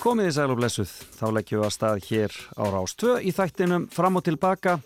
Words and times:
Komið 0.00 0.30
í 0.30 0.32
sæl 0.32 0.48
og 0.48 0.56
blessuð, 0.56 0.92
þá 1.12 1.26
leggjum 1.36 1.58
við 1.60 1.66
að 1.66 1.72
stað 1.74 1.98
hér 2.06 2.36
á 2.56 2.64
Rástvö 2.72 3.18
í 3.20 3.32
þættinum 3.36 3.82
fram 3.92 4.16
og 4.16 4.22
tilbaka. 4.24 4.78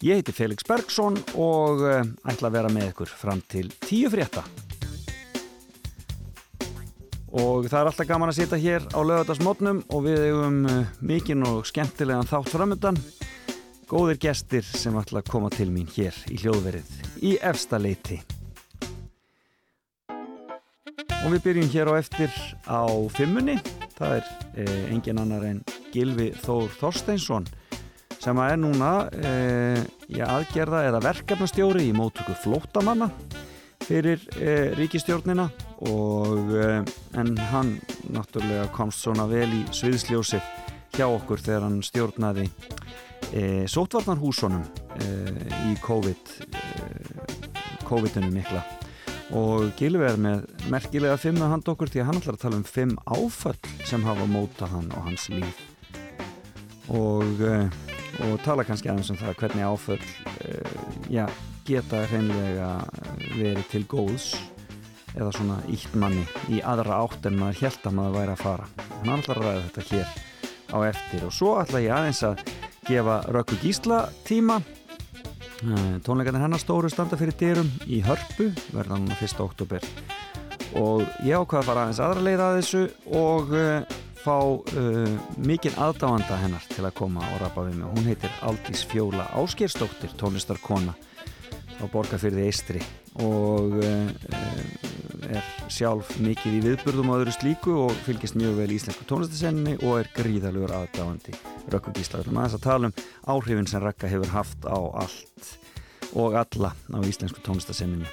Ég 0.00 0.16
heiti 0.16 0.32
Felix 0.32 0.64
Bergsson 0.64 1.18
og 1.36 1.82
uh, 1.84 1.98
ætla 2.24 2.48
að 2.48 2.56
vera 2.56 2.70
með 2.72 2.86
ykkur 2.94 3.12
fram 3.20 3.42
til 3.52 3.68
tíu 3.84 4.08
frétta. 4.08 4.46
Og 7.36 7.68
það 7.68 7.78
er 7.82 7.90
alltaf 7.90 8.08
gaman 8.08 8.32
að 8.32 8.38
sitja 8.38 8.62
hér 8.62 8.88
á 8.96 9.00
lögadagsmotnum 9.04 9.82
og 9.92 10.06
við 10.08 10.24
hefum 10.24 10.58
uh, 10.72 10.90
mikinn 11.04 11.44
og 11.44 11.68
skemmtilegan 11.68 12.32
þátt 12.32 12.54
framöndan. 12.56 13.00
Góðir 13.92 14.22
gestir 14.24 14.64
sem 14.64 14.96
ætla 14.96 15.20
að 15.20 15.34
koma 15.34 15.52
til 15.52 15.68
mín 15.68 15.90
hér 15.98 16.16
í 16.32 16.40
hljóðverið 16.40 17.20
í 17.20 17.36
efsta 17.44 17.76
leiti. 17.76 18.22
Og 20.08 21.28
við 21.34 21.44
byrjum 21.44 21.74
hér 21.76 21.92
á 21.92 22.00
eftir 22.00 22.32
á 22.64 22.88
fimmunni. 23.12 23.60
Það 23.96 24.18
er 24.18 24.30
eh, 24.60 24.82
engin 24.92 25.20
annar 25.22 25.46
en 25.48 25.62
Gilvi 25.94 26.30
Þór 26.44 26.68
Þorsteinsson 26.80 27.46
sem 28.20 28.38
er 28.42 28.56
núna 28.58 28.92
eh, 29.22 29.82
í 30.10 30.22
aðgerða 30.24 30.86
eða 30.88 31.02
verkefnastjóri 31.04 31.88
í 31.90 31.94
mótöku 31.96 32.34
flótamanna 32.42 33.10
fyrir 33.86 34.22
eh, 34.40 34.72
ríkistjórnina 34.76 35.46
og 35.86 36.54
eh, 36.58 36.80
en 37.20 37.34
hann 37.52 37.76
náttúrulega 38.10 38.68
komst 38.74 39.04
svona 39.04 39.28
vel 39.30 39.48
í 39.54 39.62
sviðsljósið 39.70 40.48
hjá 40.96 41.06
okkur 41.06 41.42
þegar 41.42 41.68
hann 41.68 41.82
stjórnaði 41.86 42.48
eh, 43.32 43.64
sótvarnarhúsunum 43.70 44.64
eh, 44.98 45.70
í 45.70 45.76
COVID 45.84 46.34
COVID-19 47.86 48.32
mikla 48.34 48.64
og 49.34 49.72
Gilvi 49.78 50.06
er 50.06 50.18
með 50.20 50.44
merkilega 50.70 51.16
fimm 51.18 51.40
að 51.42 51.52
handa 51.56 51.72
okkur 51.72 51.90
því 51.90 52.02
að 52.02 52.08
hann 52.08 52.20
ætlar 52.20 52.36
að 52.36 52.42
tala 52.44 52.60
um 52.60 52.66
fimm 52.68 52.92
áföll 53.10 53.70
sem 53.88 54.04
hafa 54.06 54.26
móta 54.30 54.68
hann 54.70 54.86
og 54.94 55.08
hans 55.08 55.26
líf. 55.32 55.62
Og, 56.94 57.42
uh, 57.42 57.66
og 58.28 58.36
tala 58.44 58.66
kannski 58.66 58.92
aðeins 58.92 59.10
um 59.10 59.18
það 59.18 59.40
hvernig 59.40 59.66
áföll 59.66 59.98
uh, 59.98 60.76
já, 61.10 61.24
geta 61.66 62.04
hreinlega 62.12 62.70
verið 63.34 63.66
til 63.72 63.82
góðs 63.90 64.28
eða 65.16 65.32
svona 65.34 65.58
ítt 65.72 65.96
manni 65.98 66.22
í 66.52 66.60
aðra 66.62 67.00
átt 67.02 67.26
en 67.26 67.40
maður 67.40 67.64
held 67.64 67.90
að 67.90 67.98
maður 67.98 68.16
væri 68.20 68.36
að 68.36 68.44
fara. 68.44 68.70
Hann 69.00 69.18
ætlar 69.18 69.42
að 69.42 69.50
ræða 69.50 69.66
þetta 69.66 69.86
hér 69.90 70.16
á 70.70 70.78
eftir. 70.92 71.26
Og 71.26 71.34
svo 71.34 71.58
ætla 71.58 71.82
ég 71.82 71.98
aðeins 71.98 72.22
að 72.28 72.46
gefa 72.86 73.20
Rökku 73.34 73.58
Gísla 73.64 74.04
tíma 74.28 74.60
Eh, 74.60 74.75
tónleikarnir 76.04 76.42
hennar 76.44 76.60
stóru 76.60 76.90
standa 76.92 77.16
fyrir 77.16 77.36
dyrum 77.40 77.70
í 77.88 78.02
hörpu 78.04 78.50
verðan 78.74 79.08
1. 79.16 79.38
oktober 79.40 79.84
og 80.76 81.04
ég 81.24 81.38
ákvaði 81.38 81.60
að 81.62 81.68
fara 81.68 81.84
aðeins 81.84 82.02
aðra 82.02 82.24
leið 82.26 82.42
að 82.44 82.56
þessu 82.58 82.82
og 83.16 83.54
uh, 83.56 83.96
fá 84.20 84.36
uh, 84.42 85.16
mikinn 85.38 85.76
aðdáanda 85.80 86.38
hennar 86.42 86.64
til 86.72 86.84
að 86.84 86.96
koma 86.98 87.24
og 87.32 87.40
rappa 87.42 87.66
við 87.68 87.78
mig. 87.80 87.90
Hún 87.94 88.08
heitir 88.10 88.40
Aldís 88.46 88.82
Fjóla 88.90 89.28
Áskeirstóttir, 89.38 90.12
tónlistarkona 90.18 90.96
á 91.80 91.84
Borgafyrði 91.92 92.48
Eistri 92.48 92.82
og 93.22 93.78
uh, 93.78 94.10
er 95.30 95.46
sjálf 95.72 96.12
mikið 96.22 96.58
í 96.58 96.62
viðburðum 96.64 97.10
og 97.12 97.20
öðru 97.20 97.34
slíku 97.34 97.74
og 97.86 97.94
fylgist 98.06 98.36
mjög 98.38 98.58
vel 98.60 98.68
í 98.70 98.78
íslensku 98.78 99.06
tónlistasenni 99.08 99.76
og 99.80 100.00
er 100.00 100.10
gríðalugur 100.16 100.74
aðdáandi 100.76 101.34
Rökku 101.72 101.94
Gísla. 101.96 102.20
Við 102.20 102.26
ætlum 102.26 102.40
aðeins 102.40 102.56
að 102.58 102.64
tala 102.66 102.90
um 102.90 102.96
áhrifin 103.34 103.70
sem 103.70 103.82
Rökka 103.82 104.10
hefur 104.10 104.32
haft 104.34 104.68
á 104.68 104.78
allt 105.02 105.50
og 106.16 106.38
alla 106.38 106.72
á 106.74 106.98
íslensku 107.02 107.42
tónlistasenninu. 107.44 108.08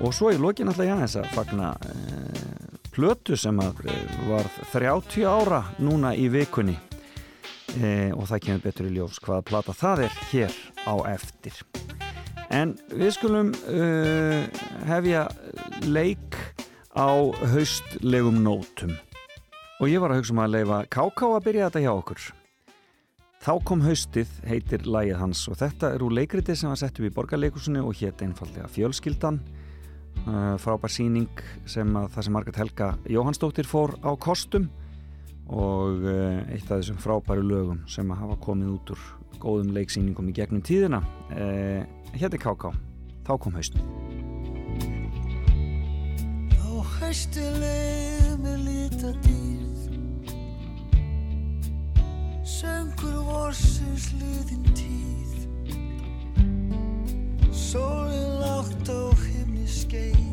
Og 0.00 0.14
svo 0.16 0.32
í 0.32 0.38
lokin 0.40 0.70
ætla 0.72 0.88
ég 0.88 0.94
aðeins 0.96 1.18
að 1.20 1.32
fagna 1.36 1.72
eh, 1.86 2.78
plötu 2.94 3.38
sem 3.38 3.58
að 3.62 3.84
eh, 3.92 4.14
var 4.30 4.48
30 4.72 5.26
ára 5.28 5.64
núna 5.78 6.14
í 6.16 6.28
vikunni 6.32 6.78
eh, 7.78 8.10
og 8.14 8.26
það 8.30 8.46
kemur 8.46 8.64
betur 8.66 8.90
í 8.90 8.94
ljós 8.96 9.20
hvaða 9.22 9.46
plata 9.52 9.76
það 9.76 10.06
er 10.08 10.22
hér 10.32 10.62
á 10.88 10.94
eftir. 11.14 11.64
En 12.50 12.74
við 12.90 13.12
skulum 13.14 13.52
uh, 13.70 14.42
hefja 14.88 15.28
leik 15.86 16.34
á 16.98 17.14
haustlegum 17.52 18.40
nótum. 18.42 18.96
Og 19.80 19.88
ég 19.88 20.02
var 20.02 20.12
að 20.12 20.20
hugsa 20.20 20.34
um 20.34 20.42
að 20.42 20.56
leifa 20.56 20.80
Káká 20.90 21.28
að 21.30 21.44
byrja 21.46 21.68
þetta 21.68 21.82
hjá 21.84 21.92
okkur. 21.92 22.24
Þá 23.40 23.52
kom 23.64 23.84
haustið, 23.86 24.32
heitir 24.44 24.82
lægið 24.84 25.20
hans. 25.22 25.44
Og 25.48 25.56
þetta 25.62 25.92
er 25.94 26.02
úr 26.04 26.12
leikriti 26.18 26.56
sem 26.58 26.68
var 26.68 26.80
sett 26.80 26.98
upp 26.98 27.06
í 27.06 27.12
borgarleikusinu 27.14 27.86
og 27.86 27.96
hétt 28.02 28.26
einfallega 28.26 28.68
Fjölskyldan. 28.74 29.38
Uh, 30.26 30.58
frábær 30.60 30.90
síning 30.90 31.30
sem 31.70 31.94
að 31.96 32.10
það 32.16 32.26
sem 32.26 32.34
Margret 32.34 32.58
Helga 32.60 32.90
Jóhannsdóttir 33.08 33.70
fór 33.70 33.94
á 34.02 34.10
kostum. 34.18 34.66
Og 35.54 36.02
uh, 36.02 36.42
eitt 36.50 36.66
af 36.66 36.82
þessum 36.82 36.98
frábæru 37.00 37.46
lögum 37.46 37.80
sem 37.88 38.10
að 38.10 38.26
hafa 38.26 38.40
komið 38.42 38.74
út 38.74 38.92
úr 38.96 39.08
góðum 39.40 39.72
leiksýningum 39.78 40.28
í 40.28 40.36
gegnum 40.36 40.66
tíðina 40.66 41.00
Hétt 42.12 42.34
er 42.34 42.40
K.K. 42.42 42.70
Þá 43.24 43.32
kom 43.40 43.54
haustið. 43.54 43.82
Þá 46.56 46.72
haustið 46.96 47.58
leið 47.62 48.32
með 48.42 48.56
lita 48.66 49.12
dýr 49.24 49.50
Söngur 52.44 53.20
vorsins 53.24 54.10
liðin 54.18 54.66
tíð. 54.76 55.36
Sólinn 57.54 58.34
látt 58.42 58.90
á 58.90 59.00
himni 59.22 59.64
skein. 59.70 60.28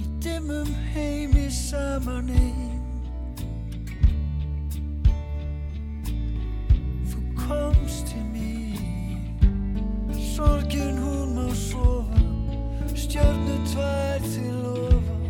Í 0.00 0.08
dimmum 0.24 0.72
heimi 0.94 1.46
saman 1.54 2.32
einn 2.34 2.68
komst 7.48 8.06
til 8.06 8.24
mér 8.32 8.57
Sorgin 10.38 10.96
hún 11.02 11.34
má 11.34 11.50
sofa. 11.50 12.18
Stjörnu 12.94 13.56
tvær 13.66 14.18
til 14.22 14.54
lofa 14.62 15.27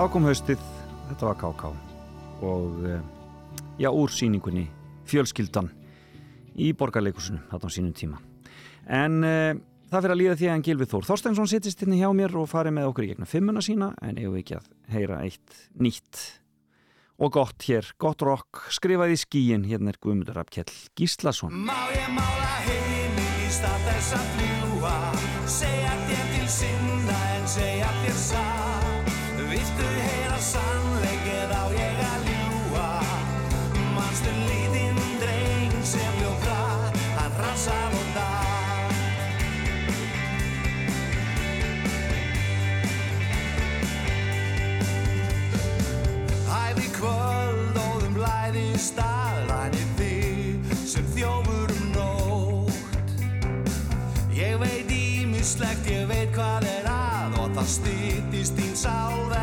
þá 0.00 0.12
kom 0.14 0.24
haustið, 0.24 0.60
þetta 1.10 1.26
var 1.26 1.34
KK 1.36 1.70
og 2.48 2.84
eh, 2.88 3.00
já, 3.82 3.90
úr 3.92 4.12
síningunni 4.16 4.62
Fjölskyldan 5.10 5.66
í 6.56 6.70
borgarleikusinu, 6.72 7.42
þarna 7.50 7.68
á 7.68 7.74
sínum 7.74 7.92
tíma. 7.96 8.20
En 8.88 9.18
uh, 9.20 9.58
það 9.90 10.06
fyrir 10.06 10.14
að 10.14 10.20
líða 10.22 10.36
því 10.40 10.48
að 10.48 10.62
Gilvið 10.68 10.90
Þór 10.94 11.08
Þorsteinsson 11.10 11.50
sittist 11.52 11.84
hérna 11.84 11.98
hjá 12.00 12.08
mér 12.16 12.32
og 12.40 12.48
farið 12.48 12.76
með 12.78 12.88
okkur 12.88 13.04
í 13.04 13.10
gegnum 13.10 13.28
fimmuna 13.28 13.64
sína 13.64 13.90
en 14.00 14.16
eigum 14.16 14.38
ekki 14.40 14.56
að 14.56 14.70
heyra 14.94 15.20
eitt 15.26 15.58
nýtt 15.76 16.22
og 17.20 17.34
gott 17.36 17.66
hér, 17.68 17.90
gott 18.00 18.24
rock 18.24 18.62
skrifaði 18.72 19.18
í 19.18 19.20
skíin, 19.20 19.66
hérna 19.68 19.92
er 19.92 20.00
Guðmundur 20.00 20.40
Rappkjell 20.40 20.70
Gíslason. 20.96 21.52
Má 21.68 21.76
ég 21.92 22.08
mála 22.16 22.54
heiminn 22.64 23.20
í 23.44 23.52
stað 23.52 23.84
þess 23.90 24.16
að 24.16 24.32
fljúa 24.38 24.96
Segja 25.60 25.92
þér 26.08 26.32
til 26.38 26.48
sinna 26.56 27.20
en 27.34 27.52
segja 27.58 27.92
þér 28.00 28.16
satt 28.30 28.89
Viltu 29.50 29.82
heyra 29.82 30.36
sannleik 30.38 31.24
eða 31.26 31.56
á 31.58 31.66
ég 31.74 31.96
að 32.06 32.28
ljúa 32.28 32.84
Manstu 33.96 34.30
lítinn 34.46 35.00
dreng 35.18 35.74
sem 35.82 36.20
ljóka 36.20 36.58
Hann 37.16 37.34
rassar 37.40 37.96
og 37.98 38.06
Hæði 46.52 46.86
kvöld 46.94 47.82
og 47.82 48.06
um 48.06 48.14
blæði 48.20 48.64
staðrænir 48.78 49.90
þig 49.98 50.78
sem 50.94 51.10
þjófur 51.16 51.74
um 51.74 51.90
nótt. 51.96 53.26
Ég 54.34 54.62
veit 54.62 54.94
ímislegt, 54.94 55.90
ég 55.90 56.06
veit 56.10 56.30
hvað 56.38 56.70
er 56.70 56.90
að 56.94 57.38
og 57.40 57.54
það 57.56 57.70
styttist 57.74 58.58
þín 58.58 58.74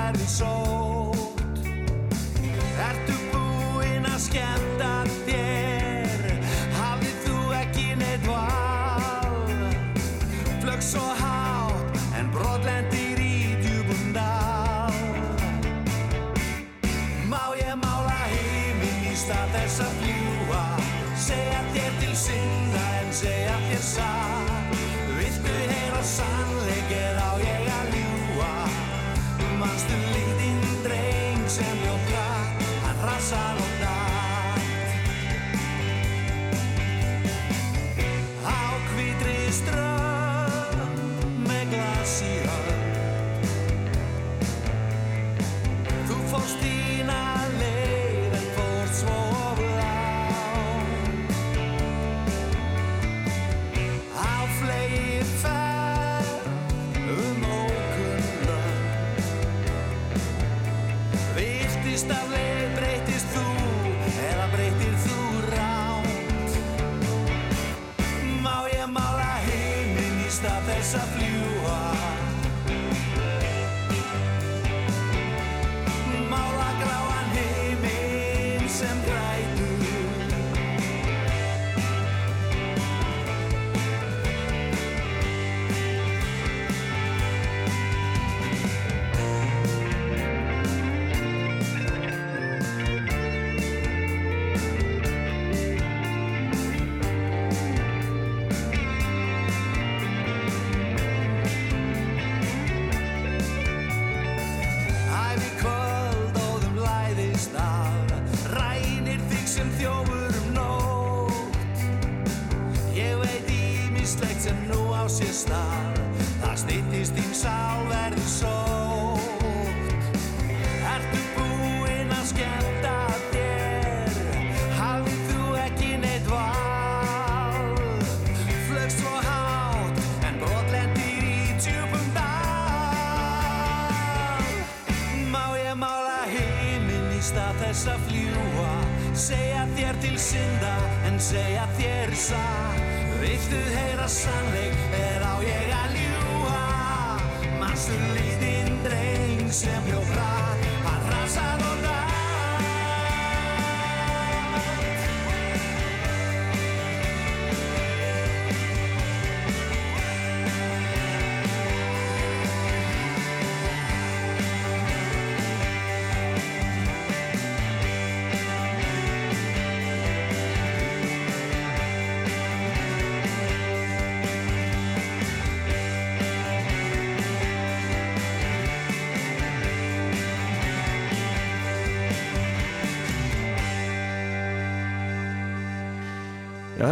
sálverði 0.08 0.28
sótt 0.32 0.77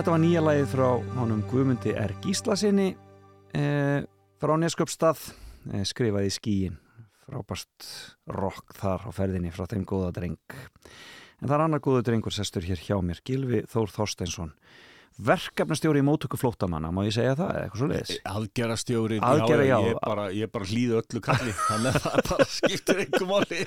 þetta 0.06 0.14
var 0.20 0.22
nýja 0.22 0.42
lagið 0.44 0.68
frá 0.70 0.90
honum 1.18 1.40
Guðmundi 1.50 1.92
R. 1.98 2.12
Gíslasinni 2.22 2.92
eh, 3.58 4.04
frá 4.38 4.52
Nesköpstað 4.62 5.24
eh, 5.74 5.82
skrifaði 5.82 6.30
skíin 6.30 6.76
frábært 7.26 7.88
rock 8.30 8.76
þar 8.78 9.08
á 9.10 9.12
ferðinni 9.18 9.50
frá 9.50 9.66
þeim 9.72 9.82
góða 9.90 10.12
dreng. 10.14 10.58
En 11.42 11.50
það 11.50 11.56
er 11.56 11.64
annar 11.64 11.82
góða 11.82 12.04
drengur 12.06 12.36
sestur 12.38 12.68
hér 12.70 12.84
hjá 12.86 13.00
mér 13.02 13.24
Gilvi 13.26 13.64
Þór 13.66 13.96
Þorsteinsson 13.96 14.54
verkefnastjóri 15.26 16.02
í 16.02 16.06
mótöku 16.06 16.38
flótamanna 16.40 16.92
má 16.92 17.02
ég 17.08 17.16
segja 17.16 17.36
það, 17.40 17.52
eða 17.54 17.64
eitthvað 17.64 17.82
svo 17.82 17.90
leiðis 17.92 18.14
Algerastjóri, 18.32 19.20
Algera, 19.24 19.68
já. 19.68 19.76
Ég 19.86 20.00
bara, 20.02 20.28
bara 20.52 20.70
hlýði 20.70 20.98
öllu 21.00 21.22
kalli 21.24 21.56
Þannig 21.56 21.90
að 21.92 22.06
það 22.06 22.30
bara 22.30 22.48
skiptir 22.52 23.02
einhver 23.06 23.30
máli. 23.30 23.62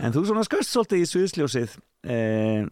En 0.00 0.14
þú 0.14 0.24
svona 0.30 0.44
skast 0.48 0.72
svolítið 0.72 1.02
í 1.02 1.08
sviðsljósið 1.12 1.76
eh, 2.02 2.66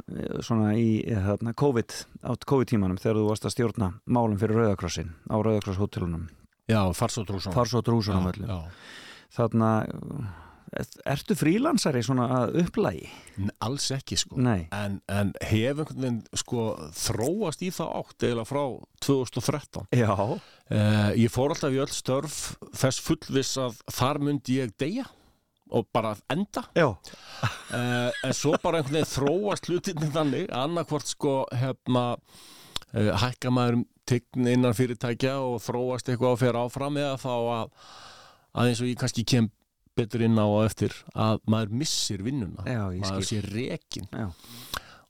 svona 0.46 0.74
í 0.80 0.88
eh, 1.04 1.22
þarna, 1.28 1.54
COVID, 1.60 1.96
átt 2.32 2.46
COVID-tímanum 2.48 3.00
þegar 3.00 3.20
þú 3.20 3.28
varst 3.28 3.48
að 3.48 3.56
stjórna 3.56 3.90
málum 4.08 4.38
fyrir 4.40 4.62
Rauðakrossin 4.62 5.12
á 5.28 5.36
Rauðakross 5.36 5.80
hótelunum 5.80 6.28
Já, 6.70 6.82
farsótrússon 6.94 7.54
farsótt 7.54 7.90
rúsunum 7.90 8.28
öllum 8.30 8.50
já. 8.50 8.58
þarna, 9.34 9.70
ertu 10.70 11.34
frílansari 11.34 12.02
svona 12.06 12.28
að 12.36 12.60
upplægi? 12.62 13.08
Alls 13.64 13.88
ekki 13.94 14.18
sko. 14.20 14.38
En, 14.40 15.00
en 15.10 15.32
hef 15.42 15.80
einhvern 15.82 16.04
veginn 16.04 16.20
sko 16.38 16.66
þróast 16.94 17.64
í 17.66 17.70
það 17.74 17.94
átt 18.00 18.26
eða 18.30 18.46
frá 18.48 18.62
2013 19.02 19.88
já, 19.98 20.10
uh, 20.14 20.40
Ég 21.18 21.32
fór 21.32 21.54
alltaf 21.54 21.74
í 21.74 21.80
öll 21.82 21.90
störf 21.94 22.38
þess 22.70 23.02
fullviss 23.02 23.58
að 23.60 23.80
þar 23.90 24.22
myndi 24.22 24.60
ég 24.60 24.76
deyja 24.78 25.08
og 25.70 25.86
bara 25.94 26.16
enda. 26.30 26.64
Uh, 27.70 28.10
en 28.26 28.34
svo 28.34 28.56
bara 28.62 28.80
einhvern 28.80 29.00
veginn 29.00 29.12
þróast 29.12 29.70
hlutinni 29.70 30.10
þannig 30.14 30.50
annarkvort 30.54 31.10
sko 31.10 31.34
hefna 31.54 32.04
uh, 32.94 33.12
hækka 33.22 33.54
maður 33.54 33.84
tign 34.10 34.50
innan 34.50 34.74
fyrirtækja 34.74 35.36
og 35.42 35.60
þróast 35.62 36.10
eitthvað 36.10 36.34
og 36.34 36.42
fer 36.42 36.58
áfram 36.58 36.98
eða 36.98 37.16
þá 37.22 37.32
að, 37.34 37.72
að 38.58 38.70
eins 38.70 38.82
og 38.82 38.90
ég 38.90 38.98
kannski 38.98 39.26
kem 39.26 39.50
betur 39.98 40.24
inn 40.26 40.38
á 40.38 40.46
og 40.46 40.64
eftir 40.64 40.94
að 41.14 41.40
maður 41.50 41.74
missir 41.82 42.22
vinnuna. 42.26 42.64
Já, 42.68 42.84
maður 43.02 43.26
sé 43.28 43.40
rekin 43.46 44.08
Já, 44.12 44.28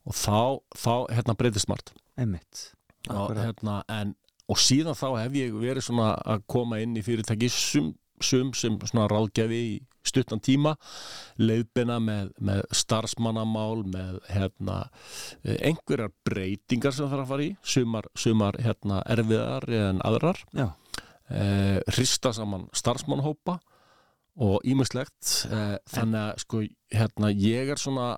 og 0.07 0.17
þá, 0.17 0.39
þá 0.77 0.93
hérna 1.13 1.37
breytist 1.37 1.69
margt. 1.71 1.93
Og, 3.09 3.33
hérna, 3.37 3.81
en, 3.89 4.15
og 4.51 4.59
síðan 4.61 4.97
þá 4.97 5.07
hef 5.23 5.37
ég 5.39 5.55
verið 5.57 5.87
svona 5.87 6.13
að 6.21 6.43
koma 6.51 6.81
inn 6.83 6.97
í 6.99 7.05
fyrirtæki 7.05 7.49
sum, 7.53 7.93
sum 8.21 8.51
sem 8.57 8.77
svona 8.85 9.07
ráðgjafi 9.09 9.61
í 9.71 9.79
stuttan 10.05 10.41
tíma 10.41 10.75
leiðbina 11.41 11.99
með, 12.01 12.31
með 12.41 12.63
starfsmannamál 12.73 13.83
með 13.85 14.19
hérna 14.31 14.77
einhverjar 15.43 16.13
breytingar 16.25 16.95
sem 16.95 17.05
það 17.05 17.13
þarf 17.15 17.25
að 17.25 17.33
fara 17.33 17.45
í. 17.45 17.51
Sumar, 17.73 18.09
sumar 18.17 18.57
hérna 18.65 19.01
erfiðar 19.13 19.67
en 19.81 20.01
aðrar. 20.07 20.41
Já, 20.57 20.67
eh, 21.29 21.77
hrista 21.93 22.33
saman 22.37 22.67
starfsmannhópa 22.77 23.59
og 24.39 24.61
ímislegt 24.67 25.31
eh, 25.51 25.77
þannig 25.91 26.21
að 26.21 26.43
sko 26.45 26.61
hérna 26.95 27.31
ég 27.35 27.71
er 27.73 27.81
svona 27.81 28.13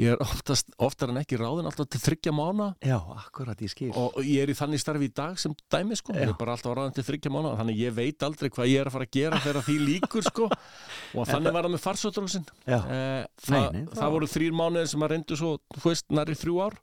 ég 0.00 0.10
er 0.10 0.22
oftast, 0.22 0.72
oftar 0.82 1.12
en 1.12 1.20
ekki 1.20 1.36
ráðin 1.38 1.68
alltaf 1.68 1.86
til 1.92 2.00
þryggja 2.02 2.32
mána 2.34 2.72
já, 2.82 2.96
akkurat 3.14 3.60
ég 3.62 3.70
skil. 3.70 3.92
Og 3.94 4.16
ég 4.26 4.42
er 4.42 4.50
í 4.50 4.56
þannig 4.58 4.82
starfi 4.82 5.06
í 5.06 5.12
dag 5.14 5.36
sem 5.38 5.54
dæmi 5.70 5.98
sko, 5.98 6.16
ég 6.16 6.26
Já. 6.26 6.32
er 6.32 6.38
bara 6.38 6.56
alltaf 6.56 6.74
ráðin 6.74 6.96
til 6.96 7.04
þryggja 7.06 7.30
mánu 7.30 7.52
þannig 7.60 7.78
ég 7.78 7.94
veit 7.94 8.26
aldrei 8.26 8.50
hvað 8.50 8.72
ég 8.72 8.82
er 8.82 8.90
að 8.90 8.96
fara 8.96 9.06
að 9.06 9.14
gera 9.14 9.38
þegar 9.44 9.66
því 9.68 9.76
líkur 9.84 10.26
sko. 10.26 10.48
Og 11.18 11.30
þannig 11.30 11.54
var 11.54 11.68
það 11.68 11.76
með 11.76 11.84
farsótrósin 11.84 12.48
Já, 12.66 12.80
eh, 12.80 13.20
það, 13.46 13.78
það, 13.94 14.10
voru 14.16 14.30
þrýr 14.34 14.58
mánuðir 14.58 14.90
sem 14.90 15.06
að 15.06 15.14
reyndu 15.14 15.38
svo, 15.38 15.52
þú 15.78 15.86
veist, 15.92 16.08
næri 16.18 16.38
þrjú 16.42 16.58
ár. 16.66 16.80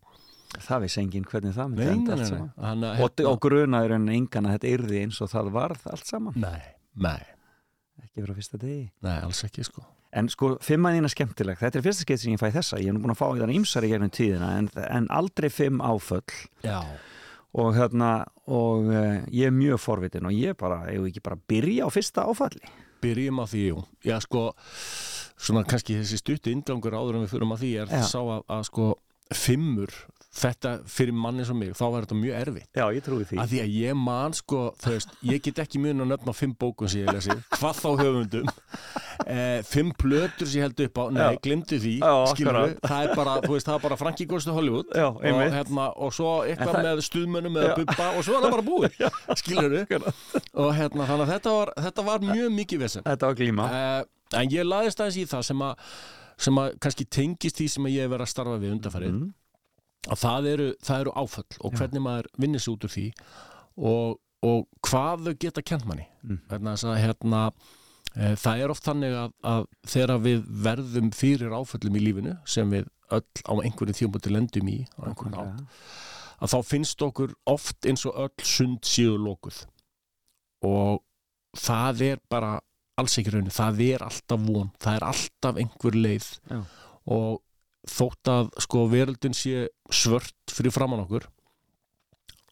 Það 0.52 0.82
vissi 0.86 1.00
enginn 1.04 1.28
hvernig 1.28 1.54
það 1.56 1.76
myndi 1.76 1.92
enda 1.92 2.16
allt 2.16 2.28
saman. 2.32 2.50
Þannig 2.60 2.90
að, 2.90 3.04
Og, 3.04 3.22
og 3.28 3.38
grunaður 3.44 3.98
en 3.98 4.10
engan 4.12 4.48
að 4.48 4.58
þetta 4.58 4.72
yrði 4.78 5.04
eins 5.06 5.22
og 5.24 5.32
það 5.32 5.52
varð 5.56 5.86
allt 5.92 6.10
saman. 6.12 6.40
Nei, 6.40 6.64
nei, 6.96 7.20
Ekki 8.06 8.26
frá 8.26 8.36
fyrsta 8.38 8.60
degi 8.62 8.86
nei, 9.06 9.18
alls 9.22 9.44
ekki 9.48 9.64
sko 9.68 9.84
En 10.12 10.28
sko, 10.28 10.58
fimman 10.60 10.98
þín 10.98 11.08
er 11.08 11.12
skemmtileg. 11.14 11.56
Þetta 11.62 11.78
er 11.80 11.84
fyrsta 11.86 12.04
skeitt 12.04 12.20
sem 12.20 12.34
ég 12.34 12.40
fæ 12.42 12.50
þessa. 12.52 12.82
Ég 12.84 12.90
hef 12.90 12.96
nú 12.98 13.00
búin 13.00 13.14
að 13.14 13.20
fá 13.22 13.28
í 13.32 13.40
þann 13.40 13.54
ímsari 13.56 13.88
gegnum 13.94 14.10
tíðina 14.12 14.50
en, 14.60 14.66
en 14.84 15.06
aldrei 15.08 15.48
fimm 15.48 15.80
áföll 15.80 16.34
Já, 16.66 16.82
og 17.56 17.70
hérna 17.78 18.10
og 18.44 18.90
uh, 18.92 19.22
ég 19.32 19.48
er 19.48 19.56
mjög 19.56 19.80
forvitin 19.80 20.28
og 20.28 20.36
ég 20.36 20.58
bara, 20.60 20.82
ég 20.92 21.08
ekki 21.08 21.24
bara 21.24 21.40
byrja 21.48 21.88
á 21.88 21.90
fyrsta 21.96 22.26
áfalli. 22.28 22.60
byrjum 23.02 23.40
á 23.40 23.46
því, 23.48 23.64
jú 23.72 23.86
Já, 24.04 24.18
sko, 24.28 24.44
svona 25.40 25.64
kannski 25.64 25.96
þessi 26.02 26.20
stuttu 26.20 26.52
ingangur 26.52 26.92
áður 27.00 27.22
en 27.22 27.24
við 27.24 27.32
förum 27.38 27.56
að 27.56 27.64
því 27.64 27.72
er 27.86 27.96
Já. 27.96 28.04
sá 28.12 28.20
að, 28.20 28.44
að 28.52 28.68
sko 28.68 28.90
fimmur, 29.32 29.96
þetta 30.32 30.70
fyrir 30.88 31.12
manni 31.12 31.44
sem 31.44 31.58
mig, 31.60 31.74
þá 31.76 31.84
var 31.92 32.06
þetta 32.06 32.16
mjög 32.22 32.36
erfitt 32.40 32.78
Já, 32.80 32.86
ég 32.96 33.04
trúi 33.04 33.26
því. 33.28 33.38
að 33.44 33.50
því 33.52 33.58
að 33.66 33.74
ég 33.76 33.98
man 34.00 34.36
sko 34.38 34.60
þú 34.80 34.94
veist, 34.94 35.10
ég 35.28 35.42
get 35.44 35.58
ekki 35.66 35.82
mun 35.84 36.06
að 36.06 36.08
nöfna 36.14 36.34
fimm 36.38 36.54
bókum 36.56 36.88
sem 36.88 37.02
ég 37.04 37.12
lesi, 37.12 37.36
hvað 37.58 37.82
þá 37.82 37.90
höfundum 38.00 38.48
eh, 39.28 39.60
fimm 39.68 39.92
plötur 40.00 40.48
sem 40.48 40.62
ég 40.62 40.68
held 40.70 40.84
upp 40.86 41.02
á 41.02 41.04
nei, 41.12 41.22
Já. 41.26 41.40
glimtu 41.44 41.80
því, 41.84 41.94
Já, 42.00 42.14
skilur 42.32 42.60
akkurat. 42.62 42.88
það 42.94 43.04
er 43.10 43.16
bara, 43.20 43.34
þú 43.44 43.52
veist, 43.58 43.68
það 43.68 43.76
er 43.80 43.84
bara 43.90 43.98
Frankie 44.00 44.30
Goes 44.32 44.48
to 44.48 44.56
Hollywood 44.56 44.96
Já, 44.96 45.08
og, 45.10 45.20
einmitt. 45.26 45.52
hérna, 45.58 45.90
og 46.00 46.16
svo 46.16 46.32
eitthvað 46.48 46.80
með 46.88 47.04
stuðmönnum 47.10 47.60
eða 47.62 47.76
bubba 47.82 48.08
og 48.16 48.24
svo 48.28 48.38
er 48.40 48.48
það 48.48 48.56
bara 48.56 48.68
búið 48.72 48.98
skilur 49.44 49.78
og 50.56 50.72
hérna, 50.80 51.10
þannig 51.12 51.26
að 51.28 51.34
þetta 51.36 51.58
var, 51.60 51.74
þetta 51.90 52.08
var 52.08 52.26
mjög 52.32 52.56
mikið 52.62 52.84
vesen 52.88 53.06
Þetta 53.12 53.28
var 53.34 53.38
glíma. 53.44 53.68
uh, 53.68 54.40
en 54.40 54.56
ég 54.56 54.64
laðist 54.68 55.04
aðeins 55.04 55.20
í 55.20 55.28
það 55.36 55.46
sem 55.52 55.68
að 55.68 55.86
sem 56.42 56.58
að 56.58 56.72
kannski 56.82 57.06
tengist 57.06 57.60
því 57.60 57.68
sem 57.70 57.86
að 57.86 57.92
ég 58.00 58.08
hef 58.08 58.16
verið 58.16 58.26
að 58.26 58.32
starfa 58.32 58.58
við 58.64 58.72
undarfærið 58.80 59.12
Mm. 59.12 59.30
Að 60.10 60.22
það 60.24 60.50
eru, 60.52 60.68
það 60.82 61.04
eru 61.04 61.14
áföll 61.22 61.60
og 61.60 61.78
hvernig 61.78 62.04
maður 62.06 62.30
vinnir 62.42 62.64
sig 62.64 62.74
út 62.74 62.88
úr 62.88 62.94
því 62.94 63.06
og, 63.92 64.16
og 64.48 64.64
hvað 64.88 65.28
þau 65.28 65.36
geta 65.44 65.64
kent 65.66 65.86
manni. 65.90 66.08
Mm. 66.26 66.40
að 66.50 67.02
hérna 67.02 67.42
e, 68.16 68.32
það 68.40 68.64
er 68.64 68.74
oft 68.74 68.88
þannig 68.88 69.18
að, 69.18 69.36
að 69.52 69.68
þegar 69.94 70.24
við 70.26 70.48
verðum 70.70 71.12
fyrir 71.16 71.54
áföllum 71.54 72.00
í 72.00 72.06
lífinu 72.08 72.38
sem 72.50 72.74
við 72.74 72.90
öll 73.12 73.46
á 73.46 73.54
einhverju 73.60 73.98
þjómbúti 74.00 74.34
lendum 74.34 74.72
í 74.72 74.80
á 74.98 75.02
einhverjum 75.12 75.36
nátt, 75.36 75.86
að 76.42 76.56
þá 76.56 76.60
finnst 76.72 77.06
okkur 77.06 77.36
oft 77.52 77.86
eins 77.86 78.08
og 78.10 78.18
öll 78.26 78.48
sund 78.48 78.88
síðu 78.88 79.20
lókuð 79.22 79.64
og 80.66 81.02
það 81.58 82.04
er 82.08 82.22
bara 82.32 82.58
alls 83.02 83.18
ekki 83.20 83.34
rauninu, 83.34 83.54
það 83.54 83.82
er 83.88 84.06
alltaf 84.06 84.44
von 84.46 84.70
það 84.82 84.98
er 84.98 85.08
alltaf 85.10 85.60
einhver 85.62 85.98
leið. 85.98 86.28
Já. 86.50 86.62
og 87.12 87.42
þótt 87.90 88.32
að 88.32 88.50
sko 88.62 88.88
veröldin 88.92 89.36
sé 89.38 89.70
svört 89.92 90.54
fyrir 90.54 90.74
framann 90.74 91.04
okkur 91.06 91.28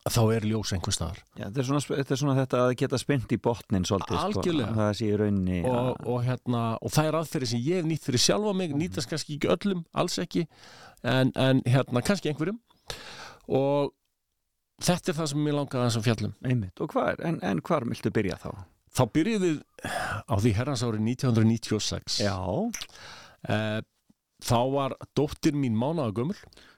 þá 0.09 0.21
er 0.33 0.45
ljós 0.47 0.71
einhver 0.73 0.95
staðar 0.95 1.19
Já, 1.35 1.43
þetta, 1.43 1.59
er 1.61 1.67
svona, 1.67 1.81
þetta 1.85 2.15
er 2.15 2.19
svona 2.21 2.35
þetta 2.39 2.61
að 2.63 2.71
geta 2.79 2.99
spynt 3.01 3.33
í 3.35 3.37
botnin 3.45 3.85
svolítið. 3.85 4.17
Algjörlega. 4.17 4.69
Sko, 4.71 4.79
það 4.79 4.95
sé 4.97 5.09
í 5.09 5.19
rauninni. 5.19 5.59
og, 5.69 5.99
og, 6.01 6.19
hérna, 6.25 6.63
og 6.81 6.93
það 6.95 7.09
er 7.09 7.17
aðferði 7.19 7.49
sem 7.51 7.61
ég 7.67 7.81
hef 7.81 7.89
nýtt 7.91 8.07
fyrir 8.07 8.23
sjálfa 8.23 8.55
mig 8.57 8.73
nýtast 8.79 9.11
kannski 9.11 9.37
ekki 9.37 9.51
öllum, 9.53 9.83
alls 9.93 10.17
ekki 10.23 10.47
en, 11.03 11.33
en 11.35 11.61
hérna 11.67 12.03
kannski 12.05 12.31
einhverjum 12.31 12.57
og 13.59 13.93
þetta 14.81 15.13
er 15.13 15.19
það 15.19 15.31
sem 15.33 15.45
mér 15.45 15.59
langaði 15.59 15.85
þessum 15.91 16.07
fjallum 16.07 16.35
Einmitt. 16.41 16.81
Og 16.81 16.95
hvar, 16.95 17.19
en, 17.29 17.37
en 17.45 17.61
hvar 17.69 17.85
viltu 17.85 18.13
byrja 18.15 18.39
þá? 18.41 18.51
þá 18.95 19.03
byrjuðum 19.13 19.45
við 19.45 19.61
á 20.25 20.35
því 20.39 20.53
herrans 20.57 20.83
ári 20.85 21.01
1996 21.05 22.19
Já. 22.25 22.35
Eh, 23.49 23.79
þá 24.43 24.59
var 24.73 24.95
dóttir 25.17 25.57
mín 25.57 25.77
mánaða 25.79 26.15
gömul. 26.19 26.37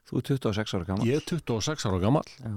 Þú 0.10 0.22
er 0.22 0.28
26 0.32 0.76
ára 0.76 0.88
gammal. 0.88 1.08
ég 1.08 1.20
er 1.22 1.28
26 1.30 1.86
ára 1.88 2.00
gammal 2.02 2.26
Já. 2.42 2.54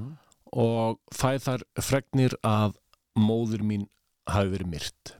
og 0.52 1.00
fæ 1.14 1.37
þar 1.44 1.66
fregnir 1.78 2.34
að 2.42 2.78
móður 3.18 3.62
mín 3.62 3.88
hafi 4.26 4.54
verið 4.56 4.73
myrt. 4.73 5.14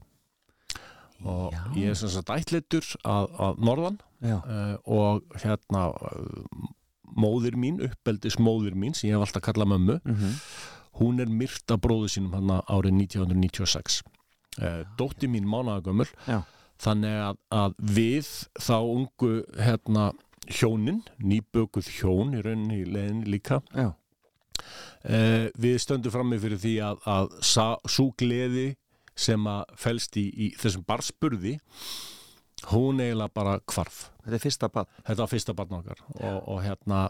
Og 1.23 1.53
Já. 1.53 1.61
ég 1.77 1.93
er 1.93 1.99
sem 1.99 2.11
sagt 2.11 2.33
ætleitur 2.33 2.87
að, 3.03 3.29
að 3.39 3.61
norðan. 3.63 3.99
Uh, 4.25 4.77
og 4.89 5.35
hérna 5.37 5.91
uh, 5.93 6.69
móður 7.05 7.59
mín, 7.61 7.77
uppeldis 7.85 8.39
móður 8.41 8.73
mín 8.73 8.95
sem 8.97 9.11
ég 9.11 9.15
hef 9.19 9.27
alltaf 9.27 9.43
kallað 9.45 9.69
mömmu 9.75 9.99
Mm 10.01 10.39
hún 10.99 11.19
er 11.19 11.31
myrt 11.31 11.71
af 11.73 11.81
bróðu 11.83 12.09
sínum 12.11 12.35
hann 12.35 12.51
árið 12.71 12.95
1996 13.03 14.01
uh, 14.61 14.83
dóttir 14.99 15.31
mín 15.31 15.47
mánagömmul 15.49 16.07
Já. 16.27 16.43
Þannig 16.81 17.19
að, 17.29 17.37
að 17.55 17.75
við 17.95 18.31
þá 18.61 18.77
ungu 18.81 19.33
hérna 19.59 20.09
hjónin, 20.45 21.03
nýbökuð 21.17 21.87
hjón 21.99 22.35
í 22.37 22.41
rauninni 22.45 22.81
í 22.83 22.89
leiðinni 22.89 23.31
líka 23.37 23.61
uh, 23.75 25.47
við 25.57 25.77
stöndum 25.81 26.13
frammi 26.13 26.39
fyrir 26.41 26.61
því 26.61 26.75
að, 26.85 26.99
að 27.09 27.31
svo 27.45 28.09
gleði 28.19 28.73
sem 29.15 29.47
að 29.47 29.63
felst 29.79 30.17
í, 30.19 30.27
í 30.27 30.51
þessum 30.59 30.83
barspurði 30.87 31.55
hún 32.71 32.99
eiginlega 33.03 33.33
bara 33.35 33.55
hvarf 33.71 34.09
Þetta 34.25 34.37
er 34.39 34.41
fyrsta 34.41 34.67
bad. 34.73 34.93
þetta 35.05 35.21
var 35.21 35.29
fyrsta 35.29 35.53
barn 35.53 35.73
okkar 35.77 35.99
og, 36.15 36.37
og 36.49 36.61
hérna 36.65 37.01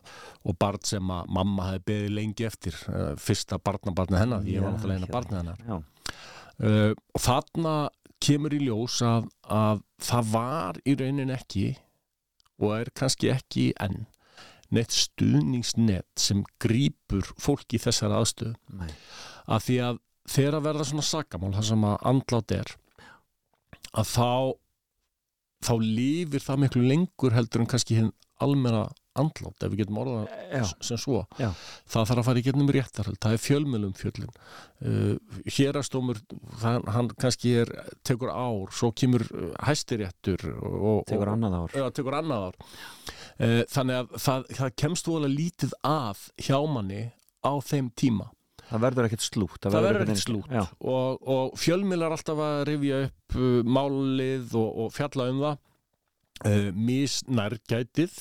og 0.44 0.58
barn 0.60 0.82
sem 0.84 1.12
að 1.16 1.30
mamma 1.38 1.70
hefði 1.70 1.84
beðið 1.90 2.16
lengi 2.18 2.48
eftir 2.48 2.80
uh, 2.92 3.14
fyrsta 3.20 3.60
barnabarni 3.64 4.20
hennar 4.20 4.48
ég 4.50 4.64
var 4.64 4.76
náttúrulega 4.76 5.00
eina 5.00 5.08
hérna. 5.08 5.16
barni 5.16 5.40
hennar 5.40 5.62
Já. 5.64 5.78
uh, 6.60 6.92
og 7.16 7.24
þarna 7.24 7.76
kemur 8.26 8.56
í 8.56 8.62
ljós 8.66 9.00
að, 9.06 9.30
að 9.52 9.82
það 10.02 10.32
var 10.34 10.82
í 10.86 10.96
raunin 11.00 11.34
ekki 11.36 11.68
og 12.62 12.72
er 12.80 12.92
kannski 12.98 13.32
ekki 13.34 13.70
enn 13.84 14.06
neitt 14.74 14.96
stuðningsnet 14.96 16.08
sem 16.20 16.42
grýpur 16.62 17.28
fólk 17.42 17.76
í 17.78 17.82
þessari 17.82 18.18
aðstöðu 18.18 18.80
Nei. 18.80 18.92
að 19.46 19.66
því 19.68 19.78
að 19.88 20.02
þegar 20.36 20.58
að 20.58 20.68
verða 20.68 20.88
svona 20.90 21.06
sakamál 21.06 21.54
þar 21.54 21.68
sem 21.70 21.86
að 21.86 21.98
andlát 22.12 22.54
er 22.56 22.72
að 23.96 24.12
þá 24.12 24.30
þá 25.66 25.74
lifir 25.82 26.44
það 26.44 26.62
miklu 26.64 26.86
lengur 26.90 27.36
heldur 27.36 27.64
en 27.64 27.70
kannski 27.70 28.00
hinn 28.00 28.14
almenna 28.42 28.88
andlát 29.20 29.66
ef 29.66 29.72
við 29.72 29.82
getum 29.84 30.00
orðað 30.02 30.74
sem 30.84 31.00
svo. 31.00 31.24
Já. 31.40 31.50
það 31.92 32.10
þarf 32.12 32.22
að 32.22 32.28
fara 32.28 32.42
í 32.42 32.46
getnum 32.46 32.72
réttarhald 32.76 33.20
það 33.24 33.36
er 33.38 33.44
fjölmjölum 33.46 33.96
fjöllin. 34.00 34.38
Uh, 34.86 35.42
hérastómur, 35.56 36.22
það, 36.62 36.88
hann 36.96 37.12
kannski 37.22 37.56
er, 37.64 37.74
tekur 38.06 38.32
ár, 38.34 38.72
svo 38.76 38.92
kemur 38.98 39.26
uh, 39.32 39.52
hæstiréttur 39.66 40.48
og, 40.60 41.04
Tekur 41.10 41.32
annað 41.32 41.60
ár. 41.62 41.76
Já, 41.80 41.86
tekur 41.96 42.18
annað 42.20 42.48
ár. 42.50 42.58
Uh, 43.36 43.62
þannig 43.72 44.02
að 44.02 44.16
það, 44.28 44.48
það 44.62 44.74
kemst 44.84 45.12
vola 45.12 45.32
lítið 45.32 45.78
að 45.88 46.26
hjá 46.48 46.58
manni 46.72 47.06
á 47.46 47.54
þeim 47.64 47.92
tíma. 47.96 48.32
Það 48.66 48.82
verður 48.82 49.08
ekkert 49.08 49.26
slút. 49.26 49.58
það 49.62 49.76
verður 49.76 49.88
einhvern 50.02 50.16
ekkert 50.16 50.26
slút 50.26 50.86
og, 50.90 51.28
og 51.30 51.58
fjölmiðlar 51.62 52.16
alltaf 52.16 52.40
að 52.42 52.62
rifja 52.72 53.02
upp 53.06 53.36
uh, 53.38 53.60
málið 53.62 54.56
og, 54.58 54.70
og 54.86 54.96
fjalla 54.96 55.30
um 55.30 55.44
það 55.44 55.60
uh, 56.44 56.70
misnærgætið 56.76 58.16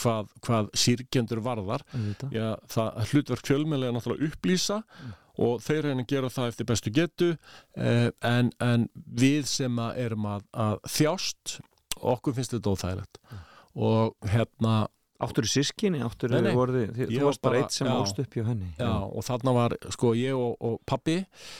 hvað, 0.00 0.28
hvað 0.44 0.68
sírkjendur 0.78 1.40
varðar. 1.44 1.84
Já, 2.34 2.54
það 2.72 3.00
hlutverk 3.12 3.46
fjölmiðlega 3.48 3.92
er 3.92 3.96
náttúrulega 3.98 4.24
að 4.24 4.32
upplýsa 4.32 4.80
og 5.38 5.60
þeir 5.62 5.84
reyna 5.86 6.02
að 6.02 6.10
gera 6.10 6.30
það 6.34 6.48
eftir 6.52 6.66
bestu 6.72 6.90
getu. 6.96 7.30
Uh, 7.78 8.08
en, 8.26 8.52
en 8.64 8.88
við 8.96 9.46
sem 9.50 9.78
að 9.84 10.00
erum 10.08 10.26
að, 10.34 10.46
að 10.58 10.78
þjást 10.98 11.58
okkur 11.98 12.36
finnst 12.36 12.54
þetta 12.56 12.74
óþægilegt. 12.76 13.20
Og 13.78 14.14
hérna 14.32 14.86
Áttur 15.18 15.42
í 15.42 15.48
sískinni, 15.50 15.98
áttur 16.06 16.30
þið, 16.30 16.98
Ég 17.02 17.08
þú 17.08 17.16
var 17.18 17.24
varst 17.26 17.40
bara 17.42 17.58
eitt 17.58 17.72
sem 17.74 17.88
já. 17.88 17.90
álst 17.98 18.18
upp 18.22 18.34
hjá 18.38 18.44
henni. 18.46 18.68
Já, 18.78 18.90
og 19.02 19.24
þarna 19.26 19.54
var 19.56 19.72
sko 19.90 20.12
ég 20.14 20.38
og, 20.38 20.52
og 20.62 20.76
pappi 20.86 21.16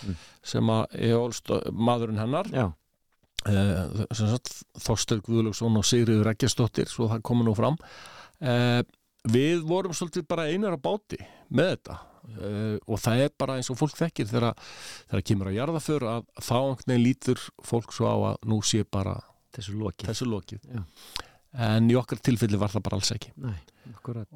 Mm. 0.06 0.14
sem 0.46 0.70
að 0.70 0.94
ég 1.08 1.16
ólst 1.18 1.50
maðurinn 1.74 2.20
hennar. 2.22 2.46
Já, 2.54 2.68
Þorstur 3.48 5.22
Guðlöksson 5.24 5.78
og 5.78 5.86
Sigriður 5.86 6.30
Eggjastóttir 6.32 6.90
svo 6.90 7.08
það 7.10 7.24
komið 7.28 7.48
nú 7.48 7.54
fram. 7.58 7.78
Uh, 8.38 8.82
við 9.28 9.64
vorum 9.68 9.94
svolítið 9.96 10.28
bara 10.30 10.48
einar 10.50 10.76
á 10.76 10.80
báti 10.80 11.18
með 11.48 11.72
þetta. 11.74 11.98
Uh, 12.28 12.76
og 12.84 13.00
það 13.00 13.24
er 13.24 13.32
bara 13.40 13.56
eins 13.56 13.70
og 13.72 13.78
fólk 13.80 13.96
þekkir 13.96 14.28
þegar, 14.28 14.68
kemur 15.24 15.48
að 15.50 15.58
jarðaför 15.58 16.06
að 16.10 16.28
þá 16.36 16.56
einhvern 16.58 16.92
veginn 16.92 17.06
lítur 17.06 17.46
fólk 17.64 17.96
svo 17.96 18.10
á 18.12 18.16
að 18.34 18.46
nú 18.52 18.60
sé 18.60 18.84
bara 18.84 19.16
þessu 19.56 19.78
lokið. 19.80 20.10
þessu 20.10 20.28
lokið. 20.28 20.70
En 21.58 21.88
í 21.88 21.96
okkar 21.96 22.20
tilfelli 22.20 22.60
var 22.60 22.70
það 22.70 22.84
bara 22.84 22.98
alls 23.00 23.10
ekki. 23.14 23.32
Nei, 23.40 23.56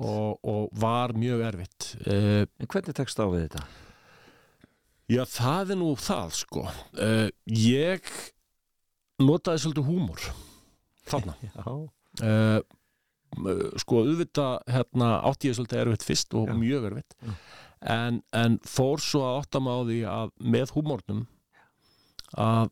og, 0.00 0.40
og 0.40 0.70
var 0.80 1.12
mjög 1.12 1.44
erfitt. 1.50 1.90
En 2.08 2.70
hvernig 2.72 2.96
tekst 2.96 3.20
á 3.20 3.28
við 3.28 3.44
þetta? 3.44 3.66
Já, 5.12 5.22
það 5.28 5.74
er 5.74 5.78
nú 5.82 5.90
það, 6.00 6.32
sko. 6.40 6.64
Ég 7.52 8.08
notaði 9.26 9.64
svolítið 9.64 9.90
húmor 9.90 10.30
þarna. 11.10 11.36
Uh, 12.20 12.60
sko, 13.80 14.02
auðvitað 14.02 14.66
hérna, 14.68 15.06
átti 15.24 15.48
ég 15.48 15.54
svolítið 15.56 15.78
erfitt 15.80 16.02
fyrst 16.04 16.34
og 16.36 16.50
Já. 16.50 16.52
mjög 16.60 16.82
erfitt. 16.90 17.14
En, 17.88 18.18
en 18.36 18.58
fór 18.68 19.00
svo 19.00 19.22
að 19.24 19.38
átta 19.38 19.62
mig 19.64 19.72
á 19.72 19.80
því 19.88 19.96
að 20.12 20.34
með 20.52 20.74
húmornum 20.76 21.22
að 22.36 22.68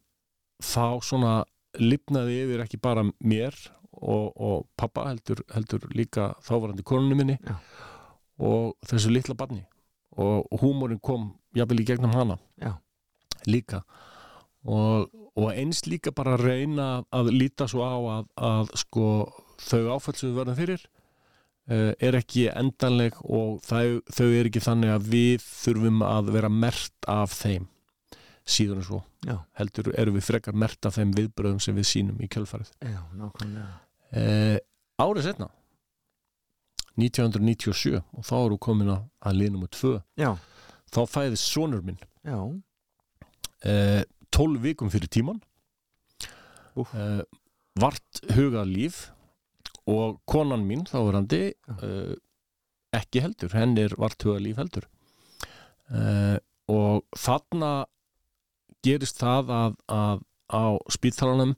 þá 0.60 0.84
svona 1.08 1.32
lifnaði 1.80 2.42
yfir 2.44 2.64
ekki 2.66 2.80
bara 2.82 3.06
mér 3.08 3.56
og, 4.00 4.32
og 4.36 4.68
pappa 4.78 5.08
heldur, 5.08 5.42
heldur 5.54 5.88
líka 5.94 6.34
þávarandi 6.46 6.84
konunni 6.86 7.18
minni 7.18 7.36
Já. 7.40 7.56
og 8.38 8.76
þessu 8.86 9.12
litla 9.12 9.36
barni 9.38 9.62
og, 10.16 10.46
og 10.50 10.62
húmorinn 10.62 11.02
kom 11.02 11.30
jafnvel 11.56 11.82
í 11.82 11.88
gegnum 11.88 12.14
hana 12.14 12.38
Já. 12.60 12.74
líka 13.46 13.82
og, 14.68 15.10
og 15.38 15.52
eins 15.54 15.84
líka 15.88 16.12
bara 16.12 16.36
að 16.36 16.46
reyna 16.48 16.88
að 17.14 17.32
líta 17.32 17.68
svo 17.70 17.84
á 17.86 17.96
að, 17.96 18.24
að 18.36 18.72
sko 18.82 19.06
þau 19.60 19.94
áfæll 19.96 20.16
sem 20.16 20.30
við 20.30 20.40
verðum 20.40 20.58
fyrir 20.58 20.86
uh, 21.70 21.92
er 21.96 22.18
ekki 22.18 22.46
endanleg 22.52 23.18
og 23.24 23.60
þau, 23.64 24.00
þau 24.12 24.28
er 24.28 24.50
ekki 24.50 24.64
þannig 24.64 24.94
að 24.94 25.12
við 25.14 25.46
þurfum 25.46 26.02
að 26.06 26.32
vera 26.36 26.50
mert 26.52 27.10
af 27.10 27.36
þeim 27.36 27.68
síðan 28.50 28.82
og 28.82 28.86
svo. 28.88 29.00
Já, 29.28 29.36
heldur 29.60 29.92
erum 30.00 30.16
við 30.16 30.26
frekar 30.26 30.56
mert 30.58 30.88
af 30.88 30.96
þeim 30.96 31.12
viðbröðum 31.14 31.60
sem 31.62 31.76
við 31.76 31.88
sínum 31.90 32.20
í 32.24 32.28
nákvæmlega. 33.20 33.72
uh, 34.16 34.56
árið 35.00 35.28
setna 35.28 35.50
1997 37.00 38.00
og 38.00 38.24
þá 38.26 38.34
eru 38.40 38.56
komin 38.60 38.90
að 38.92 39.36
liðnum 39.38 39.68
og 39.68 39.70
tvö 39.72 39.92
Já, 40.18 40.32
þá 40.90 41.00
fæðist 41.08 41.46
sonur 41.46 41.84
minn. 41.86 42.00
Já, 42.26 42.40
uh, 42.40 44.02
12 44.36 44.60
vikum 44.64 44.90
fyrir 44.92 45.08
tíman 45.12 45.40
Úff. 46.78 46.92
uh, 46.94 47.22
vart 47.80 48.20
hugað 48.36 48.68
líf 48.70 48.98
og 49.90 50.20
konan 50.30 50.62
mín 50.68 50.84
þáverandi 50.88 51.40
Já. 51.52 51.76
uh, 51.82 52.14
ekki 52.94 53.22
heldur, 53.24 53.52
henni 53.54 53.84
er 53.86 53.94
vart 53.98 54.22
hugað 54.26 54.44
líf 54.46 54.58
heldur 54.60 54.86
uh, 55.90 56.38
og 56.70 57.04
þarna 57.18 57.72
gerist 58.86 59.18
það 59.20 59.50
að, 59.54 59.74
að 59.92 60.22
á 60.50 60.64
spítalanum 60.90 61.56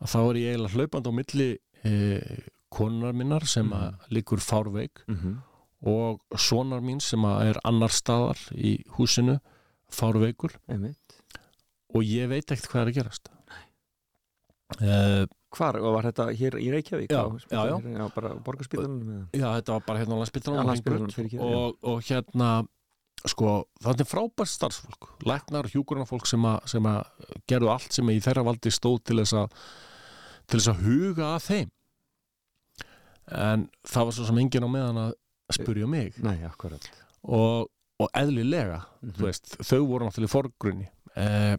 að 0.00 0.08
þá 0.14 0.18
er 0.30 0.38
ég 0.40 0.54
eiginlega 0.54 0.76
hlaupandi 0.76 1.12
á 1.12 1.18
milli 1.20 1.50
uh, 1.84 2.40
konar 2.70 3.16
minnar 3.16 3.44
sem 3.50 3.66
Mhm. 3.66 3.76
að 3.80 4.10
liggur 4.14 4.38
fárveik 4.44 5.00
mhm, 5.08 5.36
og 5.90 6.20
sonar 6.38 6.80
mín 6.84 7.00
sem 7.00 7.24
að 7.24 7.48
er 7.50 7.58
annar 7.66 7.90
staðar 7.92 8.38
í 8.54 8.76
húsinu 8.98 9.38
fárveikur 9.90 10.52
einmitt. 10.68 10.99
Og 11.94 12.02
ég 12.06 12.28
veit 12.30 12.46
ekkert 12.50 12.70
hvað 12.70 12.82
er 12.82 12.90
að 12.92 12.98
gerast 13.00 13.30
uh, 14.80 15.24
Hvar, 15.50 15.80
og 15.82 15.94
var 15.96 16.06
þetta 16.06 16.28
hér 16.38 16.54
í 16.62 16.68
Reykjavík? 16.70 17.10
Já, 17.10 17.24
á 17.26 17.30
já, 17.50 17.62
já. 17.66 17.76
Já, 17.98 18.04
bara 18.14 18.28
borgarspítalunum? 18.46 19.24
Já, 19.34 19.48
þetta 19.58 19.72
var 19.74 19.86
bara 19.88 19.98
hérna 19.98 20.14
á 20.14 20.20
já. 21.34 21.40
og, 21.42 21.78
og 21.90 22.04
hérna 22.06 22.50
sko, 23.26 23.54
það 23.82 24.00
er 24.04 24.08
frábært 24.08 24.48
starfsfólk 24.52 25.08
læknar, 25.26 25.66
hjúkurunarfólk 25.72 26.28
sem, 26.30 26.46
að- 26.46 26.62
gerðu 27.50 27.72
allt 27.74 27.92
sem 27.92 28.12
í 28.14 28.20
þeirra 28.22 28.44
valdi 28.46 28.70
stóð 28.72 29.02
til 29.10 29.18
þess 29.20 29.34
að 29.42 29.58
til 30.46 30.60
þess 30.60 30.70
að 30.72 30.84
huga 30.86 31.26
að 31.34 31.42
þeim 31.48 31.68
en 33.40 33.66
það 33.86 34.06
var 34.08 34.16
svo 34.16 34.24
sem 34.30 34.38
enginn 34.42 34.66
á 34.66 34.70
meðan 34.70 35.02
að 35.04 35.10
spurja 35.54 35.86
mig 35.90 36.16
Nei, 36.22 36.38
og, 37.26 37.68
og 38.00 38.08
eðlilega 38.16 38.80
Mhm. 39.02 39.12
þú 39.18 39.26
veist, 39.26 39.52
þau 39.66 39.82
voru 39.86 40.06
náttúrulega 40.06 40.30
í 40.30 40.34
forgrunni 40.36 40.88
eh, 41.16 41.56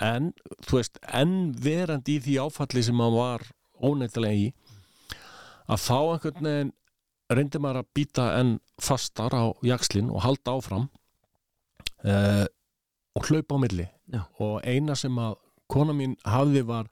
en 0.00 0.32
þú 0.66 0.80
veist, 0.80 1.00
enn 1.12 1.52
verandi 1.60 2.18
í 2.18 2.24
því 2.24 2.36
áfalli 2.46 2.84
sem 2.84 2.96
maður 2.96 3.18
var 3.20 3.46
óneittalega 3.80 4.46
í 4.46 4.52
að 5.70 5.82
þá 5.84 5.98
einhvern 5.98 6.48
veginn 6.48 6.72
reyndi 7.30 7.60
maður 7.62 7.82
að 7.82 7.90
býta 7.94 8.26
enn 8.40 8.54
fastar 8.82 9.36
á 9.36 9.44
jakslinn 9.66 10.10
og 10.10 10.24
halda 10.24 10.56
áfram 10.56 10.88
eh, 12.02 12.46
og 13.14 13.28
hlaupa 13.28 13.58
á 13.58 13.62
milli. 13.62 13.86
Já. 14.10 14.24
og 14.42 14.64
eina 14.66 14.96
sem 14.98 15.14
að 15.22 15.36
kona 15.70 15.94
mín 15.94 16.16
hafði 16.26 16.64
var 16.66 16.88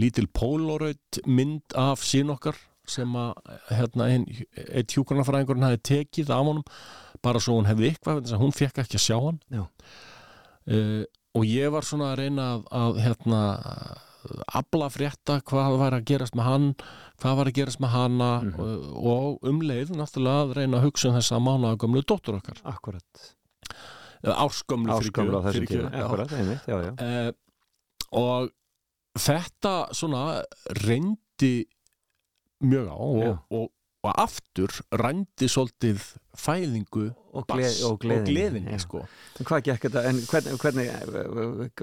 lítil 0.00 0.26
pólóraut 0.28 1.20
mynd 1.24 1.76
af 1.78 2.02
sín 2.04 2.32
okkar 2.32 2.58
sem 2.90 3.14
að 3.16 3.32
hérna, 3.70 4.08
ein, 4.10 4.26
eitt 4.68 4.92
hjúkurnafræðingurinn 4.92 5.64
hafi 5.64 5.80
tekið 5.92 6.32
af 6.34 6.44
honum 6.44 6.66
bara 7.24 7.40
svo 7.40 7.56
hún 7.56 7.68
hefði 7.68 7.92
eitthvað 7.92 8.32
hún 8.40 8.52
fekk 8.56 8.82
ekki 8.82 8.98
að 8.98 9.04
sjá 9.06 9.16
hann. 9.20 9.40
Uh, 10.68 11.04
og 11.34 11.44
ég 11.46 11.70
var 11.72 11.86
svona 11.86 12.12
að 12.12 12.18
reyna 12.24 12.46
að, 12.54 12.62
að 12.74 13.00
hérna 13.04 13.40
afla 14.52 14.88
frétta 14.92 15.38
hvað 15.48 15.76
var 15.80 15.94
að 15.96 16.04
gerast 16.10 16.34
með 16.36 16.44
hann 16.50 16.66
hvað 17.22 17.36
var 17.38 17.48
að 17.50 17.56
gerast 17.56 17.80
með 17.80 17.92
hana 17.94 18.30
Mhm. 18.44 18.60
og, 18.60 19.06
og 19.12 19.48
um 19.48 19.60
leið 19.64 19.92
náttúrulega 19.96 20.42
að 20.44 20.54
reyna 20.58 20.76
að 20.80 20.84
hugsa 20.88 21.08
um 21.08 21.14
dóttur 22.10 22.36
okkar 22.40 22.60
Akkurat. 22.68 23.22
áskömlu 24.20 24.92
Áskamla 24.98 25.40
á 25.40 25.44
þessum 25.48 25.66
tíma. 25.70 25.90
já. 25.96 26.04
Akkurat, 26.04 26.32
einmitt, 26.36 26.66
já, 26.68 26.76
já. 26.84 26.92
Eh, 27.00 27.32
og 28.12 28.50
þetta 29.18 29.74
svona 29.96 30.42
reyndi 30.84 31.64
mjög 32.60 32.90
á 32.92 32.96
og, 33.00 33.38
og, 33.50 33.70
og 34.04 34.12
aftur 34.20 34.68
rændi 34.92 35.48
svolítið 35.48 36.04
fæðingu 36.36 37.14
Og, 37.30 37.44
gleð, 37.46 37.76
og 37.86 37.98
gleðinni. 38.02 38.32
gleðinni 38.32 38.72
já. 38.74 38.80
sko. 38.82 39.00
Hvað 39.38 39.60
gekk 39.68 39.84
þetta, 39.86 40.02
en 40.10 40.16
hvernig, 40.26 40.56
hvernig 40.58 41.82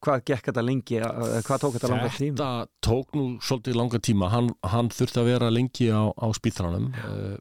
hvað 0.00 0.22
gekk 0.30 0.48
þetta 0.48 0.64
lengi, 0.64 1.00
eh, 1.04 1.40
hvað 1.44 1.60
tók 1.64 1.76
þetta 1.76 1.90
langa 1.92 2.12
tíma? 2.14 2.36
þetta 2.38 2.48
tók 2.88 3.18
nú 3.18 3.26
svolítið 3.44 3.76
langa 3.76 4.00
tíma 4.00 4.30
hann, 4.32 4.48
hann 4.64 4.88
þurfti 4.88 5.20
að 5.20 5.28
vera 5.28 5.50
lengi 5.52 5.90
á, 5.92 6.08
á 6.16 6.26
spítranum 6.32 6.88
uh, 6.96 7.36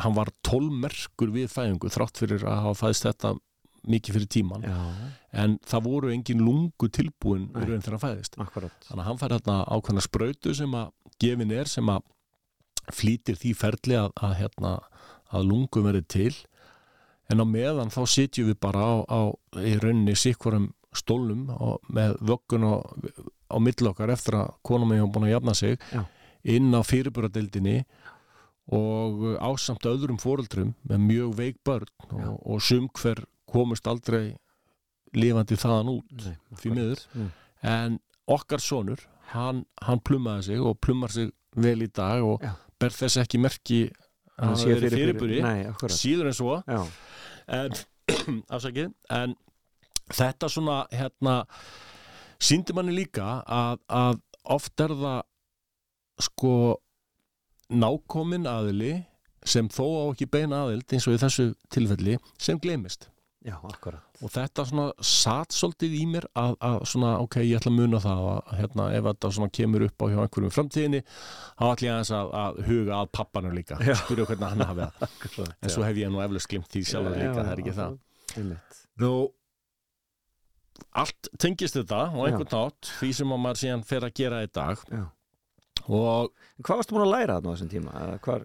hann 0.00 0.16
var 0.16 0.32
tólmerkur 0.46 1.32
við 1.34 1.50
fæðingu 1.52 1.92
þrátt 1.92 2.22
fyrir 2.22 2.46
að 2.48 2.62
hafa 2.66 2.86
fæðist 2.86 3.08
þetta 3.10 3.34
mikið 3.92 4.16
fyrir 4.16 4.30
tíman 4.30 4.64
Já, 4.64 4.78
en 5.42 5.58
það 5.66 5.86
voru 5.88 6.12
engin 6.14 6.44
lungu 6.46 6.88
tilbúin 6.94 7.48
í 7.50 7.66
raun 7.66 7.82
þegar 7.82 7.96
hann 7.98 8.04
fæðist 8.06 8.38
akkurat. 8.40 8.86
þannig 8.86 9.02
að 9.02 9.08
hann 9.10 9.20
fær 9.20 9.34
þarna 9.36 9.58
ákveðna 9.74 10.04
sprautu 10.06 10.54
sem 10.56 10.76
að 10.78 10.92
gefin 11.22 11.52
er 11.52 11.70
sem 11.70 11.90
að 11.90 12.06
flýtir 12.92 13.36
því 13.38 13.52
ferli 13.58 13.98
að, 13.98 14.08
að, 14.22 14.32
hérna, 14.40 14.72
að 15.34 15.46
lungum 15.50 15.86
verið 15.86 16.08
til 16.10 16.32
en 17.32 17.40
á 17.42 17.46
meðan 17.48 17.90
þá 17.94 18.00
sitjum 18.12 18.50
við 18.52 18.58
bara 18.62 18.82
á, 18.84 18.94
á 19.08 19.20
í 19.64 19.74
rauninni 19.80 20.14
sikvarum 20.18 20.70
stólnum 20.92 21.46
og 21.56 21.80
með 21.88 22.18
vöggun 22.28 22.66
á, 22.68 22.74
á 23.48 23.56
mill 23.64 23.88
okkar 23.88 24.12
eftir 24.12 24.36
að 24.42 24.50
konum 24.66 24.92
hafa 24.92 25.08
búin 25.14 25.28
að 25.30 25.34
jafna 25.36 25.54
sig 25.56 25.78
Já. 25.92 26.02
inn 26.52 26.68
á 26.76 26.80
fyrirbúradeildinni 26.84 27.78
og 28.72 29.24
ásamt 29.42 29.86
öðrum 29.88 30.20
fóreldrum 30.22 30.74
með 30.86 31.00
mjög 31.08 31.32
veik 31.40 31.58
börn 31.66 31.88
og, 32.12 32.36
og 32.46 32.62
sum 32.62 32.88
hver 33.00 33.24
komust 33.50 33.88
aldrei 33.90 34.34
lifandi 35.16 35.58
þaðan 35.60 35.90
út 35.96 36.12
Nei, 36.24 36.36
Því 36.60 36.70
miður. 36.76 37.02
Mm. 37.16 37.30
en 37.72 37.98
okkar 38.32 38.62
sonur 38.62 39.02
hann, 39.34 39.64
hann 39.82 40.00
plummaði 40.04 40.46
sig 40.52 40.60
og 40.62 40.78
plummar 40.80 41.12
sig 41.12 41.32
vel 41.56 41.82
í 41.84 41.90
dag 41.92 42.22
og 42.24 42.44
Já. 42.44 42.54
ber 42.80 42.94
þess 42.94 43.18
ekki 43.24 43.40
merki 43.42 43.80
að 44.38 44.48
hann 44.48 44.58
sé 44.60 44.76
akkurat. 45.70 45.96
síður 45.96 46.30
en 46.30 46.36
svo. 46.36 46.58
En, 47.52 47.76
afsakið, 48.54 48.92
en 49.12 49.36
þetta 50.12 50.50
svona 50.52 50.78
hérna 50.92 51.36
síndi 52.42 52.74
manni 52.76 52.94
líka 52.96 53.40
að, 53.46 53.82
að 53.88 54.20
oft 54.56 54.82
er 54.82 54.94
það 54.98 55.20
sko 56.22 56.54
nákomin 57.72 58.48
aðili 58.50 58.94
sem 59.48 59.68
þó 59.72 59.86
á 59.86 60.04
ekki 60.12 60.28
beina 60.30 60.64
aðild 60.66 60.92
eins 60.92 61.08
og 61.08 61.16
í 61.16 61.22
þessu 61.22 61.48
tilfelli 61.72 62.18
sem 62.38 62.60
glemist 62.62 63.08
Já, 63.42 63.56
akkurat. 63.66 64.04
og 64.22 64.30
þetta 64.30 64.64
svona 64.68 64.84
satt 65.02 65.50
svolítið 65.56 65.94
í 65.98 66.02
mér 66.12 66.26
að, 66.38 66.52
að 66.62 66.76
svona, 66.92 67.08
ok, 67.24 67.40
ég 67.42 67.58
ætla 67.58 67.72
að 67.72 67.78
muna 67.80 68.00
það 68.04 68.20
að 68.30 68.52
hérna, 68.60 68.84
ef 68.94 69.06
þetta 69.08 69.30
svona 69.34 69.52
kemur 69.58 69.84
upp 69.88 70.04
á 70.04 70.06
hjá 70.12 70.18
einhverjum 70.22 70.46
í 70.52 70.54
framtíðinni, 70.54 71.00
þá 71.58 71.64
ætla 71.72 71.88
ég 71.88 71.94
aðeins 71.96 72.12
að, 72.20 72.30
að 72.42 72.60
huga 72.68 73.00
að 73.00 73.10
pappanum 73.18 73.56
líka, 73.58 73.80
Já. 73.82 73.94
spyrja 74.04 74.28
hvernig 74.30 74.52
hann 74.54 74.66
hafi 74.68 74.84
það, 74.86 75.02
akkurat 75.08 75.56
en 75.66 75.74
svo 75.74 75.86
hef 75.88 75.98
ég 76.04 76.12
nú 76.14 76.22
eflaust 76.22 76.50
glimt 76.54 76.70
því 76.70 76.84
sjálfur 76.92 77.18
líka, 77.18 77.34
það 77.40 77.52
er 77.56 77.64
ekki 77.64 77.76
það 77.80 77.98
Einmitt. 78.38 78.78
Nú, 79.02 79.12
allt 81.02 81.28
tengist 81.42 81.76
þetta 81.76 82.04
á 82.08 82.18
einhvern 82.22 82.48
nátt 82.54 82.92
því 83.00 83.10
sem 83.18 83.34
að 83.34 83.42
maður 83.42 83.60
síðan 83.64 83.84
fer 83.90 84.06
að 84.06 84.14
gera 84.22 84.42
í 84.46 84.50
dag 84.54 84.86
Já. 84.92 85.02
og 85.88 86.30
Hvað 86.62 86.78
varstu 86.78 86.94
búin 86.94 87.04
að 87.08 87.12
læra 87.16 87.36
þarna 87.40 87.50
á 87.50 87.54
þessum 87.56 87.70
tíma? 87.72 88.02
Hvar, 88.22 88.44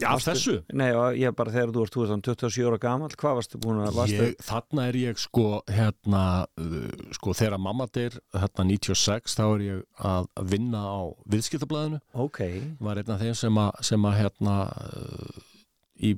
já, 0.00 0.10
Varstu- 0.12 0.30
þessu 0.32 0.54
nei, 0.76 0.90
ég 1.22 1.34
bara 1.36 1.52
þegar 1.54 1.72
þú 1.72 1.84
ert 1.86 1.96
27 2.26 2.66
ára 2.68 2.78
gamall, 2.82 3.14
hvað 3.16 3.38
varstu 3.40 3.60
búin 3.62 3.80
að 3.86 3.94
varstu? 3.96 4.26
ég, 4.28 4.36
þarna 4.44 4.86
er 4.90 4.98
ég 5.00 5.18
sko 5.22 5.46
hérna, 5.72 6.22
uh, 6.60 7.10
sko 7.16 7.34
þegar 7.38 7.58
mamma 7.62 7.86
deyr 7.96 8.18
hérna 8.36 8.66
96 8.68 9.36
þá 9.38 9.44
er 9.54 9.64
ég 9.66 9.82
að 10.12 10.28
vinna 10.52 10.82
á 10.84 11.00
viðskiptablaðinu 11.32 12.00
Ok, 12.14 12.40
var 12.80 13.00
einn 13.00 13.14
af 13.16 13.20
þeim 13.24 13.34
sem 13.40 13.60
að, 13.64 13.82
sem 13.88 14.08
að 14.10 14.18
hérna 14.20 14.56
uh, 14.68 15.44
í 16.04 16.14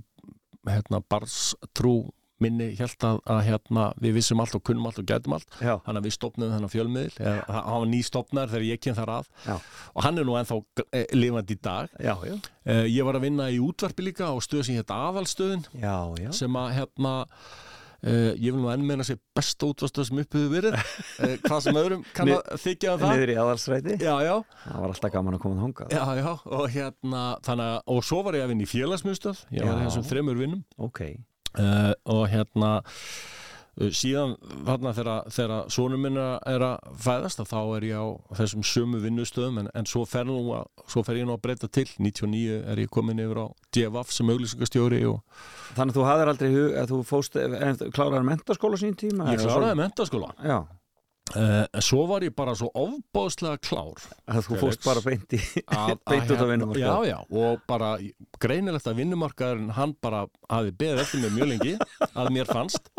hérna 0.69 1.01
barstrú 1.09 1.97
minni 2.42 2.68
held 2.79 3.07
að, 3.09 3.20
að 3.35 3.40
hérna 3.48 3.85
við 4.03 4.16
vissum 4.18 4.42
allt 4.42 4.57
og 4.59 4.64
kunnum 4.68 4.88
allt 4.90 5.01
og 5.03 5.09
gætum 5.09 5.37
allt. 5.37 5.57
Hann 5.87 6.01
að 6.01 6.09
við 6.09 6.16
stopnum 6.16 6.53
þennan 6.55 6.72
fjölmiðil 6.72 7.14
eða, 7.18 7.62
hann 7.68 7.83
var 7.83 7.90
nýstopnar 7.92 8.53
þegar 8.53 8.66
ég 8.68 8.83
kem 8.85 8.98
þar 8.98 9.14
að. 9.18 9.31
Já. 9.46 9.55
og 9.94 10.05
hann 10.07 10.18
er 10.18 10.29
nú 10.29 10.37
ennþá 10.40 10.61
eh, 10.92 11.07
lifandi 11.16 11.57
í 11.59 11.62
dag. 11.68 11.94
Já, 11.98 12.14
já, 12.29 12.37
eh, 12.64 12.85
ég 12.92 13.09
var 13.09 13.18
að 13.18 13.29
vinna 13.29 13.48
í 13.51 13.59
útvarpi 13.62 14.07
líka 14.11 14.33
og 14.35 14.44
stöð 14.46 14.68
sem 14.68 14.79
hérna 14.79 15.14
já. 16.18 16.31
sem 16.37 16.61
að 16.61 16.74
hérna 16.79 17.14
eh, 18.03 18.35
ég 18.38 18.53
vil 18.53 18.61
nú 18.61 18.70
enn 18.72 18.85
meina 18.87 19.07
sér 19.07 19.18
besta 19.37 19.68
útvarstöð 19.68 20.09
sem 20.09 20.20
upphefur 20.22 20.53
verið. 20.53 20.77
Eh, 21.18 21.35
hvað 21.44 21.62
sem 21.64 21.79
öðrum 21.81 22.05
kann 22.14 22.31
að 22.37 22.61
þykja 22.62 22.94
um 22.94 23.01
það. 23.03 23.14
Niður 23.16 23.33
í 23.33 23.38
aðalsræti? 23.42 23.96
já, 23.98 24.12
já, 24.22 24.35
Það 24.64 24.83
var 24.85 24.92
alltaf 24.92 25.14
gaman 25.16 25.38
að 25.38 25.42
koma 25.42 25.62
þangað. 25.64 25.96
já, 25.96 26.05
já. 26.20 26.29
Og 26.59 26.68
hérna 26.77 27.24
þannig 27.46 27.72
að, 27.72 27.81
og 27.94 28.05
svo 28.07 28.20
var 28.27 28.38
ég 28.38 28.46
að 28.46 28.53
vinna 28.55 28.66
í 28.66 28.70
félagsmyndstöð 28.70 29.42
ég 29.57 29.66
var 29.66 29.83
þessum 29.87 30.07
þremur 30.12 30.38
vinnum. 30.42 30.62
Ok, 30.88 31.03
uh, 31.59 31.92
og 32.09 32.23
hérna 32.33 32.71
uh, 32.83 33.90
síðan 33.94 34.37
þarna 34.66 34.94
þegar, 34.94 35.68
sonum 35.73 36.07
minna 36.07 36.29
er 36.49 36.64
að 36.66 36.88
fæðast 37.05 37.42
þá 37.51 37.59
er 37.79 37.87
ég 37.88 38.01
á 38.01 38.07
þessum 38.40 38.64
sömu 38.66 39.03
vinnustöðum 39.05 39.62
en, 39.62 39.71
en 39.75 39.90
svo, 39.90 40.05
fer 40.09 40.27
nú 40.29 40.40
að, 40.57 40.66
svo 40.90 41.05
fer 41.07 41.21
ég 41.21 41.29
nú 41.29 41.37
að 41.37 41.44
breyta 41.47 41.71
til 41.71 41.87
99 41.99 42.62
er 42.73 42.83
ég 42.85 42.90
komin 42.94 43.23
yfir 43.23 43.44
á 43.44 43.47
DFF 43.75 44.14
sem 44.14 44.35
auglýsingastjóri 44.35 45.05
og 45.11 45.23
þannig 45.77 45.94
að 45.94 46.01
þú 46.01 46.09
hafðir 46.09 46.33
aldrei 46.35 46.51
hug 46.57 46.81
að 46.83 46.92
þú 46.94 47.05
fóst, 47.07 47.38
kláraði 47.94 48.27
mentaskóla 48.33 48.81
sín 48.81 48.99
tíma? 48.99 49.31
ég 49.35 49.44
kláraði 49.44 49.79
mentaskóla? 49.83 50.35
Já, 50.42 50.59
uh, 51.37 51.81
svo 51.85 52.07
var 52.11 52.25
ég 52.27 52.35
bara 52.37 52.55
svo 52.59 52.71
ofbáðslega 52.79 53.61
klár 53.64 54.01
að 54.29 54.43
þú 54.49 54.59
fóst 54.62 54.85
bara 54.87 55.03
beint 55.05 55.37
í, 55.37 55.41
beint 56.11 56.31
út 56.31 56.41
á 56.41 56.47
hérna- 56.47 56.51
vinnum. 56.53 56.75
já, 56.79 56.93
já, 57.11 57.19
og 57.29 57.62
bara 57.69 57.95
greinilegt 58.41 58.88
að 58.88 59.01
vinnumarkaðurinn 59.03 59.73
hann 59.77 59.95
bara 60.01 60.27
hafi 60.49 60.73
beðið 60.81 61.03
eftir 61.05 61.25
mér 61.25 61.37
mjög 61.38 61.51
lengi 61.55 61.75
að 62.14 62.31
mér 62.38 62.49
fannst 62.51 62.93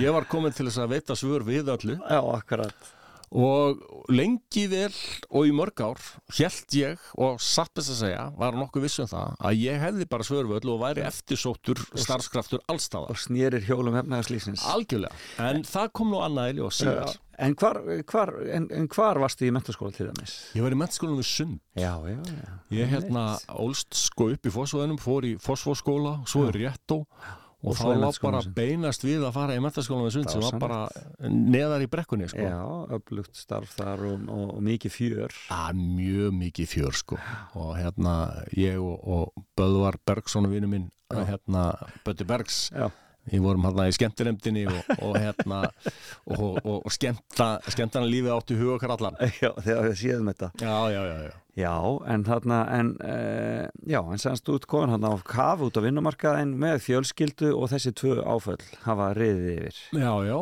ég 0.00 0.10
var 0.14 0.26
komin 0.30 0.54
til 0.56 0.66
þess 0.66 0.80
að 0.82 0.94
veita 0.96 1.14
svör 1.18 1.44
við 1.46 1.68
öllu 1.74 1.98
Já, 2.02 2.18
akkurat. 2.34 2.94
Og 3.30 3.82
lengi 4.12 4.64
vel 4.70 4.92
og 5.28 5.48
í 5.48 5.52
mörg 5.52 5.82
ár 5.84 6.00
held 6.38 6.76
ég 6.78 7.06
og 7.20 7.40
satt 7.42 7.72
best 7.76 7.92
að 7.92 8.00
segja 8.02 8.24
var 8.38 8.56
nokkuð 8.56 8.86
viss 8.86 9.02
um 9.04 9.10
það 9.10 9.36
að 9.50 9.62
ég 9.62 9.80
hefði 9.82 10.08
bara 10.08 10.26
svörvöld 10.28 10.68
og 10.72 10.82
væri 10.82 11.04
eftirsóttur 11.08 11.82
starfskraftur 11.94 12.62
allstaðar 12.68 13.12
Og 13.12 13.20
snýrir 13.20 13.64
hjólum 13.68 13.98
efnæðarslýsins. 14.00 14.64
algjörlega, 14.68 15.14
en 15.38 15.64
það 15.68 15.90
kom 15.92 16.12
nú 16.12 16.22
annað 16.24 16.52
í 16.52 16.58
ljós 16.60 16.80
síðar. 16.82 17.16
En 17.38 17.54
hvar, 17.54 17.78
hvar, 18.10 18.32
en, 18.50 18.64
en 18.74 18.88
hvar 18.90 19.20
varstu 19.22 19.46
í 19.46 19.52
mentaskóla 19.54 19.94
til 19.94 20.08
dæmis? 20.08 20.32
ég 20.58 20.64
var 20.64 20.74
í 20.74 20.78
mennskólanum 20.80 21.20
við 21.20 21.28
Sund. 21.30 21.60
Já, 21.78 21.92
já, 22.10 22.18
já. 22.18 22.54
ég 22.74 22.90
hérna 22.90 23.26
ólst 23.54 23.94
sko 23.94 24.32
upp 24.34 24.48
í 24.48 24.50
Fossvöðunum 24.50 24.98
fór 24.98 25.28
í 25.28 25.36
Fossvóðskóla, 25.38 26.16
svo 26.26 26.48
í 26.48 26.56
Réttó. 26.56 27.04
Og, 27.04 27.36
Og 27.58 27.74
þá 27.74 27.80
svo 27.80 27.92
í 27.94 27.98
var 27.98 28.18
bara 28.22 28.40
Sund. 28.44 28.54
beinast 28.54 29.02
við 29.02 29.24
að 29.26 29.32
fara 29.34 29.54
í 29.58 29.62
mentaskólanum 29.64 30.12
Sund 30.14 30.30
sem 30.30 30.44
var 30.44 30.54
var 30.54 30.62
bara 30.62 31.30
neðar 31.32 31.82
í 31.82 31.88
brekkunni 31.90 32.28
sko. 32.30 32.44
Já, 32.44 32.60
öflugt 32.94 33.34
starf 33.34 33.72
þar 33.74 34.04
og, 34.12 34.28
og, 34.30 34.44
og 34.54 34.62
mikið 34.68 34.94
fjör. 34.94 35.34
að 35.56 35.80
mjög 35.82 36.36
mikið 36.38 36.70
fjör 36.70 37.00
sko 37.00 37.18
og 37.58 37.72
hérna 37.80 38.14
ég 38.54 38.78
og, 38.78 39.02
og 39.02 39.44
Böðvar 39.58 39.98
Bergson 40.06 40.46
vinnu 40.52 40.70
minn 40.70 40.86
hérna 41.10 41.72
Bötti 42.06 42.26
Bergs 42.28 42.68
Já. 42.70 42.90
Við 43.32 43.42
vorum 43.44 43.66
hérna 43.68 43.88
í 43.88 43.94
skemmtinemdini 43.96 44.64
og, 44.70 44.92
og 45.04 45.18
hérna 45.18 45.60
og, 45.66 46.58
og, 46.64 46.78
og 46.84 46.94
skemmta, 46.94 47.50
skemmtana 47.70 48.08
lífið 48.10 48.34
áttu 48.36 48.58
hug 48.60 48.76
okkar 48.76 48.96
allan 48.96 49.18
Já, 49.42 49.52
þegar 49.56 49.88
við 49.90 50.00
séðum 50.02 50.32
þetta. 50.32 50.50
já, 50.62 50.76
já, 50.94 51.02
já, 51.12 51.18
já. 51.28 51.36
Já, 51.58 51.74
en 52.14 52.22
þarna, 52.22 52.58
en, 52.70 52.90
uh, 53.02 53.64
já, 53.90 53.98
en 53.98 54.20
sannst 54.22 54.46
út 54.52 54.66
komin 54.70 54.92
hann 54.94 55.06
á 55.10 55.12
kaf 55.26 55.64
út 55.66 55.74
á 55.74 55.82
vinnumarkaðin 55.82 56.52
með 56.54 56.84
fjölskyldu 56.84 57.50
og 57.56 57.72
þessi 57.72 57.90
tvö 57.98 58.20
áföll 58.22 58.60
hafa 58.84 59.10
riðið 59.18 59.48
yfir. 59.56 59.80
já, 59.98 60.12
já. 60.28 60.38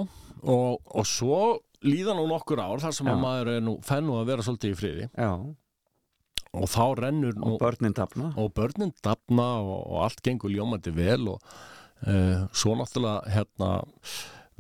Og, 0.47 0.83
og 0.93 1.07
svo 1.09 1.39
líða 1.87 2.17
nú 2.17 2.27
nokkur 2.31 2.61
ár 2.63 2.83
þar 2.83 2.95
sem 2.97 3.09
Já. 3.09 3.15
að 3.15 3.23
maður 3.23 3.53
er 3.55 3.65
nú 3.65 3.77
fennu 3.85 4.19
að 4.21 4.29
vera 4.31 4.45
svolítið 4.47 4.73
í 4.73 4.77
friði 4.81 5.09
Já, 5.17 5.31
og 6.57 6.69
þá 6.73 6.85
rennur 7.01 7.37
nú 7.37 7.55
og 7.55 7.61
börnin 7.61 7.97
tapna. 7.97 8.31
og 8.37 8.53
og, 9.61 9.81
og 9.93 10.05
allt 10.07 10.23
gengur 10.25 10.53
ljómandi 10.53 10.93
vel 10.97 11.29
og 11.35 11.43
svo 12.53 12.75
náttúrulega 12.77 13.33
hérna 13.33 13.71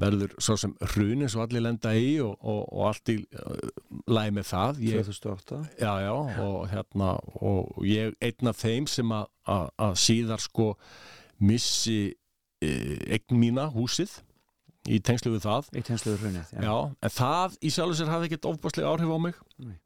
verður 0.00 0.34
svo 0.42 0.56
sem 0.60 0.74
hrunin 0.92 1.30
svo 1.32 1.44
allir 1.44 1.64
lenda 1.64 1.92
í 1.96 2.18
og, 2.24 2.36
og, 2.44 2.60
og 2.68 2.82
allt 2.90 3.12
í 3.14 3.16
uh, 3.22 3.70
læg 4.12 4.34
með 4.36 4.48
það 4.50 4.82
ég, 4.84 5.08
2008. 5.08 5.60
já, 5.80 5.92
já, 6.04 6.12
og 6.44 6.58
hérna 6.72 7.14
og 7.40 7.80
ég 7.88 8.16
einn 8.24 8.52
af 8.52 8.60
þeim 8.60 8.88
sem 8.90 9.14
að, 9.16 9.30
síðar 9.96 10.44
sko 10.44 10.74
missi 11.40 12.12
uh, 12.12 13.16
eign 13.16 13.40
mína 13.40 13.70
húsið 13.72 14.18
í 14.86 15.00
tengslu 15.02 15.32
við 15.34 15.46
það 15.48 15.72
Í 15.74 15.82
tensluður 15.82 16.20
hrunið. 16.26 16.52
Já, 16.62 16.74
en 17.02 17.10
það 17.16 17.56
í 17.58 17.72
sjálfu 17.74 17.96
sér 17.98 18.12
hafði 18.12 18.28
ekkert 18.30 18.50
ofbáslega 18.52 18.92
áhrif 18.92 19.16
á 19.16 19.18
mig 19.18 19.40
Nei. 19.58 19.78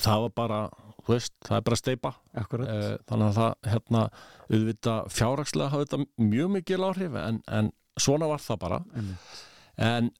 það 0.00 0.24
var 0.24 0.34
bara, 0.40 0.60
veist, 1.08 1.34
það 1.44 1.56
er 1.56 1.64
bara 1.68 1.78
steipa 1.80 2.12
Akkurat. 2.40 2.68
Eh, 2.68 2.92
þannig 3.08 3.26
að 3.30 3.38
það 3.38 3.70
hérna 3.72 4.02
auðvitað 4.48 5.10
fjárhagslega 5.14 5.72
hafði 5.72 5.88
þetta 5.88 6.28
mjög 6.30 6.52
mikil 6.56 6.80
áhrif 6.88 7.18
en, 7.20 7.40
en 7.46 7.72
svona 8.00 8.28
var 8.30 8.42
það 8.42 8.60
bara 8.64 8.80
Einmitt. 8.94 9.42
en 9.76 10.10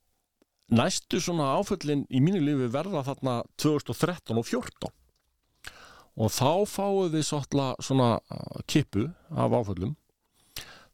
næstu 0.75 1.21
svona 1.21 1.55
áföllin 1.59 2.05
í 2.09 2.21
mínu 2.25 2.43
lífi 2.45 2.69
verða 2.73 3.05
þarna 3.07 3.39
2013 3.61 4.41
og 4.41 4.47
14 4.49 4.93
og 6.15 6.31
þá 6.31 6.51
fáum 6.71 7.11
við 7.13 7.27
svolítla 7.27 7.73
svona 7.83 8.15
uh, 8.19 8.61
kippu 8.71 9.09
af 9.31 9.57
áföllum 9.57 9.97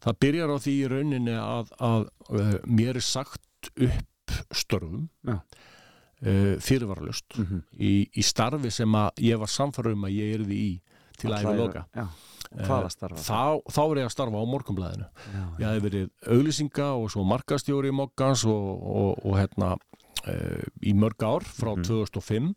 það 0.00 0.20
byrjar 0.24 0.54
á 0.54 0.56
því 0.64 0.76
í 0.78 0.88
rauninni 0.90 1.36
að, 1.36 1.74
að 1.76 2.06
uh, 2.32 2.54
mér 2.64 2.96
er 2.96 3.04
sagt 3.04 3.70
upp 3.76 4.36
störfum 4.54 5.08
Já. 5.26 5.42
Uh, 6.26 6.56
fyrirvaralust 6.60 7.38
Mm 7.38 7.44
-hmm. 7.46 7.62
í, 7.80 8.08
í 8.16 8.22
starfi 8.22 8.70
sem 8.70 8.92
að 8.94 9.10
ég 9.20 9.38
var 9.38 9.48
samfærum 9.48 9.92
um 9.98 10.04
að 10.04 10.16
ég 10.18 10.34
erði 10.40 10.54
í 10.56 10.80
til 11.18 11.30
að 11.32 11.40
æfa 11.44 11.56
loka 11.56 11.84
Já, 11.94 12.06
starfa? 12.90 13.16
þá, 13.16 13.60
þá 13.70 13.80
er 13.90 13.96
ég 13.98 14.04
að 14.04 14.10
starfa 14.16 14.36
á 14.42 14.44
morgunblæðinu 14.52 15.06
Já, 15.34 15.44
ég 15.58 15.66
hefði 15.66 15.82
verið 15.90 16.08
auglýsinga 16.26 16.88
og 16.96 17.10
svo 17.10 17.24
markastjóri 17.24 17.88
í 17.88 17.92
Mokkans 17.94 18.44
og, 18.44 18.82
og, 18.82 19.24
og 19.26 19.36
hérna 19.38 19.76
e, 20.26 20.34
í 20.82 20.92
mörg 20.94 21.22
ár 21.22 21.44
frá 21.44 21.76
Mhm. 21.76 21.84
2005 21.84 22.54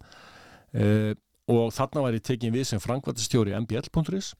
e, 0.74 1.16
og 1.48 1.74
þarna 1.74 2.02
var 2.02 2.14
ég 2.14 2.22
tekin 2.24 2.54
við 2.54 2.64
sem 2.64 2.80
frangvættastjóri 2.80 3.54
mbl.is 3.60 4.34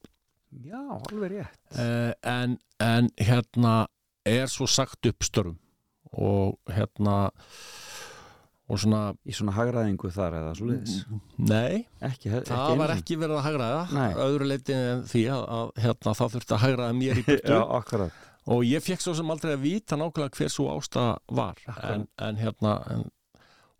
já, 0.64 0.80
alveg 1.12 1.32
rétt. 1.32 1.80
en, 2.24 2.58
en 2.80 3.10
hérna 3.18 3.88
er 4.26 4.48
svo 4.48 4.66
sagt 4.68 5.06
upp 5.06 5.24
störfum 5.24 5.58
og 6.14 6.58
hérna 6.70 7.30
svona 8.82 9.02
Í 9.28 9.34
svona 9.38 9.54
hagraðingu 9.58 10.10
þar 10.14 10.36
eða 10.40 10.52
svo 10.58 10.68
liðis. 10.70 10.96
nei, 11.38 11.86
Ekki, 12.02 12.30
ekki 12.30 12.50
það 12.50 12.64
einu 12.70 12.78
var 12.82 12.94
ekki 12.96 13.18
verið 13.22 13.38
að 13.40 13.46
hagraða 13.48 14.06
öðru 14.26 14.48
leiti 14.50 14.76
en 14.78 15.04
því 15.10 15.24
að, 15.36 15.44
að 15.58 15.72
hérna, 15.86 16.14
það 16.20 16.32
þurfti 16.38 16.56
að 16.58 16.64
hagraða 16.66 16.98
mér 17.00 17.22
í 17.22 17.26
burtu. 17.28 17.54
Já, 17.54 17.62
akkurat. 17.80 18.22
og 18.56 18.64
ég 18.68 18.84
fekk 18.84 19.04
svo 19.06 19.14
sem 19.20 19.34
aldrei 19.36 19.54
að 19.56 19.66
vita 19.68 20.00
nákvæmlega 20.00 20.38
hver 20.40 20.52
svo 20.52 20.70
ástæða 20.74 21.14
var. 21.42 21.62
En, 21.92 22.08
en 22.28 22.42
hérna 22.42 22.74
en, 22.96 23.06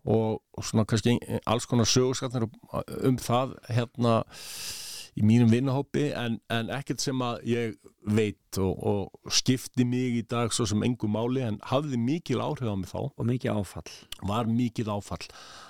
og, 0.04 0.40
og 0.56 0.64
svona 0.68 0.84
kannski 0.88 1.18
alls 1.48 1.66
konar 1.70 1.88
sögurskatnir 1.88 2.46
um, 2.48 2.56
um 3.10 3.16
það 3.20 3.54
hérna 3.72 4.18
í 5.14 5.22
mínum 5.22 5.50
vinnahópi 5.52 6.08
en, 6.18 6.40
en 6.50 6.70
ekkert 6.74 7.00
sem 7.04 7.20
að 7.22 7.42
ég 7.46 7.76
veit 8.04 8.58
og, 8.58 8.80
og 8.84 9.32
skipti 9.32 9.86
mig 9.88 10.18
í 10.18 10.24
dag 10.28 10.50
svo 10.52 10.66
sem 10.68 10.82
engu 10.84 11.06
máli 11.08 11.44
en 11.46 11.60
hafði 11.70 12.00
mikil 12.02 12.40
áhrif 12.44 12.66
á 12.66 12.76
mig 12.76 12.90
þá 12.90 12.98
Og 13.14 13.28
mikið 13.28 13.54
áfall. 13.60 13.92
var 14.26 14.50
mikið 14.50 14.90
áfall 14.96 15.22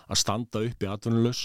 að 0.08 0.20
standa 0.22 0.64
upp 0.64 0.82
í 0.82 0.88
atvinnulegs 0.90 1.44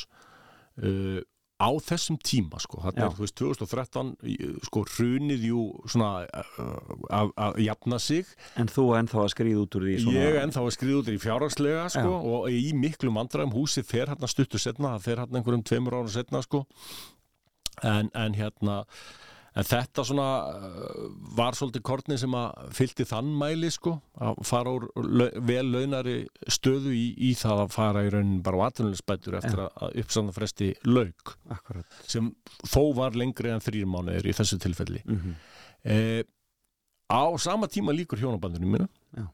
uh, 0.84 1.20
á 1.60 1.70
þessum 1.84 2.16
tíma 2.24 2.56
sko, 2.64 2.80
þetta 2.86 3.04
Já. 3.04 3.06
er 3.10 3.16
þú 3.18 3.24
veist 3.26 3.36
2013 3.36 4.12
í- 4.32 4.38
sko 4.64 4.84
hrunið 4.96 5.42
jú 5.50 5.64
svona 5.92 6.24
uh, 6.24 7.34
að, 7.36 7.60
jafna 7.66 8.00
sig 8.00 8.32
En 8.56 8.72
þú 8.72 8.86
ennþá 9.02 9.26
að 9.26 9.32
skrýða 9.36 9.66
út 9.66 9.76
úr 9.76 9.88
því 9.90 9.98
svona 10.06 10.24
ég 10.24 10.40
ennþá 10.46 10.64
að 10.64 10.72
skriða 10.78 11.02
út 11.04 11.12
í 11.12 11.18
fjárhagslega 11.20 11.86
sko, 11.98 12.16
Já. 12.16 12.34
og 12.40 12.48
í 12.56 12.72
miklu 12.80 13.12
mandræðum 13.12 13.52
húsið 13.60 13.90
fer 13.92 14.08
hérna 14.16 14.32
stuttu 14.32 14.56
setna, 14.64 14.96
það 14.96 15.08
fer 15.10 15.24
hérna 15.26 15.42
einhverjum 15.44 15.68
tveimur 15.68 16.00
ára 16.00 16.16
setna 16.16 16.42
sko 16.48 16.64
en, 17.88 18.12
en 18.14 18.38
hérna 18.38 18.84
en 19.58 19.66
þetta 19.66 20.04
svona 20.06 20.28
uh, 20.54 21.06
var 21.38 21.58
svolítið 21.58 21.84
kortni 21.86 22.18
sem 22.22 22.34
að 22.38 22.74
fylgti 22.78 23.06
þann 23.10 23.32
mæli 23.40 23.72
sko 23.74 23.96
að 24.22 24.42
fara 24.48 24.74
úr 24.78 24.88
vel 25.48 25.66
launari 25.74 26.18
stöðu 26.48 26.94
í, 26.96 27.06
í 27.30 27.34
það 27.40 27.64
að 27.66 27.74
fara 27.76 28.04
í 28.06 28.12
raunin 28.14 28.44
bara 28.46 28.62
á 28.62 28.68
atvinnulegsbætur 28.70 29.40
eftir 29.42 29.64
að, 29.66 29.72
að 29.86 30.02
uppsanna 30.04 30.36
fresti 30.36 30.72
lauk 30.88 31.36
Akkurat. 31.56 32.02
sem 32.06 32.32
þó 32.62 32.82
var 33.00 33.18
lengri 33.20 33.54
en 33.54 33.64
þrýr 33.64 33.90
mánuðir 33.90 34.30
í 34.30 34.36
þessu 34.38 34.60
tilfelli. 34.62 35.02
Mm 35.08 35.36
eh, 35.90 36.24
á 37.10 37.24
sama 37.42 37.68
tíma 37.68 37.96
líkur 37.96 38.20
hjónabandinu 38.20 38.68
mínu 38.68 38.88
Já. 39.18 39.26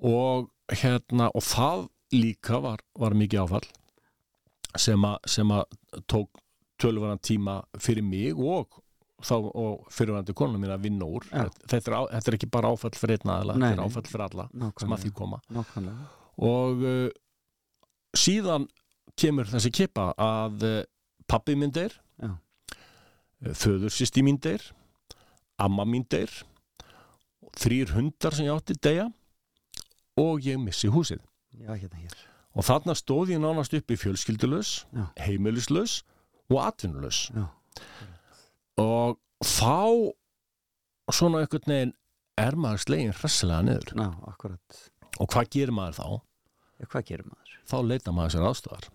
og 0.00 0.48
hérna 0.72 1.28
og 1.34 1.42
það 1.42 1.88
líka 2.14 2.60
var, 2.62 2.80
var 2.96 3.12
mikið 3.12 3.42
áfall 3.42 3.66
sem 4.76 5.04
að 5.52 5.64
tók 6.06 6.30
tölvaran 6.80 7.20
tíma 7.22 7.60
fyrir 7.80 8.04
mig 8.04 8.36
og 8.36 8.80
þá 9.24 9.34
og 9.48 9.86
fyrirvændi 9.92 10.34
konuna 10.36 10.60
mín 10.60 10.72
að 10.74 10.82
vinna 10.88 11.06
úr. 11.08 11.24
Já. 11.30 11.46
þetta 11.72 11.90
er, 11.90 11.94
á, 11.96 12.02
þetta 12.16 12.30
er 12.30 12.36
ekki 12.38 12.48
bara 12.52 12.72
áfall 12.74 12.96
fyrir 12.96 13.16
einn 13.20 13.32
aðila, 13.32 13.54
Nei, 13.56 13.68
þetta 13.70 13.76
er 13.80 13.86
áfall 13.86 14.10
fyrir 14.10 14.24
alla 14.26 14.48
sem 14.52 14.58
að 14.60 15.04
því 15.04 15.12
Nákvæmlega 15.12 15.16
koma. 15.20 15.38
Nákvæmlega. 15.56 16.08
Og 16.46 16.84
uh, 16.84 17.06
síðan 18.16 18.66
kemur 19.16 19.48
þessi 19.48 19.72
kipa 19.72 20.10
að 20.20 20.66
uh, 20.68 20.82
pappi 21.26 21.56
minn 21.56 21.72
deyr 21.72 21.96
Já. 22.20 22.34
föðursýsti 23.56 24.24
mín 24.26 24.40
deyr 24.44 24.64
amma 25.64 25.86
mín 25.88 26.04
deyr 26.12 26.32
þrýr 27.56 27.94
hundar 27.96 28.36
sem 28.36 28.48
ég 28.48 28.52
átti 28.52 28.76
deyja 28.84 29.06
og 30.20 30.44
ég 30.44 30.60
missi 30.60 30.88
húsið. 30.92 31.20
Já, 31.56 31.72
hérna 31.72 32.00
hér. 32.00 32.12
Og 32.56 32.64
þarna 32.64 32.94
stóð 32.96 33.32
ég 33.34 33.40
nánast 33.40 33.74
upp 33.76 33.92
í 33.92 33.98
fjölskyldulös 34.00 34.70
Já. 34.92 35.06
Og 36.50 36.60
atvinnulaus 36.66 37.20
Já. 37.34 37.46
og 38.82 39.18
þá 39.44 40.12
svona 41.12 41.42
einhvern 41.44 41.70
veginn 41.72 41.94
er 42.40 42.56
maður 42.60 42.82
slegin 42.84 43.14
hressilega 43.16 43.62
niður 43.64 43.94
Ná, 43.96 44.06
og 45.18 45.30
hvað 45.32 45.50
gerir 45.54 45.72
maður 45.76 45.98
þá? 46.00 46.06
Já, 46.80 46.86
hvað 46.92 47.06
gerir 47.08 47.26
maður? 47.30 47.56
þá 47.66 47.76
leita 47.88 48.12
maður 48.14 48.34
sér 48.36 48.46
aðstofar 48.50 48.88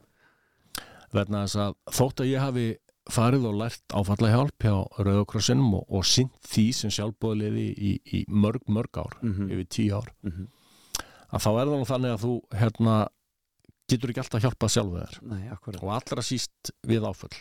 verðna 1.12 1.42
þess 1.46 1.60
að 1.66 1.74
þótt 1.98 2.22
að 2.24 2.30
ég 2.32 2.40
hafi 2.46 2.66
farið 3.12 3.46
og 3.50 3.56
lært 3.60 3.96
áfallahjálp 3.98 4.64
hjá 4.64 4.76
Rauðokrossinum 5.04 5.74
og, 5.80 5.86
og 5.90 6.06
sint 6.08 6.36
því 6.48 6.66
sem 6.78 6.92
sjálfbóðliði 6.94 7.66
í, 7.74 7.92
í 8.06 8.20
mörg, 8.30 8.62
mörg 8.72 9.00
ár 9.02 9.18
Mhm. 9.26 9.50
yfir 9.52 9.68
tíu 9.68 9.98
ár 9.98 10.12
Mhm. 10.24 10.46
að 11.34 11.42
þá 11.42 11.50
er 11.50 11.66
það 11.66 11.74
nú 11.82 11.88
þannig 11.90 12.14
að 12.16 12.22
þú 12.24 12.34
hérna, 12.62 12.96
getur 13.92 14.14
ekki 14.14 14.24
alltaf 14.24 14.44
hjálpað 14.46 14.74
sjálfu 14.76 15.00
þér. 15.00 15.20
Nei, 15.32 15.44
og 15.82 15.92
allra 15.94 16.26
síst 16.26 16.74
við 16.88 17.08
áföll. 17.08 17.34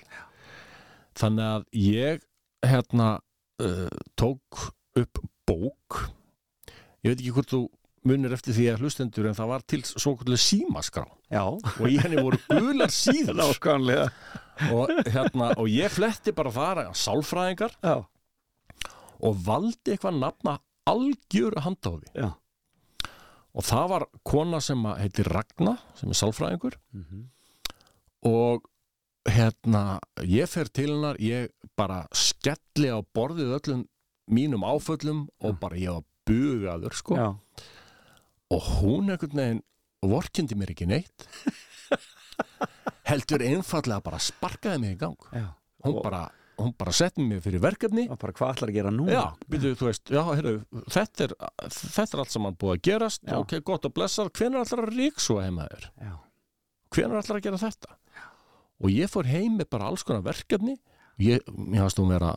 Þannig 1.21 1.47
að 1.47 1.67
ég 1.81 2.25
hérna 2.67 3.11
uh, 3.63 3.87
tók 4.21 4.71
upp 5.01 5.23
bók. 5.49 6.01
Ég 7.05 7.13
veit 7.13 7.21
ekki 7.21 7.35
hvort 7.35 7.55
þú 7.55 7.65
munir 8.07 8.33
eftir 8.33 8.57
því 8.57 8.69
að 8.73 8.85
hlustendur 8.85 9.29
en 9.29 9.37
það 9.37 9.51
var 9.51 9.65
til 9.69 9.81
svo 9.87 10.15
kvöldu 10.21 10.39
símaskrá. 10.41 11.05
Já, 11.33 11.43
og 11.47 11.85
í 11.89 11.99
henni 12.01 12.23
voru 12.23 12.41
gular 12.49 12.93
síður. 12.93 13.43
Og, 14.61 14.91
hérna, 15.09 15.55
og 15.57 15.71
ég 15.73 15.89
fletti 15.89 16.35
bara 16.37 16.51
þar 16.53 16.81
að 16.83 16.97
sálfræðingar 17.01 17.73
Já, 17.81 17.95
og 19.25 19.39
valdi 19.47 19.95
eitthvað 19.95 20.19
nafna 20.21 20.59
algjöru 20.91 21.63
handáði 21.65 22.11
já 22.13 22.29
og 23.55 23.65
það 23.67 23.89
var 23.91 24.05
kona 24.25 24.61
sem 24.63 24.85
heitir 25.01 25.29
Ragna 25.33 25.77
sem 25.99 26.11
er 26.13 26.19
sálfræðingur. 26.21 26.77
Mhm. 26.95 27.25
og 28.23 28.67
hérna 29.29 29.99
ég 30.25 30.49
fer 30.49 30.69
til 30.69 30.91
hennar, 30.93 31.17
ég 31.21 31.49
bara 31.77 32.07
skelli 32.13 32.89
á 32.93 33.01
borðið 33.15 33.55
öllum 33.59 33.87
mínum 34.31 34.63
áföllum 34.65 35.27
og 35.41 35.59
bara 35.61 35.77
ég 35.77 35.93
var 35.93 36.05
bugaður 36.29 36.95
sko. 36.95 37.17
Já, 37.17 37.29
og 38.51 38.61
hún 38.81 39.11
einhvern 39.11 39.37
veginn 39.41 39.63
vorkindi 40.03 40.55
mér 40.57 40.71
ekki 40.75 40.87
neitt. 40.89 41.27
Heldur 43.11 43.43
einfallega 43.45 44.01
bara 44.05 44.19
sparkaði 44.23 44.81
mig 44.81 44.95
í 44.95 44.99
gang. 45.01 45.17
Já. 45.35 45.49
Hún 45.85 45.97
Og- 45.97 46.03
bara, 46.05 46.31
hún 46.61 46.75
bara 46.79 46.93
setti 46.95 47.25
mig 47.25 47.43
fyrir 47.45 47.63
verkefni. 47.63 48.07
Og 48.13 48.19
bara 48.21 48.35
hvað 48.37 48.53
ætlar 48.55 48.73
að 48.73 48.79
gera 48.79 48.93
nú? 48.95 49.07
já, 49.11 49.23
byrju, 49.51 49.73
þú 49.81 49.89
veist, 49.89 50.13
já, 50.13 50.21
heyrðu, 50.29 50.55
þetta 50.97 51.27
er 51.27 51.35
þetta 51.77 52.17
er 52.17 52.23
allt 52.25 52.35
saman 52.35 52.59
búið 52.61 52.75
að 52.77 52.83
gerast. 52.91 53.25
Já. 53.25 53.37
ok, 53.39 53.57
gott 53.71 53.89
og 53.89 53.95
blessað, 53.97 54.33
hvenær 54.39 54.67
ætlar 54.67 54.85
að 54.87 54.95
ríksu 54.99 55.39
heima 55.41 55.67
þér? 55.73 55.89
Já, 56.05 56.13
hvenær 56.97 57.23
ætlar 57.23 57.41
að 57.41 57.49
gera 57.49 57.63
þetta? 57.65 57.97
Og 58.81 58.95
ég 58.95 59.13
fór 59.13 59.29
heim 59.29 59.59
með 59.61 59.71
bara 59.75 59.91
alls 59.91 60.05
konar 60.07 60.25
verkefni. 60.25 60.79
Ég, 61.21 61.45
mér 61.53 61.85
hafst 61.85 62.01
hún 62.01 62.13
vera 62.13 62.33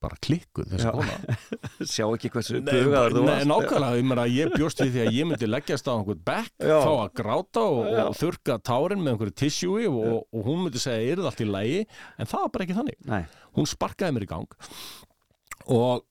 bara 0.00 0.16
klikkuð 0.24 0.70
þessi 0.72 0.86
Já. 0.86 0.92
kona. 0.96 1.36
Sjá 1.92 2.04
ekki 2.06 2.30
hversu 2.34 2.60
bugaður 2.64 3.16
þú 3.16 3.24
nei, 3.24 3.30
varst. 3.30 3.48
nákvæmlega, 3.50 3.98
ég, 4.00 4.06
meina, 4.10 4.24
ég 4.32 4.54
bjóst 4.54 4.82
við 4.84 4.94
því 4.94 5.02
að 5.04 5.18
ég 5.18 5.28
myndi 5.30 5.48
leggjast 5.50 5.90
á 5.90 5.92
einhvern 5.94 6.22
bekk, 6.30 6.54
fá 6.64 6.92
að 6.94 7.12
gráta 7.20 7.64
og, 7.66 7.90
og 8.06 8.16
þurka 8.20 8.56
tárin 8.70 9.04
með 9.04 9.14
einhverju 9.14 9.36
tissjúi 9.42 9.90
og, 9.90 10.24
og 10.24 10.48
hún 10.48 10.64
myndi 10.64 10.82
segja, 10.82 11.12
er 11.12 11.20
það 11.22 11.30
allt 11.32 11.44
í 11.44 11.48
lægi 11.50 11.82
en 11.84 12.32
það 12.32 12.46
var 12.46 12.54
bara 12.56 12.66
ekki 12.66 12.78
þannig, 12.80 12.98
Nei, 13.10 13.22
hún 13.58 13.70
sparkaði 13.70 14.16
mér 14.16 14.26
í 14.26 14.30
gang. 14.32 14.58
Og, 15.70 16.06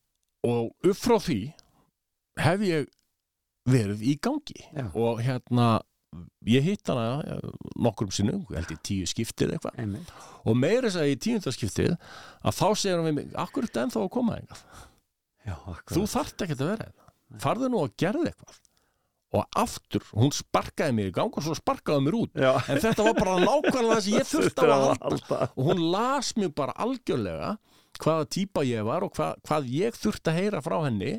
og 0.48 0.90
upp 0.94 1.02
frá 1.02 1.18
því 1.26 1.40
hef 2.40 2.66
ég 2.70 2.90
verið 3.70 4.06
í 4.06 4.16
gangi. 4.24 4.62
Já. 4.74 4.86
og 4.94 5.20
hérna 5.26 5.80
ég 6.50 6.64
hitt 6.66 6.90
hana 6.90 7.22
eh, 7.22 7.50
nokkrum 7.78 8.12
sinnum, 8.16 8.46
ég 8.50 8.58
held 8.62 8.72
í 8.74 8.78
tíu 8.90 9.10
skiptið 9.10 9.56
eitthvað. 9.58 9.76
Og 10.50 10.58
meira 10.58 10.88
þess 10.88 11.02
að 11.04 11.12
í 11.12 11.18
tíundaskiptið 11.26 11.92
að 11.96 12.58
þá 12.60 12.66
segir 12.82 12.98
hann 12.98 13.10
við 13.10 13.18
mig, 13.20 13.28
akkur 13.38 13.64
er 13.66 13.70
þetta 13.70 13.84
ennþá 13.88 14.02
að 14.06 14.14
koma 14.16 14.40
eitthvað 14.40 14.88
þú 15.94 16.02
þarft 16.16 16.44
ekki 16.46 16.58
að 16.58 16.66
vera 16.74 16.88
þetta 16.90 17.40
farðu 17.44 17.70
nú 17.70 17.84
að 17.86 17.94
gerði 18.02 18.32
eitthvað. 18.32 18.58
Og 19.30 19.44
aftur, 19.62 20.06
hún 20.18 20.32
sparkaði 20.34 20.94
mér 20.98 21.10
í 21.12 21.14
gang 21.14 21.36
og 21.38 21.44
svo 21.46 21.54
sparkaði 21.54 22.02
mér 22.02 22.16
út. 22.18 22.32
Já, 22.34 22.50
en 22.66 22.80
þetta 22.82 23.04
var 23.06 23.18
bara 23.20 23.36
nákvæmlega 23.44 23.94
það 23.94 24.02
sem 24.08 24.16
ég 24.16 24.30
þurfti 24.34 24.66
að 24.66 24.86
halda. 25.04 25.40
og 25.54 25.68
hún 25.70 25.84
las 25.94 26.32
mér 26.40 26.50
bara 26.58 26.74
algjörlega 26.82 27.52
hvaða 28.00 28.26
típa 28.34 28.64
ég 28.66 28.88
var 28.88 29.06
og 29.06 29.14
hvað, 29.14 29.38
hvað 29.46 29.70
ég 29.76 29.98
þurfti 30.02 30.32
að 30.32 30.40
heyra 30.40 30.64
frá 30.66 30.78
henni 30.88 31.14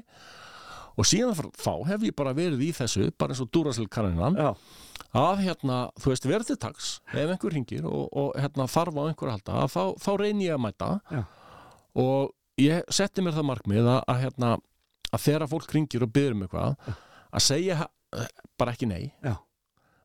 og 1.00 1.08
síðan 1.08 1.52
þá 1.56 1.72
hef 1.88 2.06
ég 2.06 2.16
bara 2.16 2.36
verið 2.36 2.62
í 2.68 2.70
þessu 2.76 3.08
bara 3.18 3.34
eins 3.34 3.42
og 3.42 3.50
Já, 4.36 4.50
að 5.16 5.42
hérna, 5.46 5.78
þú 5.98 6.12
veist, 6.12 6.26
verði 6.28 6.52
til 6.52 6.58
taks 6.62 6.90
ef 7.10 7.32
einhver 7.32 7.54
ringir 7.56 7.86
og, 7.88 8.08
og 8.14 8.34
hérna, 8.38 8.68
þarf 8.70 9.00
á 9.00 9.02
einhver 9.08 9.32
halda, 9.32 9.62
þá, 9.72 9.82
þá 9.98 10.10
reyni 10.20 10.46
ég 10.46 10.56
að 10.56 10.64
mæta. 10.66 10.90
Já. 11.10 11.22
og 12.04 12.34
ég 12.60 12.90
setti 12.92 13.24
mér 13.24 13.38
það 13.38 13.48
markmið 13.50 13.88
að, 13.88 14.00
að, 14.04 14.24
hérna, 14.26 14.50
að 15.10 15.24
þegar 15.26 15.50
fólk 15.50 15.74
ringir 15.74 16.04
og 16.06 16.12
byrður 16.14 16.36
um 16.36 16.44
eitthvað 16.46 16.90
að 17.30 17.46
segja 17.46 17.78
eh, 17.86 18.28
bara 18.60 18.76
ekki 18.76 18.90
nei. 18.90 19.10
Já. 19.24 19.38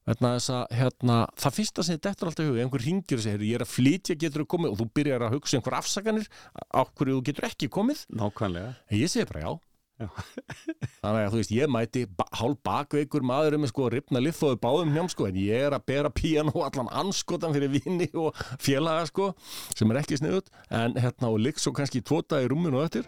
Vegna 0.05 0.35
þess 0.35 0.51
að 0.53 0.73
hérna, 0.77 1.13
það 1.41 1.55
fyrsta 1.55 1.83
sem 1.83 1.97
þetta 1.97 2.11
er 2.13 2.29
alltaf 2.29 2.49
huga, 2.49 2.61
einhver 2.61 2.83
ringir 2.85 3.17
og 3.17 3.23
segir 3.25 3.45
ég 3.47 3.57
er 3.57 3.63
að 3.65 3.71
flytja, 3.73 4.17
getur 4.21 4.43
þú 4.43 4.49
komið? 4.53 4.73
og 4.73 4.81
þú 4.81 4.89
byrjar 4.99 5.25
að 5.25 5.37
hugsa 5.37 5.57
einhver 5.57 5.77
afsakanir 5.79 6.27
á 6.53 6.81
hverju 6.85 7.15
þú 7.15 7.23
getur 7.29 7.47
ekki 7.49 7.69
komið. 7.73 8.03
Nákvæmlega. 8.13 8.75
Ég 8.93 9.09
segi 9.09 9.25
bara 9.31 9.47
Já. 9.47 9.55
þannig 11.01 11.21
að 11.21 11.29
þú 11.31 11.39
veist 11.39 11.53
ég 11.55 11.71
mæti 11.71 12.03
ba 12.17 12.25
hálf 12.35 12.59
bakveikur 12.67 13.23
maður 13.23 13.55
með 13.61 13.71
sko 13.71 13.87
ripna 13.93 14.21
liðfóðu 14.23 14.57
báðum 14.59 14.91
hjám 14.95 15.09
sko 15.13 15.29
en 15.29 15.39
ég 15.39 15.67
er 15.69 15.75
að 15.77 15.85
bera 15.87 16.11
píano 16.11 16.51
allan 16.65 16.91
anskotan 16.91 17.55
fyrir 17.55 17.71
vini 17.71 18.09
og 18.11 18.35
félaga 18.59 19.05
sko 19.07 19.29
sem 19.71 19.91
er 19.93 20.01
ekki 20.01 20.19
sniðut 20.19 20.51
en 20.75 20.97
hérna 20.99 21.31
og 21.31 21.39
ligg 21.45 21.61
svo 21.61 21.71
kannski 21.75 22.03
tóta 22.03 22.41
í 22.43 22.49
rúminu 22.51 22.81
og 22.81 22.89
eftir. 22.89 23.07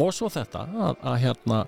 Og 0.00 0.14
svo 0.16 0.30
þetta 0.32 0.64
að, 0.70 1.00
að 1.04 1.18
hérna 1.26 1.62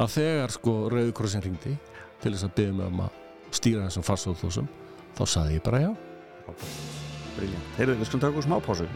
að 0.00 0.14
þegar 0.16 0.54
sko 0.54 0.76
Rauðkrossin 0.90 1.44
ringdi 1.44 1.76
til 2.22 2.32
þess 2.32 2.48
að 2.48 2.56
byggja 2.58 2.78
mig 2.80 2.90
um 2.90 3.04
að 3.06 3.20
stýra 3.54 3.86
þessum 3.86 4.06
farsóðþósum 4.08 4.70
þá 5.14 5.24
saði 5.30 5.60
ég 5.60 5.66
bara 5.66 5.84
já. 5.84 5.90
Briljant 7.34 7.76
Heyrðu, 7.78 8.00
við 8.00 8.08
skulum 8.08 8.22
taka 8.24 8.40
úr 8.40 8.46
smá 8.46 8.58
pásu. 8.62 8.88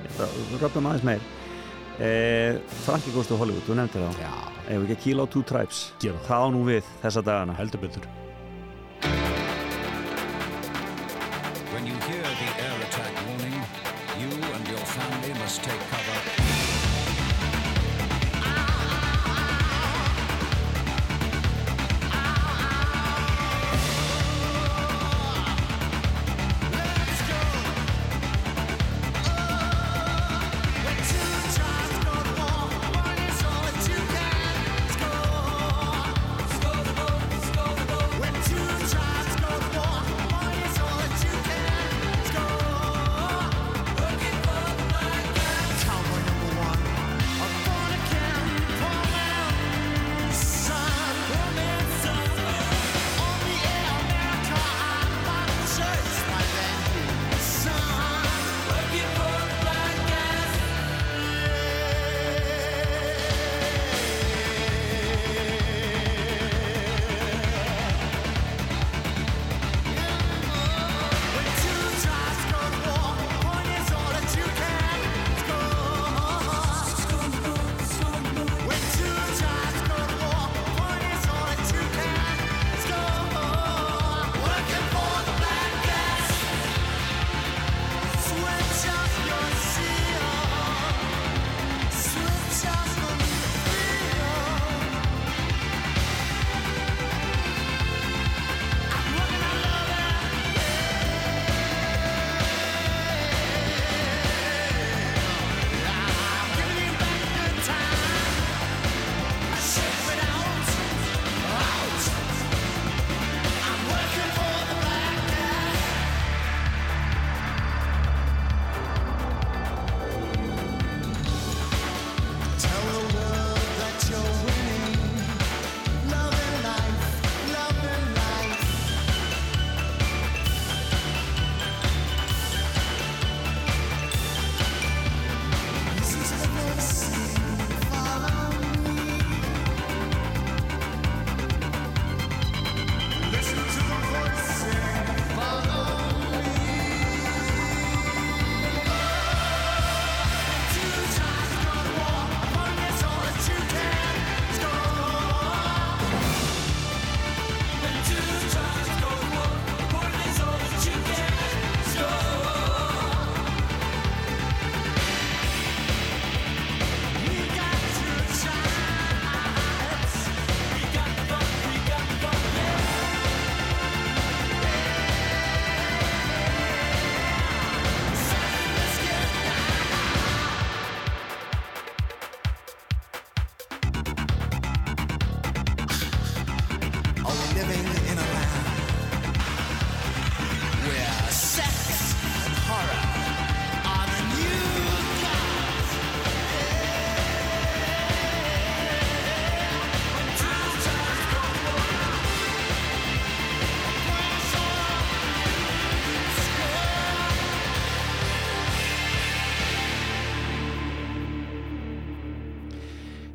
Röpum 0.59 0.91
aðeins 0.91 1.07
meir 1.07 1.23
eh, 2.01 2.61
Franki 2.85 3.15
Góstu 3.15 3.39
Hollywood, 3.41 3.65
þú 3.67 3.79
nefndir 3.81 4.07
þá. 4.07 4.23
Já, 4.23 4.33
Ef 4.69 4.83
ekki 4.85 4.97
að 4.99 5.05
á 5.25 5.27
Two 5.33 5.43
Tribes? 5.49 5.85
Gera 6.03 6.19
það, 6.19 6.27
Það 6.29 6.45
á 6.45 6.49
nú 6.55 6.65
við 6.69 6.95
þessa 7.03 7.23
dagana. 7.25 7.59
Heldur 7.59 7.81
betur 7.87 8.09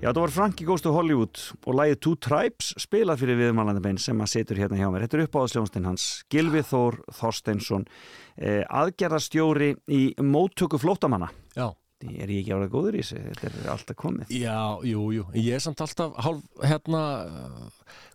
Já, 0.04 0.10
það 0.12 0.20
var 0.26 0.32
Frankie 0.36 0.66
Goes 0.68 0.82
to 0.84 0.92
Hollywood 0.92 1.40
og 1.64 1.78
lagið 1.80 2.00
Two 2.04 2.18
Tribes 2.20 2.74
spilað 2.82 3.22
fyrir 3.22 3.38
viðmælandabein 3.40 4.00
sem 4.04 4.20
að 4.20 4.32
setur 4.34 4.60
hérna 4.60 4.76
hjá 4.82 4.90
mér. 4.92 5.06
Þetta 5.06 5.16
er 5.22 5.28
uppáðsljónstinn 5.30 5.88
hans, 5.88 6.08
Gilvi 6.34 6.60
Þór 6.68 6.98
Þorsteinsson, 7.16 7.86
eh, 8.36 8.66
aðgerðarstjóri 8.68 9.70
í 9.88 10.02
móttöku 10.20 10.80
flótamanna. 10.84 11.32
Já, 11.56 11.70
Er 12.04 12.28
ég 12.28 12.42
ekki 12.42 12.52
árað 12.52 12.72
góður 12.74 12.96
í 12.98 13.00
þessu? 13.00 13.20
Þetta 13.32 13.48
er 13.64 13.68
alltaf 13.72 13.96
komið. 13.96 14.28
já, 14.36 14.58
jú, 14.84 15.04
jú 15.16 15.22
Ég 15.40 15.54
er 15.56 15.62
samt 15.64 15.80
alltaf 15.80 16.18
hálf, 16.20 16.42
hérna 16.60 17.04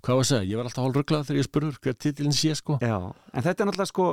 hvað 0.04 0.12
var 0.12 0.20
að 0.20 0.28
segja, 0.28 0.44
ég 0.50 0.58
var 0.60 0.68
alltaf 0.68 0.84
hálf 0.84 0.98
rugglað 0.98 1.24
þegar 1.24 1.38
ég 1.40 1.46
spurður 1.48 1.78
hver 1.80 1.96
titilin 1.96 2.36
sé, 2.36 2.52
sko 2.58 2.76
Já, 2.84 2.98
en 3.32 3.42
þetta 3.46 3.64
er 3.64 3.70
náttúrulega 3.70 3.88
sko, 3.88 4.08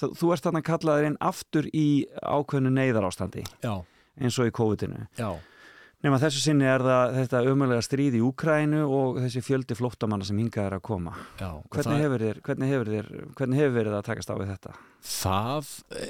þú, 0.00 0.08
þú 0.16 0.32
ert 0.32 0.46
þarna 0.48 0.62
kallaður 0.64 1.08
inn 1.10 1.18
aftur 1.28 1.68
í 1.76 1.84
ákveðnu 2.24 2.72
neyðar 2.72 3.04
ástandi, 3.10 3.44
Já, 3.60 3.74
eins 4.16 4.38
og 4.40 4.48
í 4.48 4.54
COVID-inu. 4.62 5.04
já, 5.20 5.28
Nefna 5.98 6.18
þessu 6.22 6.38
sinni 6.44 6.66
er 6.70 6.82
það 6.86 7.14
þetta 7.16 7.38
umöðlega 7.50 7.82
stríð 7.82 8.14
í 8.14 8.20
Úkrænu 8.22 8.84
og 8.86 9.16
þessi 9.24 9.40
fjöldi 9.42 9.74
flóttamanna 9.74 10.26
sem 10.28 10.38
hingað 10.38 10.68
er 10.68 10.76
að 10.76 10.84
koma. 10.86 11.14
já 11.40 11.48
Hvernig 11.74 11.88
það, 11.88 12.02
hefur, 12.04 12.24
þér, 12.26 12.38
hvernig, 12.46 12.70
hefur 12.70 12.90
þér, 12.92 13.08
hvernig 13.40 13.58
hefur 13.62 13.74
verið 13.80 13.96
að 13.98 14.04
takast 14.06 14.30
á 14.30 14.34
við 14.38 14.52
þetta? 14.52 14.76
það 15.08 15.72
e, 15.98 16.06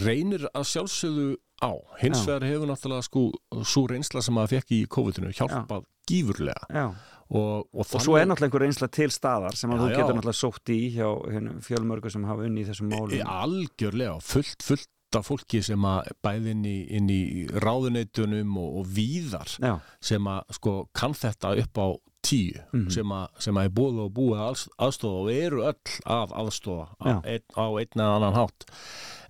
reynir 0.00 0.48
að 0.54 0.66
sjálfsögðu 0.72 1.28
á 1.60 1.70
hins 2.00 2.22
Já. 2.22 2.26
vegar 2.30 2.48
hefur 2.48 2.70
náttúrulega 2.72 3.06
sko 3.10 3.22
svo 3.68 3.84
reynsla 3.92 4.24
sem 4.24 4.36
maður 4.38 4.54
fekk 4.56 4.74
í 4.78 4.82
COVID-inu 4.96 5.32
hjálpað 5.36 5.86
gífurlega 6.08 6.68
Já. 6.72 6.84
og, 7.28 7.68
og, 7.68 7.80
Og 7.84 8.00
svo 8.04 8.16
er 8.16 8.28
náttúrulega 8.28 8.48
einhver 8.48 8.64
reynsla 8.64 8.88
til 8.88 9.10
staðar 9.12 9.56
sem 9.58 9.72
að 9.72 9.80
Já, 9.80 9.82
þú 9.84 9.88
já. 9.92 9.96
getur 10.00 10.16
náttúrulega 10.16 10.40
sótt 10.40 10.72
í 10.72 10.78
hjá 10.96 11.08
hinum 11.34 11.60
fjölmörgu 11.64 12.12
sem 12.14 12.24
hafa 12.28 12.46
unni 12.48 12.64
í 12.64 12.68
þessum 12.70 12.88
málum. 12.94 13.20
Algjörlega, 13.36 14.16
fullt, 14.24 14.64
fullt 14.64 14.88
af 15.16 15.24
fólki 15.30 15.62
sem 15.64 15.84
að 15.88 16.10
bæði 16.22 16.50
inn 16.52 16.64
í, 16.68 16.76
inn 16.98 17.08
í 17.10 17.20
ráðuneytunum 17.64 18.56
og, 18.60 18.76
og 18.82 18.86
víðar 18.92 19.54
Já, 19.62 19.78
sem 20.04 20.26
að 20.28 20.42
sko 20.58 20.74
kann 20.92 21.14
þetta 21.16 21.54
upp 21.64 21.78
á 21.80 21.88
tíu 22.28 22.58
Mhm. 22.74 22.90
sem, 22.90 23.08
að, 23.14 23.28
sem 23.40 23.54
að 23.56 23.64
er 23.68 23.74
búið 23.78 23.98
og 24.04 24.12
búið 24.12 24.40
að 24.42 24.62
aðstofa 24.84 25.20
og 25.22 25.28
eru 25.32 25.62
öll 25.64 25.92
að 26.04 26.32
aðstofa 26.42 26.86
á 27.00 27.06
Já. 27.08 27.16
einn, 27.24 27.44
á 27.56 27.66
einn 27.78 27.94
eða 28.02 28.14
annan 28.18 28.34
hátt. 28.36 28.66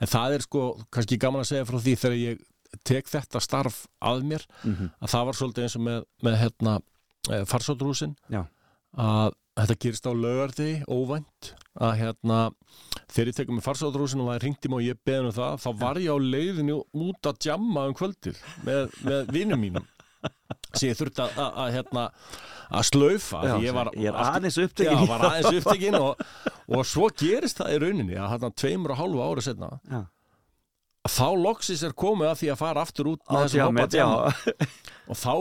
En 0.01 0.09
það 0.09 0.35
er 0.39 0.41
sko 0.49 0.63
kannski 0.91 1.19
gaman 1.21 1.45
að 1.45 1.51
segja 1.53 1.67
frá 1.69 1.79
því 1.79 1.95
þegar 2.01 2.17
ég 2.19 2.41
tek 2.85 3.07
þetta 3.09 3.41
starf 3.41 3.87
að 4.03 4.25
mér 4.25 4.47
mhm, 4.65 4.91
að 5.03 5.09
það 5.15 5.27
var 5.29 5.39
svolítið 5.39 5.63
eins 5.69 5.77
og 5.79 5.83
með, 5.87 6.03
með 6.23 6.39
hérna, 6.43 6.75
farsótrúsin 7.49 8.17
já, 8.33 8.43
að 8.97 9.33
þetta 9.59 9.77
gerist 9.85 10.07
á 10.09 10.13
lögardi 10.15 10.69
óvænt 10.89 11.53
að 11.79 11.95
hérna 12.01 12.39
þegar 13.09 13.31
ég 13.31 13.37
tekum 13.39 13.59
með 13.59 13.67
farsótrúsin 13.69 14.23
og 14.25 14.33
það 14.33 14.43
ringdi 14.45 14.71
mig 14.71 14.81
og 14.81 14.89
ég 14.89 14.99
beðin 15.07 15.31
um 15.31 15.37
það 15.37 15.63
þá 15.65 15.69
var 15.83 16.01
ég 16.03 16.11
á 16.11 16.19
leiðinu 16.19 16.81
út 17.07 17.31
að 17.31 17.41
djamma 17.47 17.87
um 17.89 17.97
kvöldið 17.99 18.43
með, 18.67 18.99
með 19.07 19.33
vinum 19.37 19.63
mínum 19.63 19.89
sem 20.75 20.91
ég 20.91 20.99
þurfti 20.99 21.23
að, 21.25 21.39
að, 21.47 21.69
hérna, 21.77 22.05
að 22.69 22.87
slaufa 22.91 23.43
já 23.47 23.55
ég 23.63 23.77
var, 23.77 23.91
ég 23.95 24.11
er 24.11 24.21
aðeins 24.25 24.59
Já, 24.59 24.65
upptekinn 24.67 25.03
í 25.05 25.09
var 25.09 25.27
aðeins 25.29 25.59
upptekinn 25.61 25.99
og, 25.99 26.23
og 26.75 26.87
svo 26.89 27.09
gerist 27.23 27.63
það 27.63 27.75
í 27.75 27.81
rauninni 27.85 28.19
að 28.19 28.33
hérna 28.35 28.53
tveimur 28.63 28.95
og 28.95 29.01
hálfu 29.03 29.23
ára 29.25 29.45
setna 29.47 29.71
Já. 29.87 30.01
þá 31.15 31.29
loksis 31.45 31.87
er 31.87 31.97
komið 31.99 32.33
að 32.33 32.43
því 32.43 32.51
að 32.53 32.61
fara 32.65 32.85
aftur 32.85 33.13
út 33.15 33.25
með 33.31 33.47
þessum 33.47 33.81
já. 33.95 34.09
og 35.09 35.23
þá 35.23 35.33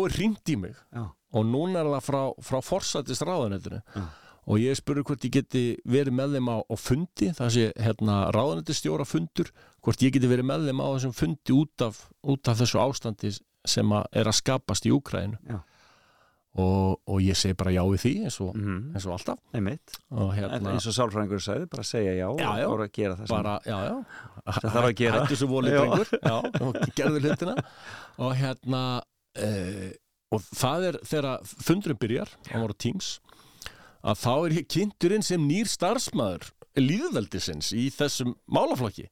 í 0.53 0.59
mig 0.61 0.77
Já. 0.77 1.03
og 1.09 1.49
núna 1.49 1.81
er 1.81 1.91
það 1.97 2.07
frá, 2.11 2.21
frá 2.51 2.61
forsættist 2.69 3.25
ráðunetinu 3.27 3.81
Já. 3.81 4.07
Og 4.47 4.61
ég 4.63 4.77
spurði 4.79 5.03
hvort 5.09 5.25
ég 5.27 5.33
geti 5.37 5.63
verið 5.83 6.13
með 6.15 6.37
þeim 6.37 6.51
á, 6.53 6.57
á 6.63 6.75
fundi 6.79 7.31
það 7.35 7.49
sé 7.57 7.65
hérna 7.83 8.17
ráðunetistjóra 8.31 9.05
fundur 9.07 9.49
hvort 9.83 10.03
ég 10.05 10.13
geti 10.15 10.29
verið 10.31 10.47
með 10.47 10.69
þeim 10.69 10.79
á 10.83 10.87
þessum 10.95 11.15
fundi 11.17 11.55
út 11.57 11.83
af, 11.87 12.03
út 12.23 12.47
af 12.53 12.61
þessu 12.61 12.79
ástandi 12.79 13.33
sem 13.67 13.91
að 13.91 14.05
er 14.21 14.29
að 14.31 14.37
skapast 14.39 14.87
í 14.87 14.93
Úkrænu 14.95 15.35
og, 16.57 16.95
og 17.05 17.19
ég 17.21 17.37
segi 17.37 17.53
bara 17.59 17.69
já 17.75 17.83
við 17.85 17.99
því 18.01 18.11
eins 18.25 18.37
og, 18.41 18.55
Mhm, 18.57 18.77
eins 18.95 19.05
og 19.05 19.13
alltaf. 19.17 19.37
Og 20.09 20.31
hérna 20.33 20.71
eins 20.73 20.87
og 20.89 20.95
sálfræðingur 20.95 21.43
sagði, 21.43 21.67
bara 21.69 21.83
segja 21.85 22.15
já, 22.17 22.27
Já, 22.39 22.49
já. 22.63 22.65
og 22.71 22.87
gera 22.95 23.15
það 23.19 23.27
bara, 23.29 23.59
já, 23.67 23.77
já. 23.83 24.05
Það 24.47 24.71
þarf 24.73 24.87
að 24.87 24.95
gera. 25.01 25.19
hættu 25.21 25.37
svo 25.37 25.47
volið 25.51 25.75
já, 26.31 26.35
og 26.63 26.79
gerðu 26.97 27.21
hlutina. 27.21 27.55
Og 28.17 28.33
hérna 28.39 28.81
e, 29.37 29.51
og 30.33 30.41
það 30.49 30.87
er 30.89 30.97
þegar 31.05 31.45
fundurinn 31.45 31.99
byrjar 32.01 32.29
á 32.49 32.55
voru 32.57 32.73
Teams 32.79 33.11
að 34.07 34.21
þá 34.23 34.33
er 34.35 34.57
ég 34.57 34.69
kynnturinn 34.71 35.25
sem 35.25 35.47
nýr 35.47 35.69
starfsmæður 35.71 36.51
líðveldisins 36.77 37.71
í 37.75 37.87
þessum 37.93 38.35
málaflokki 38.53 39.07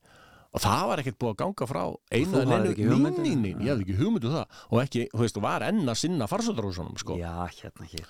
og 0.56 0.64
það 0.64 0.88
var 0.90 1.02
ekkert 1.02 1.20
búið 1.20 1.34
að 1.34 1.40
ganga 1.42 1.68
frá 1.68 1.82
einu 2.14 2.32
þú 2.32 2.42
en 2.42 2.54
einu, 2.54 2.72
ekki 2.72 2.88
hugmynd 2.88 3.20
um 3.20 3.26
ný, 3.26 3.34
ný, 3.36 3.36
það? 3.36 3.60
ný, 3.60 3.66
ég 3.66 3.72
hefði 3.72 3.86
ekki 3.86 4.00
hugmyndu 4.00 4.32
það 4.32 4.64
og 4.70 4.82
ekki, 4.86 5.06
þú 5.12 5.24
veist, 5.26 5.40
og 5.40 5.46
var 5.46 5.66
enn 5.68 5.92
að 5.92 6.00
sinna 6.00 6.28
farsóttarhúsunum 6.32 7.00
sko. 7.02 7.18
Já, 7.20 7.32
hérna 7.60 7.90
hér. 7.92 8.06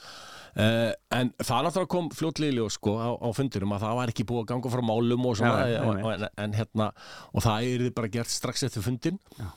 Uh, 0.55 0.91
en 1.11 1.31
það 1.41 1.65
náttúrulega 1.65 1.91
kom 1.91 2.05
fljótlega 2.15 2.53
í 2.53 2.55
ljós 2.55 2.77
sko 2.77 2.93
á, 2.95 3.09
á 3.11 3.27
fundurum 3.35 3.73
að 3.75 3.81
það 3.83 3.97
var 3.97 4.11
ekki 4.13 4.27
búið 4.29 4.43
að 4.45 4.51
ganga 4.53 4.71
frá 4.71 4.83
málum 4.87 5.25
og 5.27 5.33
svona 5.35 5.65
Já, 5.67 5.79
og, 5.81 5.97
og, 5.97 6.11
en, 6.13 6.27
en 6.45 6.55
hérna 6.55 6.87
og 7.33 7.43
það 7.43 7.67
er 7.73 7.83
bara 7.97 8.11
gert 8.13 8.31
strax 8.31 8.63
eftir 8.69 8.85
fundin 8.85 9.19
Já. 9.35 9.49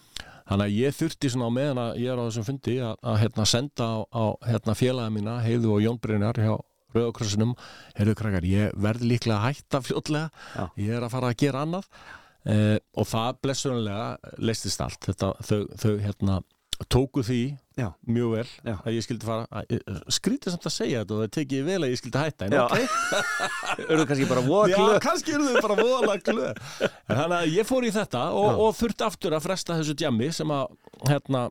þannig 0.49 0.65
að 0.65 0.75
ég 0.75 0.97
þurfti 0.99 1.31
svona 1.31 1.53
á 1.55 1.57
meðan 1.61 1.83
að 1.85 2.01
ég 2.03 2.11
er 2.11 2.19
á 2.19 2.27
þessum 2.27 2.49
fundi 2.49 2.75
að, 2.83 2.97
að 3.13 3.21
hérna 3.23 3.47
senda 3.53 3.89
á, 3.95 3.99
á 4.11 4.25
hérna 4.49 4.75
félaga 4.81 5.15
mína 5.15 5.37
Heiðu 5.47 5.77
og 5.77 5.85
Jón 5.87 6.03
Brynjar 6.03 6.43
hjá 6.43 6.57
Rauðakrossinum 6.97 7.55
heyrðu 7.99 8.15
krakkar, 8.23 8.47
ég 8.49 8.77
verð 8.81 9.05
líklega 9.11 9.39
að 9.43 9.49
hætta 9.59 9.83
fljótlega, 9.85 10.31
Já. 10.55 10.65
ég 10.81 10.95
er 10.97 11.05
að 11.09 11.15
fara 11.17 11.33
að 11.33 11.41
gera 11.45 11.65
annað 11.67 11.89
uh, 12.49 12.77
og 12.97 13.11
það 13.11 13.43
blessunlega 13.45 14.37
leistist 14.41 14.85
allt 14.85 15.11
þetta, 15.11 15.35
þau, 15.45 15.59
þau 15.83 15.93
hérna 16.07 16.39
tóku 16.87 17.25
því 17.27 17.41
Já. 17.79 17.89
mjög 18.07 18.33
vel 18.37 18.47
Já. 18.67 18.75
að 18.87 18.95
ég 18.95 19.05
skildi 19.05 19.27
fara 19.27 19.63
eh, 19.67 19.81
skrítið 20.15 20.55
samt 20.55 20.67
að 20.71 20.75
segja 20.77 21.01
þetta 21.03 21.15
og 21.17 21.23
það 21.25 21.33
tekið 21.35 21.65
vel 21.67 21.79
að 21.83 21.91
ég 21.93 22.01
skildi 22.01 22.23
hætta 22.23 22.47
en 22.47 22.55
Já. 22.55 22.63
ok, 22.65 22.77
Eru 23.93 24.07
kannski 24.07 24.29
bara 24.31 24.45
voða 24.47 24.69
já, 24.71 24.77
glöð? 24.79 24.99
kannski 25.03 25.35
eru 25.35 25.49
þau 25.49 25.63
bara 25.67 25.77
voðalega 25.83 26.33
glöð 26.33 26.61
en 26.87 27.17
þannig 27.19 27.37
að 27.41 27.55
ég 27.57 27.69
fór 27.69 27.87
í 27.89 27.93
þetta 27.99 28.23
og, 28.31 28.47
Já. 28.49 28.59
og 28.65 28.77
þurfti 28.79 29.07
aftur 29.11 29.37
að 29.39 29.47
fresta 29.49 29.79
þessu 29.81 29.97
djammi 29.99 30.31
sem 30.39 30.55
að 30.55 30.77
hérna 31.11 31.43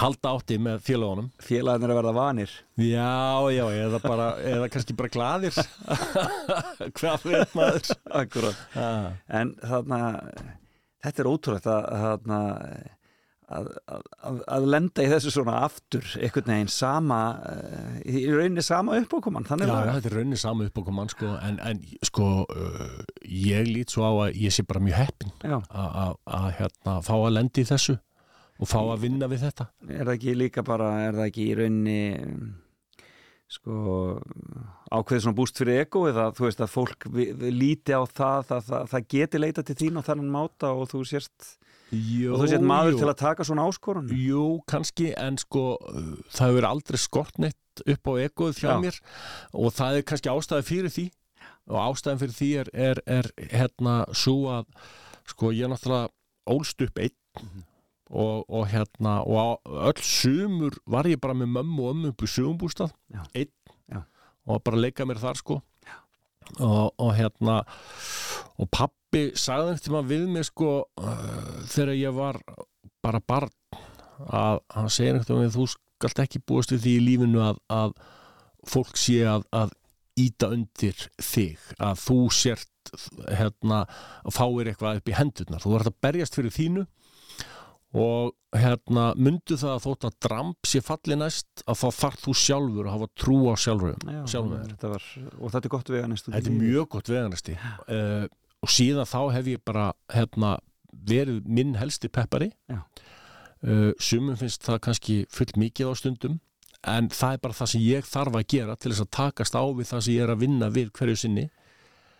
halda 0.00 0.32
átti 0.36 0.58
með 0.62 0.80
félagunum 0.86 1.28
Félagarnir 1.42 1.92
að 1.94 2.00
verða 2.00 2.14
vanir. 2.16 2.50
já, 2.80 3.12
já, 3.56 3.64
eða 3.86 4.00
bara 4.04 4.26
eða 4.54 4.68
kannski 4.72 4.96
bara 4.98 5.12
glaðir 5.14 5.56
hvað 6.98 7.24
veit 7.30 7.56
maður 7.56 7.94
Akkurat. 8.22 8.60
ah. 8.76 9.08
En 9.28 9.54
þarna, 9.62 10.00
þetta 11.04 11.22
er 11.24 11.30
ótrúlegt 11.30 11.66
að, 11.70 11.88
þarna, 12.02 12.38
að, 13.56 13.68
að, 13.86 14.40
að, 14.56 14.64
lenda 14.74 15.04
í 15.06 15.10
þessu 15.12 15.32
svona 15.36 15.58
aftur, 15.66 16.06
einhvern 16.18 16.50
veginn 16.50 16.72
sama, 16.72 17.18
eh, 17.52 18.00
í 18.10 18.24
rauninni 18.32 18.64
sama 18.66 18.96
uppákoman. 19.00 19.46
Þannig 19.46 19.70
Já, 19.70 19.76
já, 19.86 19.92
þetta 19.98 20.10
er 20.10 20.16
raunin 20.20 20.40
saman 20.42 20.70
upp 20.70 20.80
á 20.80 20.82
komann 20.88 21.12
sko, 21.12 21.30
en, 21.46 21.60
en 21.70 21.82
sko 22.08 22.26
uh, 22.42 22.98
ég 23.22 23.70
lít 23.70 23.94
svo 23.94 24.02
á 24.08 24.12
að 24.26 24.40
ég 24.42 24.54
sé 24.56 24.66
bara 24.66 24.82
mjög 24.82 24.98
heppin 25.04 25.32
að- 25.46 26.50
hérna, 26.58 26.98
fá 27.06 27.14
að 27.20 27.32
lendi 27.38 27.62
í 27.62 27.70
þessu 27.70 27.98
og 28.60 28.68
fá 28.70 28.78
að 28.82 29.02
vinna 29.06 29.28
við 29.28 29.42
þetta 29.46 29.66
er 29.88 30.04
það 30.08 30.14
ekki 30.16 30.36
líka 30.36 30.62
bara, 30.66 30.92
er 31.08 31.18
það 31.18 31.28
ekki 31.30 31.44
í 31.50 31.56
rauninni 31.58 31.98
um, 32.22 32.46
sko 33.46 33.74
ákveðið 34.90 35.22
svona 35.22 35.38
búst 35.38 35.60
fyrir 35.60 35.82
ego 35.84 36.06
eða 36.10 36.30
þú 36.34 36.46
veist 36.48 36.62
að 36.64 36.72
fólk 36.72 37.06
líti 37.54 37.94
á 37.94 38.02
það, 38.08 38.40
það, 38.48 38.64
það, 38.70 38.88
það 38.94 39.06
geti 39.14 39.40
leita 39.42 39.64
til 39.68 39.76
þín 39.82 40.00
á 40.00 40.06
þannig 40.08 40.32
máta 40.34 40.72
og 40.74 40.88
þú 40.90 41.02
sérst 41.06 41.52
Jó, 41.94 42.32
og 42.34 42.40
þú 42.42 42.48
sért 42.50 42.64
maður 42.66 42.96
til 42.98 43.06
að 43.12 43.18
taka 43.20 43.44
svona 43.46 43.68
áskorun 43.70 44.08
Jú, 44.10 44.46
kannski, 44.66 45.12
en 45.14 45.36
sko 45.38 45.76
það 46.34 46.48
hefur 46.50 46.66
aldrei 46.72 46.98
skort 46.98 47.38
neitt 47.38 47.84
upp 47.86 48.10
á 48.10 48.12
egoð 48.24 48.58
hjá 48.58 48.72
Já. 48.72 48.80
mér 48.82 48.98
og 49.54 49.70
það 49.76 50.00
er 50.00 50.06
kannski 50.10 50.32
ástæði 50.32 50.66
fyrir 50.72 50.94
því 50.96 51.06
og 51.70 51.78
ástæðin 51.84 52.20
fyrir 52.24 52.36
því 52.40 52.50
er, 52.64 52.72
er, 52.88 53.00
er 53.20 53.30
hérna 53.52 53.94
svo 54.16 54.36
að 54.56 54.66
sko 55.30 55.52
ég 55.54 55.70
náttúrulega 55.70 56.10
ólst 56.56 56.82
upp 56.88 56.98
einn 57.04 57.14
Mhm. 57.36 57.62
Og, 58.10 58.44
og 58.48 58.66
hérna 58.70 59.20
og 59.26 59.62
öll 59.66 60.02
sumur 60.04 60.76
var 60.86 61.08
ég 61.10 61.20
bara 61.22 61.34
með 61.34 61.56
mömmu 61.56 61.86
og 61.86 61.94
ömmu 61.94 62.12
upp 62.12 62.22
í 62.22 62.30
sumumbústað 62.30 62.92
Já. 63.12 63.22
einn. 63.34 63.52
Já. 63.90 64.02
og 64.46 64.62
bara 64.62 64.82
leika 64.82 65.06
mér 65.06 65.22
þar 65.22 65.40
sko. 65.40 65.60
Og, 66.62 66.92
og 67.02 67.10
hérna 67.16 67.64
og 68.56 68.68
pappi 68.70 69.32
sagði 69.34 69.72
einhvern 69.72 69.82
tímann 69.82 70.10
við 70.10 70.28
mig 70.30 70.46
sko 70.46 70.68
uh, 70.86 71.64
þegar 71.66 71.96
ég 71.98 72.14
var 72.14 72.38
bara 73.02 73.20
barn 73.20 73.50
að 74.30 74.62
hann 74.72 74.92
segir 74.92 75.16
einhvern 75.16 75.42
veginn 75.42 75.56
þú 75.56 75.66
skalt 75.74 76.22
ekki 76.22 76.44
búast 76.46 76.70
við 76.72 76.84
því 76.84 76.94
í 76.94 77.02
lífinu 77.08 77.42
að, 77.42 77.58
að 77.66 77.96
fólk 78.66 78.94
sé 79.00 79.18
að, 79.26 79.48
að 79.50 79.74
íta 80.16 80.52
undir 80.54 81.08
þig 81.18 81.74
að 81.82 82.00
þú 82.06 82.18
sért 82.32 82.70
hérna, 83.34 83.82
fáir 84.30 84.70
eitthvað 84.70 85.00
upp 85.00 85.10
í 85.10 85.16
hendurnar. 85.16 85.62
Þú 85.62 85.72
verður 85.74 85.90
að 85.90 86.00
berjast 86.06 86.38
fyrir 86.38 86.54
þínu 86.54 86.84
og 87.96 88.32
hérna 88.56 89.06
myndu 89.16 89.56
það 89.58 89.72
að 89.72 89.84
þótt 89.86 90.06
að 90.08 90.16
dramp 90.26 90.68
sé 90.68 90.82
falli 90.84 91.16
næst 91.18 91.62
að 91.64 91.78
þá 91.80 91.86
þarf 92.00 92.24
þú 92.24 92.34
sjálfur 92.42 92.88
að 92.88 92.96
hafa 92.96 93.08
trú 93.22 93.38
á 93.48 93.54
sjálfur 93.60 93.94
Já, 94.04 94.22
þetta 94.30 94.90
var, 94.92 95.06
og 95.38 95.54
þetta 95.54 95.62
er 95.62 95.74
gott 95.76 95.92
vega 95.94 96.10
næstu 96.10 96.34
Þetta 96.34 96.52
er 96.52 96.58
mjög 96.60 96.88
gott 96.96 97.10
veganesti. 97.12 97.56
Uh, 97.88 98.26
og 98.64 98.72
síðan 98.72 99.08
þá 99.08 99.20
hef 99.36 99.50
ég 99.52 99.62
bara 99.66 99.90
hérna, 100.12 100.56
verið 101.06 101.44
minn 101.48 101.76
helsti 101.78 102.10
peppari. 102.12 102.50
Uh, 102.70 103.92
sumum 104.02 104.36
finnst 104.38 104.64
það 104.66 104.82
kannski 104.88 105.20
full 105.32 105.52
mikið 105.56 105.92
á 105.92 105.94
stundum 105.96 106.40
en 106.86 107.08
það 107.10 107.36
er 107.36 107.42
bara 107.42 107.56
það 107.56 107.70
sem 107.72 107.84
ég 107.86 108.06
þarf 108.06 108.36
að 108.38 108.48
gera 108.52 108.76
til 108.76 108.92
þess 108.92 109.04
að 109.06 109.14
takast 109.16 109.56
á 109.58 109.64
við 109.64 109.88
það 109.90 110.02
sem 110.04 110.14
ég 110.14 110.26
er 110.26 110.32
að 110.32 110.42
vinna 110.44 110.68
við 110.72 110.92
hverju 110.94 111.20
sinni 111.22 111.46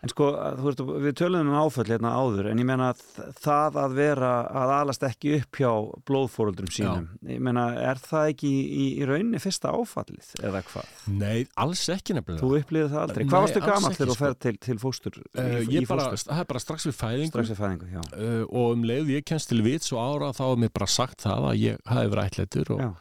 En 0.05 0.11
sko, 0.11 0.27
veist, 0.61 0.81
við 1.01 1.13
töluðum 1.17 1.47
um 1.49 1.55
áföll 1.57 1.87
hérna 1.89 2.11
áður, 2.13 2.51
en 2.51 2.59
ég 2.61 2.67
meina 2.69 2.91
að 2.93 2.99
það 3.41 3.77
að 3.81 3.95
vera, 3.97 4.27
að 4.61 4.73
alast 4.75 5.05
ekki 5.07 5.31
upp 5.39 5.57
hjá 5.57 5.71
blóðfóruldrum 6.05 6.69
sínum, 6.69 7.07
ég 7.25 7.41
meina, 7.41 7.63
er 7.81 7.97
það 8.03 8.29
ekki 8.35 8.51
í, 8.51 8.83
í 9.01 9.07
rauninni 9.09 9.41
fyrsta 9.41 9.71
áfallið, 9.73 10.29
eða 10.45 10.61
hvað? 10.69 10.91
Nei, 11.17 11.47
alls 11.65 11.81
ekki 11.95 12.13
nefnilega 12.13 12.43
Þú 12.45 12.51
upplýðið 12.61 12.93
það 12.93 13.01
aldrei. 13.07 13.23
Nei, 13.25 13.31
Hvað 13.33 13.45
varstu 13.47 13.59
ekki, 13.63 13.71
þegar 13.97 13.97
þú 13.97 14.13
sko. 14.13 14.21
ferð 14.21 14.39
til, 14.45 14.55
til 14.67 14.77
fóstur? 14.85 15.17
uh, 15.33 15.57
Ég 15.65 15.89
bara, 15.89 16.07
fóstur, 16.13 16.29
það 16.35 16.43
er 16.45 16.49
bara 16.53 16.63
strax 16.67 16.87
við 16.91 16.97
fæðingu 17.01 17.33
strax 17.33 17.53
við 17.55 17.61
fæðingu, 17.63 17.91
já. 17.97 18.01
uh, 18.13 18.45
og 18.53 18.77
um 18.77 18.85
leið 18.93 19.13
ég 19.17 19.25
kennst 19.33 19.49
til 19.49 19.63
vits 19.65 19.91
og 19.97 20.03
ára 20.05 20.29
þá 20.37 20.45
er 20.51 20.61
mér 20.67 20.73
bara 20.77 20.91
sagt 20.93 21.25
það 21.25 21.49
að 21.51 21.61
ég 21.65 21.81
hafi 21.89 22.13
verið 22.13 22.31
ætlættur 22.31 22.75
og, 22.77 22.85
Já. 22.85 22.91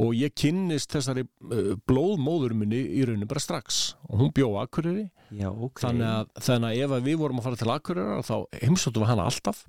Og 0.00 0.14
ég 0.18 0.32
kynnist 0.38 0.94
þessari 0.94 1.24
uh, 1.26 1.74
blóðmóður 1.88 2.54
minni 2.58 2.80
í 2.98 3.04
rauninni 3.06 3.28
bara 3.30 3.42
strax. 3.42 3.82
Og 4.10 4.22
hún 4.24 4.32
bjó 4.34 4.48
Akureyri. 4.62 5.08
Já, 5.34 5.48
ok. 5.50 5.80
þannig, 5.82 6.06
að, 6.06 6.32
þannig 6.46 6.68
að 6.70 6.80
ef 6.84 6.94
að 6.96 7.06
við 7.08 7.20
vorum 7.22 7.40
að 7.40 7.46
fara 7.48 7.60
til 7.60 7.70
Akureyri 7.74 8.24
þá 8.28 8.34
heimsóttum 8.62 9.04
við 9.04 9.10
hana 9.12 9.28
alltaf. 9.30 9.62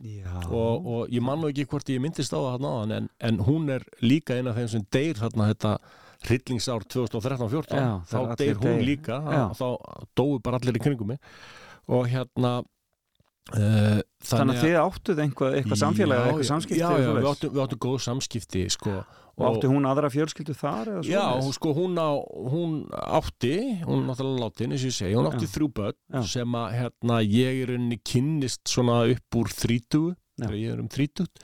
Og, 0.50 0.90
og 0.96 1.14
ég 1.14 1.26
man 1.26 1.42
nú 1.42 1.52
ekki 1.52 1.68
hvort 1.72 1.94
ég 1.94 2.02
myndist 2.04 2.34
á 2.34 2.38
það 2.38 2.50
þarna 2.56 2.74
áðan 2.76 2.96
en, 3.00 3.12
en 3.30 3.40
hún 3.48 3.70
er 3.78 3.86
líka 4.06 4.38
eina 4.38 4.54
af 4.54 4.60
þeim 4.62 4.72
sem 4.76 4.88
deyr 4.94 5.22
þarna 5.22 5.50
þetta 5.54 5.76
hryllingsár 6.26 6.86
2013-14 6.90 7.76
Já, 7.78 7.90
þá 8.10 8.20
deyr 8.40 8.56
hún 8.62 8.80
deyja. 8.80 8.86
líka. 8.88 9.20
Þá 9.58 9.68
dóu 10.18 10.40
bara 10.44 10.58
allir 10.62 10.80
í 10.80 10.82
kringum 10.82 11.14
mig. 11.14 11.20
Og 11.92 12.08
hérna 12.10 12.58
uh, 13.54 14.00
Þannig 14.26 14.58
að 14.58 14.64
þið 14.66 14.80
áttuð 14.82 15.22
einhvað, 15.26 15.60
eitthvað 15.60 15.82
samfélag 15.84 16.18
eða 16.18 16.32
eitthvað 16.32 16.50
samskipti 16.50 16.82
já, 16.82 16.90
já, 16.98 17.12
við 17.14 17.30
áttum, 17.30 17.54
við 17.54 17.64
áttum 17.66 17.82
góð 17.86 18.00
samskipti 18.08 18.64
sko, 18.74 18.96
Og 19.36 19.46
átti 19.50 19.68
hún 19.68 19.84
aðra 19.84 20.08
fjölskyldu 20.14 20.54
þar? 20.56 20.92
Já, 21.04 21.24
hún, 21.36 21.52
sko, 21.56 21.74
hún, 21.76 21.98
á, 22.00 22.16
hún 22.24 22.76
átti, 22.96 23.56
hún 23.84 24.06
er 24.06 24.08
náttúrulega 24.08 24.46
látin, 24.46 24.72
eins 24.72 24.86
og 24.86 24.92
ég 24.94 24.96
segi, 24.96 25.18
hún 25.20 25.28
átti 25.28 25.44
Já. 25.44 25.52
þrjú 25.58 25.68
börn 25.76 26.28
sem 26.32 26.56
að 26.56 26.76
hérna, 26.78 27.18
ég 27.28 27.60
er 27.66 27.74
unni 27.76 28.00
kynnist 28.00 28.64
svona 28.72 29.02
upp 29.12 29.40
úr 29.42 29.52
þrítugu, 29.52 30.14
þegar 30.40 30.56
ég 30.62 30.76
er 30.78 30.84
um 30.86 30.92
þrítugt. 30.96 31.44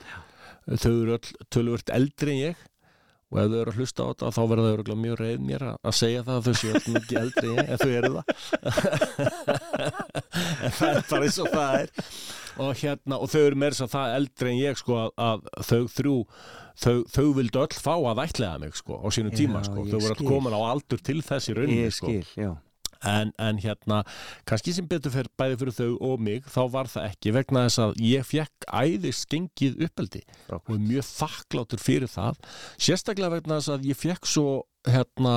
Þau 0.72 0.92
eru 0.94 1.16
öll 1.18 1.46
tölvört 1.52 1.92
eldri 1.92 2.32
en 2.32 2.40
ég 2.40 2.66
og 3.32 3.38
ef 3.40 3.48
þau 3.48 3.58
eru 3.62 3.72
að 3.72 3.78
hlusta 3.80 4.04
á 4.04 4.08
þetta 4.12 4.30
þá 4.36 4.42
verða 4.50 4.64
þau 4.66 4.74
örugglega 4.76 5.02
mjög 5.02 5.20
reið 5.22 5.44
mér 5.48 5.62
að, 5.72 5.92
segja 5.96 6.24
það 6.26 6.36
að 6.38 6.46
þau 6.46 6.54
séu 6.60 6.72
öll 6.72 6.96
mikið 6.96 7.20
eldri 7.22 7.54
en 7.62 7.80
þau 7.82 7.92
eru 7.98 8.10
það. 8.16 8.24
en 10.62 10.74
það 10.76 10.90
er 10.92 11.06
bara 11.10 11.28
eins 11.28 11.38
og 11.40 11.52
það 11.52 11.78
er. 11.80 11.94
Og, 12.52 12.74
hérna, 12.82 13.16
og 13.16 13.30
þau 13.32 13.40
eru 13.46 13.60
meira 13.62 13.76
þess 13.78 13.86
að 13.86 13.94
það 13.94 14.16
eldri 14.18 14.52
en 14.52 14.58
ég 14.60 14.82
sko 14.82 14.98
að, 15.08 15.46
þau 15.64 15.80
þrjú 15.96 16.16
þau, 16.82 16.96
þau 17.14 17.26
vildu 17.38 17.62
öll 17.62 17.78
fá 17.78 17.94
að 17.96 18.22
ætlaða 18.26 18.60
mig 18.66 18.76
sko 18.76 19.00
á 19.00 19.06
sínum 19.14 19.32
Já, 19.32 19.38
tíma 19.40 19.64
sko, 19.64 19.86
ég 19.86 19.94
þau 19.94 20.02
voru 20.04 20.18
að 20.18 20.28
koma 20.28 20.52
á 20.52 20.60
aldur 20.68 21.00
til 21.00 21.20
þess 21.24 21.48
í 21.48 21.56
rauninni 21.56 21.88
sko. 21.94 22.12
skil, 22.12 22.28
já. 22.36 22.52
En, 23.08 23.32
en 23.38 23.58
hérna, 23.62 24.02
kannski 24.48 24.72
sem 24.76 24.86
betur 24.90 25.10
fyrir 25.14 25.30
bæði 25.38 25.58
fyrir 25.60 25.76
þau 25.78 25.92
og 26.12 26.20
mig, 26.20 26.44
þá 26.46 26.60
var 26.72 26.90
það 26.92 27.08
ekki 27.10 27.32
vegna 27.36 27.64
þess 27.68 27.78
að 27.86 27.94
ég 28.06 28.26
fekk 28.28 28.66
æðist 28.82 29.28
gengið 29.32 29.80
uppeldi 29.88 30.22
og 30.52 30.74
er 30.76 30.82
mjög 30.88 31.08
þakklátur 31.12 31.82
fyrir 31.82 32.10
það, 32.12 32.38
sérstaklega 32.78 33.34
vegna 33.38 33.58
þess 33.60 33.74
að 33.76 33.88
ég 33.92 33.98
fekk 34.02 34.26
svo 34.30 34.60
hérna 34.88 35.34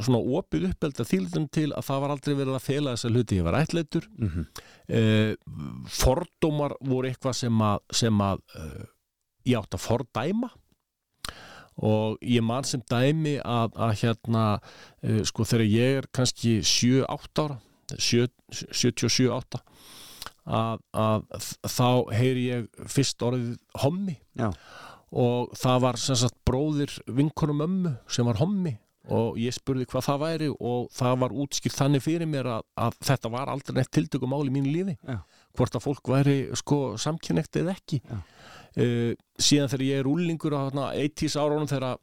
svona 0.00 0.20
opið 0.38 0.68
uppeldi 0.70 1.02
að 1.02 1.08
þýldum 1.10 1.46
til 1.52 1.68
að 1.74 1.86
það 1.88 2.02
var 2.04 2.12
aldrei 2.14 2.34
verið 2.38 2.54
að 2.54 2.62
fela 2.68 2.92
þessa 2.94 3.10
hluti. 3.10 3.38
Ég 3.40 3.46
var 3.48 3.56
ætleitur 3.58 4.04
Mhm. 4.18 4.44
eh, 4.88 5.34
fordómar 5.90 6.74
voru 6.80 7.10
eitthvað 7.10 7.34
sem 7.40 7.62
að, 7.66 7.78
sem 7.92 8.22
að 8.24 8.42
eh, 8.56 8.84
ég 9.50 9.58
átt 9.60 9.74
að 9.76 9.84
fordæma 9.84 10.50
og 11.80 12.20
ég 12.20 12.44
man 12.44 12.66
sem 12.68 12.82
dæmi 12.90 13.38
að, 13.40 13.76
að 13.76 13.94
hérna 14.02 14.44
uh, 14.58 15.22
sko 15.28 15.46
þegar 15.48 15.66
ég 15.66 16.00
er 16.02 16.08
kannski 16.12 16.58
7-8 16.66 17.46
ára 17.46 17.58
77-8 17.90 19.60
að, 20.50 20.84
að 20.94 21.48
þá 21.68 21.88
heyri 22.14 22.44
ég 22.50 22.86
fyrst 22.90 23.22
orðið 23.26 23.56
hommi 23.82 24.16
Já. 24.38 24.50
og 25.10 25.50
það 25.58 25.82
var 25.86 26.00
sem 26.00 26.18
sagt 26.20 26.38
bróðir 26.46 26.94
vinkonum 27.08 27.64
ömmu 27.66 27.96
sem 28.10 28.28
var 28.28 28.40
hommi 28.40 28.76
og 29.10 29.38
ég 29.40 29.54
spurði 29.56 29.86
hvað 29.90 30.06
það 30.06 30.20
væri 30.22 30.48
og 30.52 30.90
það 30.94 31.14
var 31.22 31.34
útskipt 31.42 31.76
þannig 31.76 32.04
fyrir 32.04 32.28
mér 32.30 32.50
að, 32.58 32.66
að 32.78 32.98
þetta 33.08 33.32
var 33.32 33.50
aldrei 33.50 33.78
neitt 33.78 33.92
tiltökum 33.96 34.30
mál 34.30 34.44
í 34.46 34.52
mínu 34.54 34.70
lífi 34.70 34.96
Já. 35.00 35.22
hvort 35.56 35.78
að 35.78 35.86
fólk 35.86 36.12
væri 36.12 36.36
sko 36.58 36.80
samkynnegt 37.00 37.58
eða 37.62 37.74
ekki 37.78 38.02
Já. 38.04 38.20
Uh, 38.76 39.10
síðan 39.40 39.72
þegar 39.72 39.86
ég 39.86 40.02
er 40.02 40.10
úlingur 40.10 40.56
á 40.56 40.60
þarna 40.68 40.86
80s 41.00 41.36
árunum 41.40 41.70
þegar 41.70 42.00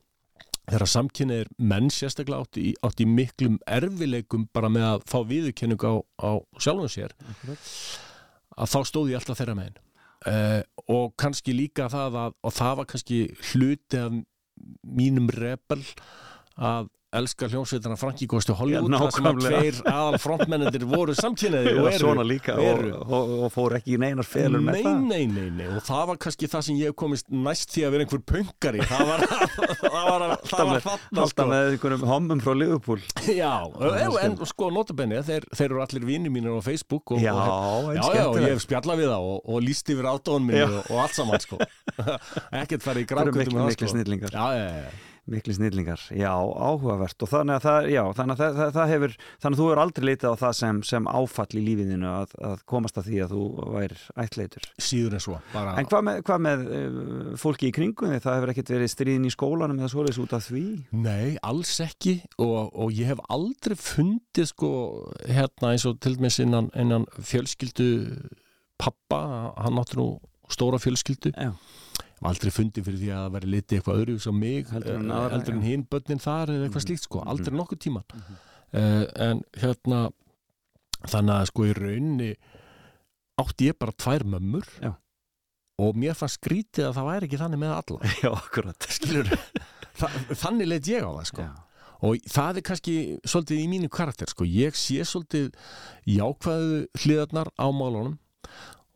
þegar 0.68 0.92
samkynnið 0.92 1.52
menn 1.64 1.88
sérstaklega 1.94 2.44
átti 2.44 2.64
í, 2.70 2.72
átti 2.84 3.06
í 3.06 3.12
miklum 3.12 3.56
erfileikum 3.72 4.48
bara 4.56 4.72
með 4.72 4.88
að 4.90 5.06
fá 5.08 5.20
viðurkenningu 5.30 5.92
á, 5.92 5.96
á 6.28 6.32
sjálfum 6.60 6.92
sér 6.92 7.14
að 8.58 8.72
þá 8.74 8.80
stóð 8.90 9.12
ég 9.14 9.20
alltaf 9.22 9.40
þeirra 9.40 9.56
megin. 9.58 9.78
Uh, 10.28 10.62
og 10.92 11.14
kannski 11.20 11.54
líka 11.56 11.88
það 11.94 12.18
að, 12.24 12.36
og 12.42 12.56
það 12.58 12.78
var 12.80 12.88
kannski 12.90 13.20
hluti 13.52 14.00
af 14.02 14.16
mínum 14.98 15.30
rebel 15.32 15.84
að 16.58 16.90
elska 17.16 17.48
hljómsveitina 17.48 17.96
Franki 17.96 18.28
Kosti 18.28 18.52
Hollywood 18.52 18.92
Já, 18.92 18.98
þar 19.00 19.14
sem 19.16 19.28
að 19.30 19.38
tveir 19.46 19.78
aðal 19.88 20.18
frontmennendir 20.20 20.84
voru 20.90 21.14
samkynniði 21.16 21.72
og 21.78 21.86
og 21.86 21.88
eru. 21.94 22.00
svona 22.02 22.26
líka 22.28 22.58
eru. 22.60 22.90
og, 23.00 23.14
og, 23.16 23.32
og 23.48 23.54
fór 23.54 23.78
ekki 23.78 23.94
í 23.96 24.00
neinar 24.02 24.28
felur 24.28 24.60
með 24.60 24.76
nei, 24.76 24.84
það. 24.84 25.06
nei, 25.08 25.22
nei, 25.32 25.46
nei, 25.56 25.70
og 25.72 25.86
það 25.88 26.04
var 26.12 26.20
kannski 26.26 26.50
það 26.52 26.66
sem 26.68 26.82
ég 26.82 26.98
komist 27.00 27.32
næst 27.32 27.72
því 27.72 27.86
að 27.88 27.96
vera 27.96 28.08
einhver 28.08 28.24
pöngari 28.34 28.84
það 28.92 29.06
var, 29.08 29.26
það 29.32 30.04
það 30.52 30.52
þarna 30.52 30.76
alltaf 31.24 31.32
sko. 31.32 31.48
með 31.54 31.72
einhverjum 31.72 32.06
hommum 32.12 32.44
frá 32.44 32.54
Liverpool. 32.58 33.02
Já, 33.32 33.54
en, 33.88 34.20
en 34.28 34.38
sko 34.52 34.72
notabenni 34.76 35.24
þeir, 35.28 35.48
þeir 35.56 35.68
eru 35.72 35.84
allir 35.88 36.08
vinni 36.12 36.32
mínir 36.34 36.60
á 36.60 36.62
Facebook 36.66 37.16
og, 37.16 37.24
já, 37.24 37.32
og, 37.34 37.92
eins 37.96 38.04
Já, 38.04 38.20
já, 38.20 38.26
og 38.28 38.40
ég 38.44 38.52
hef 38.52 38.64
spjallað 38.68 39.02
við 39.04 39.12
það 39.14 39.32
og, 39.32 39.38
og 39.48 39.64
líst 39.64 39.92
yfir 39.96 40.12
átóðun 40.12 40.48
minni 40.52 40.64
Já. 40.66 40.68
og, 40.70 40.92
og 40.92 41.04
allt 41.06 41.16
saman 41.18 41.44
sko. 41.44 41.60
Ekkert 42.62 42.84
farið 42.84 43.06
í 43.06 43.10
Það 43.12 43.32
með 43.32 43.54
það 43.54 43.70
miklu 43.72 43.88
sko. 43.88 43.94
snillingar. 43.96 44.36
Já, 44.36 44.48
já, 44.60 44.68
já, 44.84 45.17
miklu 45.32 45.54
snillingar, 45.58 46.02
já, 46.16 46.32
áhugavert. 46.32 47.18
Og 47.24 47.32
þannig 47.32 47.58
að 47.58 47.66
það, 47.66 47.90
já, 47.94 48.02
þannig 48.18 48.34
að 48.36 48.42
það, 48.42 48.58
það, 48.58 48.72
það 48.78 48.92
hefur 48.94 49.16
þannig 49.18 49.48
að 49.48 49.60
þú 49.60 49.68
hefur 49.68 49.82
aldrei 49.84 50.08
litið 50.08 50.32
á 50.32 50.36
það 50.42 50.54
sem, 50.60 50.82
sem 50.88 51.10
áfall 51.12 51.48
í 51.52 51.64
lífiðinu 51.66 52.10
að, 52.12 52.36
að 52.50 52.64
komast 52.74 53.00
að 53.02 53.10
því 53.10 53.22
að 53.26 53.36
þú 53.36 53.44
væri 53.76 54.00
ættleitur 54.24 54.70
síður 54.88 55.18
en 55.18 55.26
svo 55.28 55.40
bara, 55.54 55.76
en 55.82 55.90
hvað 55.92 56.08
með, 56.08 56.22
hvað 56.30 56.44
með 56.48 56.66
uh, 56.68 57.30
fólki 57.44 57.70
í 57.70 57.76
kringum 57.76 58.14
þig, 58.14 58.24
það 58.26 58.38
hefur 58.40 58.54
ekkert 58.54 58.74
verið 58.76 58.94
stríðin 58.94 59.28
í 59.28 59.34
skólanum 59.34 59.82
eða 59.82 59.92
svoleiðis 59.94 60.22
út 60.24 60.38
af 60.38 60.48
því? 60.48 60.66
Nei, 60.96 61.38
alls 61.46 61.76
ekki. 61.84 62.18
Og, 62.42 62.58
og 62.72 62.96
ég 62.96 63.12
hef 63.12 63.24
aldrei 63.34 63.78
fundið 63.80 64.52
sko 64.54 64.72
hérna 65.28 65.74
eins 65.74 65.88
og 65.90 66.00
til 66.04 66.16
dæmis 66.18 66.40
innan, 66.44 66.72
innan 66.78 67.08
fjölskyldu 67.18 67.90
pappa, 68.78 69.54
hann 69.58 69.80
áttur 69.82 70.02
nú 70.02 70.08
stóra 70.54 70.80
fjölskyldu. 70.80 71.34
Já. 71.36 71.52
Aldrei 72.26 72.50
fundið 72.50 72.86
fyrir 72.88 72.98
því 73.04 73.10
að 73.14 73.20
það 73.28 73.34
væri 73.38 73.50
litið 73.54 73.78
eitthvað 73.78 74.00
öðru 74.02 74.20
sem 74.24 74.40
mig, 74.40 74.70
Heldur 74.74 74.96
en 74.96 75.12
eh, 75.12 75.52
en 75.54 75.62
hinn 75.62 75.84
börnin 75.86 76.20
þar 76.24 76.50
eða 76.50 76.64
eitthvað 76.66 76.82
Mhm. 76.82 76.86
slíkt 76.88 77.04
sko, 77.06 77.20
aldrei 77.22 77.52
Mhm. 77.54 77.60
nokkuð 77.62 77.80
tíman 77.80 78.04
uh, 78.74 79.06
en 79.28 79.44
hérna 79.54 80.00
þannig 81.08 81.36
að 81.38 81.46
sko 81.52 81.62
í 81.68 81.74
rauninni 81.78 82.32
átti 83.38 83.68
ég 83.70 83.78
bara 83.80 83.92
tvær 83.94 84.24
mömmur 84.26 84.66
Já. 84.82 84.96
og 85.78 85.94
mér 85.96 86.16
fannst 86.18 86.42
skrítið 86.42 86.88
að 86.90 86.96
það 86.98 87.08
væri 87.12 87.28
ekki 87.30 87.38
þannig 87.44 87.60
með 87.62 87.76
alla 87.78 88.00
já, 88.24 88.32
akkurat 88.34 88.88
skilur 88.90 89.30
þannig 90.34 90.68
leit 90.68 90.88
ég 90.90 91.06
á 91.06 91.12
það 91.14 91.26
sko 91.30 91.42
já. 91.46 91.54
og 92.02 92.18
það 92.34 92.58
er 92.58 92.66
kannski 92.72 92.96
svolítið 93.26 93.62
í 93.62 93.68
mínu 93.70 93.90
karakter 93.94 94.28
sko. 94.34 94.44
ég 94.44 94.74
sé 94.74 95.06
svolítið 95.06 95.54
jákvæðu 96.10 96.88
hliðarnar 97.04 97.54
á 97.62 97.68
málunum 97.70 98.18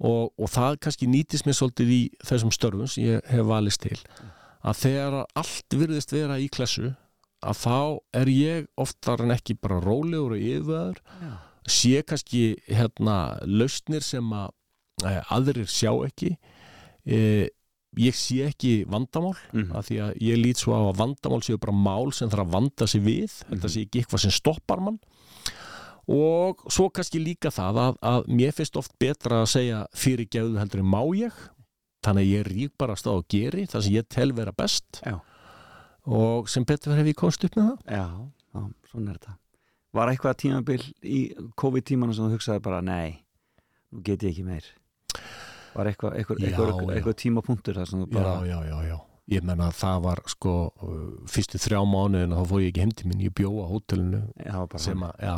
og, 0.01 0.31
og 0.37 0.49
það 0.49 0.79
kannski 0.81 1.07
nýtist 1.11 1.45
mér 1.45 1.57
svolítið 1.59 1.91
í 1.93 2.01
þessum 2.25 2.51
störfum 2.55 2.89
sem 2.89 3.05
ég 3.05 3.27
hef 3.29 3.45
valist 3.45 3.83
til 3.85 3.97
að 4.65 4.79
þegar 4.81 5.17
allt 5.37 5.77
virðist 5.77 6.11
vera 6.13 6.39
í 6.41 6.49
klessu 6.53 6.91
að 7.41 7.57
þá 7.61 7.77
er 8.21 8.29
ég 8.33 8.67
oftar 8.81 9.21
en 9.25 9.33
ekki 9.33 9.55
bara 9.61 9.79
rólegur 9.81 10.35
og 10.37 10.99
Já. 11.21 11.31
sé 11.69 12.01
kannski 12.05 12.43
hérna 12.69 13.37
lausnir 13.45 14.01
sem 14.05 14.25
að 14.33 14.49
e, 15.05 15.15
aðrir 15.33 15.65
sjá 15.69 15.89
ekki 16.05 16.35
e, 17.05 17.49
ég 17.97 18.15
sé 18.15 18.45
ekki 18.47 18.85
vandamál 18.89 19.35
Mhm. 19.53 19.71
af 19.75 19.89
því 19.89 19.97
að 20.05 20.11
ég 20.21 20.37
lít 20.41 20.57
svo 20.61 20.73
á 20.77 20.81
að 20.93 20.97
vandamál 21.01 21.41
séu 21.45 21.57
bara 21.59 21.73
mál 21.73 22.13
sem 22.13 22.29
þarf 22.29 22.45
að 22.47 22.51
vanda 22.53 22.87
sig 22.87 23.01
við 23.01 23.29
þetta 23.49 23.67
Mhm. 23.67 23.73
sé 23.73 23.81
ekki 23.85 23.99
eitthvað 24.03 24.19
sem 24.21 24.31
stoppar 24.31 24.79
mann 24.81 24.99
og 26.09 26.63
svo 26.71 26.89
kannski 26.93 27.21
líka 27.21 27.51
það 27.53 27.81
að, 27.85 27.99
að 28.11 28.29
mér 28.39 28.55
finnst 28.57 28.77
oft 28.79 28.93
betra 29.01 29.41
að 29.43 29.51
segja 29.53 29.81
fyrir 29.93 30.29
gefðu 30.31 30.61
heldur 30.61 30.83
en 30.83 30.89
má 30.93 31.01
ég. 31.17 31.35
Þannig 32.01 32.25
að 32.25 32.31
ég 32.31 32.47
rík 32.47 32.71
bara 32.81 32.95
að 32.95 33.03
stáð 33.03 33.19
og 33.19 33.27
geri 33.29 33.67
það 33.69 33.85
sem 33.85 33.97
ég 33.97 34.07
tel 34.09 34.31
vera 34.37 34.55
best. 34.57 35.03
Já. 35.05 35.19
og 36.09 36.47
sem 36.49 36.65
betur 36.65 36.97
hef 36.97 37.11
ég 37.11 37.17
komst 37.17 37.43
upp 37.45 37.57
með 37.59 37.67
það. 37.67 37.83
Já, 37.93 38.07
já, 38.55 38.63
svona 38.89 39.11
er 39.11 39.19
þetta. 39.19 39.35
Var 39.91 40.09
eitthvað 40.09 40.39
tímabil 40.41 40.81
í 41.03 41.19
COVID-tímanu 41.61 42.15
sem 42.15 42.25
þú 42.25 42.39
hugsaði 42.39 42.63
bara, 42.65 42.79
nei 42.81 43.21
nú 43.91 44.01
get 44.01 44.23
ég 44.23 44.33
ekki 44.33 44.47
meir. 44.47 44.65
Var 45.75 45.91
eitthvað, 45.91 46.17
eitthvað, 46.17 46.43
eitthvað, 46.47 46.91
eitthvað 46.95 47.17
tímapunktur 47.21 47.77
þar 47.79 47.89
sem 47.91 48.03
þú 48.03 48.11
bara 48.15 48.35
já, 48.47 48.57
já, 48.57 48.59
já, 48.71 48.77
já 48.89 48.97
ég 49.29 49.45
menna 49.45 49.69
að 49.69 49.79
það 49.79 50.03
var 50.05 50.21
sko 50.31 50.53
fyrstu 51.29 51.61
þrjá 51.61 51.81
mánuðin 51.87 52.35
þá 52.35 52.43
fór 52.49 52.63
ég 52.63 52.71
ekki 52.71 52.85
heim 52.85 52.93
til 52.97 53.09
minn, 53.09 53.25
ég 53.25 53.33
bjó 53.37 53.51
á 53.61 53.65
hótelinu 53.69 54.21
sem 54.81 55.05
að, 55.07 55.17
já. 55.21 55.35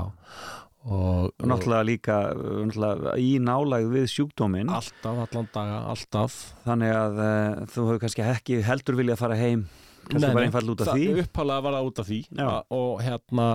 Og, 0.83 1.29
Og 1.39 1.47
náttúrulega 1.47 1.87
líka 1.87 2.17
náttúrulega, 2.35 3.13
í 3.15 3.37
nálægð 3.39 3.93
við 3.93 4.09
sjúkdóminn. 4.11 4.71
Alltaf, 4.73 5.21
allan 5.27 5.47
daga, 5.53 5.77
alltaf. 5.93 6.35
Þannig 6.65 6.91
að 6.97 7.21
uh, 7.23 7.61
þú 7.71 7.85
hefur 7.87 8.01
kannski 8.03 8.25
ekki 8.27 8.59
heldur 8.67 8.99
viljað 8.99 9.21
fara 9.21 9.37
heim. 9.39 9.63
Kannski 10.09 10.33
bara 10.35 10.49
einfall 10.49 10.73
út 10.73 10.83
af 10.83 10.91
því. 10.91 11.07
það 11.07 11.21
upphálega 11.23 11.63
var 11.63 11.77
það 11.77 11.87
út 11.87 12.01
af 12.03 12.09
því. 12.09 12.19
Já. 12.35 12.49
Og 12.75 12.91
hérna 13.05 13.47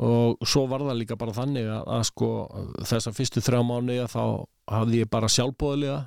og 0.00 0.44
svo 0.48 0.66
var 0.70 0.84
það 0.84 1.00
líka 1.00 1.16
bara 1.20 1.34
þannig 1.36 1.66
að, 1.68 1.82
að 1.96 2.04
sko 2.08 2.28
þessa 2.88 3.12
fyrstu 3.16 3.42
þrjá 3.44 3.60
mánu 3.66 3.96
þá 4.08 4.22
hafði 4.70 5.02
ég 5.02 5.10
bara 5.12 5.32
sjálfbóðlega 5.32 5.98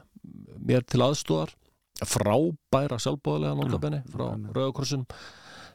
mér 0.64 0.86
til 0.88 1.02
aðstóðar 1.04 1.52
frábæra 2.02 3.00
sjálfbóðlega 3.02 3.58
nótabenni 3.60 4.04
frá 4.10 4.26
nákvæmlega. 4.26 4.54
Rauðakrossun 4.58 5.08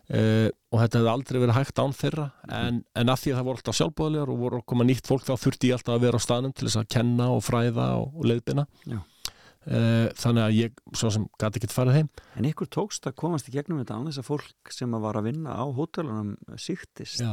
Uh, 0.09 0.49
og 0.73 0.81
þetta 0.81 1.03
hefði 1.03 1.11
aldrei 1.13 1.37
verið 1.43 1.57
hægt 1.59 1.81
án 1.85 1.91
þeirra. 1.93 2.23
En, 2.57 2.79
en 2.97 3.13
að 3.13 3.19
því 3.21 3.33
að 3.33 3.37
það 3.37 3.49
voru 3.49 3.61
alltaf 3.61 3.77
sjálfbóðlegar 3.77 4.31
og 4.33 4.39
voru 4.41 4.61
að 4.63 4.65
koma 4.73 4.87
nýtt 4.89 5.11
fólk 5.11 5.27
þá 5.27 5.35
þurfti 5.37 5.69
ég 5.69 5.77
alltaf 5.77 5.99
að 5.99 6.07
vera 6.07 6.21
á 6.21 6.25
staðnum 6.25 6.55
til 6.57 6.65
þess 6.65 6.81
að 6.81 6.87
kenna 6.95 7.27
og 7.35 7.43
fræða 7.45 7.89
og, 7.99 8.15
og 8.17 8.29
leiðbina 8.31 8.65
uh, 8.89 10.07
þannig 10.17 10.43
að 10.47 10.57
ég 10.57 10.81
svo 10.97 11.13
sem 11.13 11.27
gæti 11.37 11.61
ekki 11.61 11.71
farið 11.75 11.99
heim. 11.99 12.09
En 12.41 12.49
ykkur 12.49 12.71
tókst 12.79 13.11
að 13.11 13.19
komast 13.21 13.53
í 13.53 13.55
gegnum 13.59 13.83
þetta 13.83 13.99
án 14.01 14.09
þess 14.09 14.23
að 14.23 14.29
fólk 14.31 14.73
sem 14.79 14.97
að 14.97 15.05
var 15.05 15.21
að 15.21 15.29
vinna 15.29 15.59
á 15.61 15.65
hótelunum 15.77 16.33
síktist 16.57 17.21
já, 17.21 17.33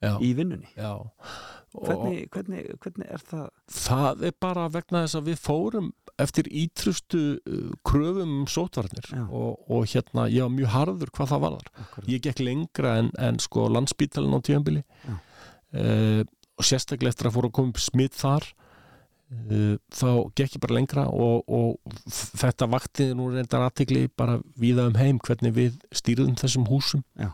já, 0.00 0.14
í 0.20 0.34
vinnunni. 0.38 0.70
Hvernig, 1.70 2.24
hvernig, 2.34 2.64
hvernig 2.82 3.10
er 3.14 3.22
það? 3.22 3.50
Það 3.70 4.24
er 4.26 4.32
bara 4.42 4.64
vegna 4.74 5.04
þess 5.04 5.18
að 5.20 5.28
við 5.30 5.42
fórum 5.44 5.90
eftir 6.20 6.48
ítrustu 6.50 7.20
uh, 7.38 7.68
kröfum 7.86 8.40
um 8.40 8.48
sótvarnir 8.50 9.06
og, 9.28 9.60
og 9.70 9.86
hérna 9.92 10.26
ég 10.32 10.42
var 10.44 10.54
mjög 10.56 10.72
harður 10.74 11.12
hvað 11.16 11.30
það 11.30 11.44
var 11.44 11.68
Akkurat. 11.70 12.08
ég 12.10 12.24
gekk 12.26 12.42
lengra 12.42 12.96
en, 13.00 13.12
en 13.22 13.38
sko 13.40 13.68
landsbítalinn 13.70 14.34
á 14.34 14.40
tíðanbili 14.42 14.82
Já. 14.82 15.14
uh, 15.14 16.22
og 16.58 16.66
sérstaklega 16.66 17.14
eftir 17.14 17.30
að 17.30 17.38
fóru 17.38 17.52
að 17.52 17.56
koma 17.60 17.72
upp 17.72 17.80
smitt 17.80 18.18
þar 18.18 18.48
uh, 18.50 19.76
þá 19.94 20.08
gekk 20.36 20.58
ég 20.58 20.64
bara 20.66 20.76
lengra 20.76 21.06
og, 21.08 21.46
og 21.46 22.00
þetta 22.42 22.68
vakti 22.74 23.12
nú 23.14 23.30
reyndar 23.30 23.68
aðtegli 23.68 24.08
bara 24.10 24.40
víða 24.58 24.90
um 24.90 24.98
heim 25.00 25.22
hvernig 25.22 25.54
við 25.56 25.78
stýrðum 25.94 26.34
þessum 26.40 26.66
húsum. 26.68 27.06
Já. 27.14 27.30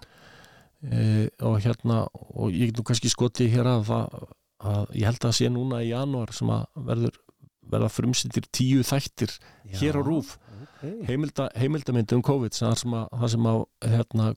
Uh, 0.84 1.26
og 1.48 1.60
hérna 1.64 2.02
og 2.12 2.50
ég 2.50 2.70
get 2.70 2.80
nú 2.80 2.86
kannski 2.86 3.12
skotið 3.12 3.54
hér 3.56 3.70
að 3.76 3.86
það 3.90 4.18
að 4.66 4.92
ég 4.96 5.04
held 5.04 5.20
að 5.20 5.28
það 5.28 5.38
sé 5.38 5.48
núna 5.52 5.82
í 5.84 5.90
janúar 5.90 6.32
sem 6.34 6.50
að 6.50 6.66
verður 6.88 7.22
verða 7.66 7.90
frumsýttir 7.90 8.46
tíu 8.54 8.84
þættir 8.86 9.32
hér 9.80 9.98
á 9.98 10.02
rúf 10.06 10.36
okay. 10.78 11.00
heimilda, 11.08 11.48
heimildamyndi 11.58 12.16
um 12.16 12.24
COVID 12.26 12.54
sem 12.54 12.68
það 12.68 12.78
sem 12.82 12.96
að, 12.98 13.08
það 13.22 13.32
sem 13.34 13.48
að 13.50 13.58
hérna, 13.94 14.28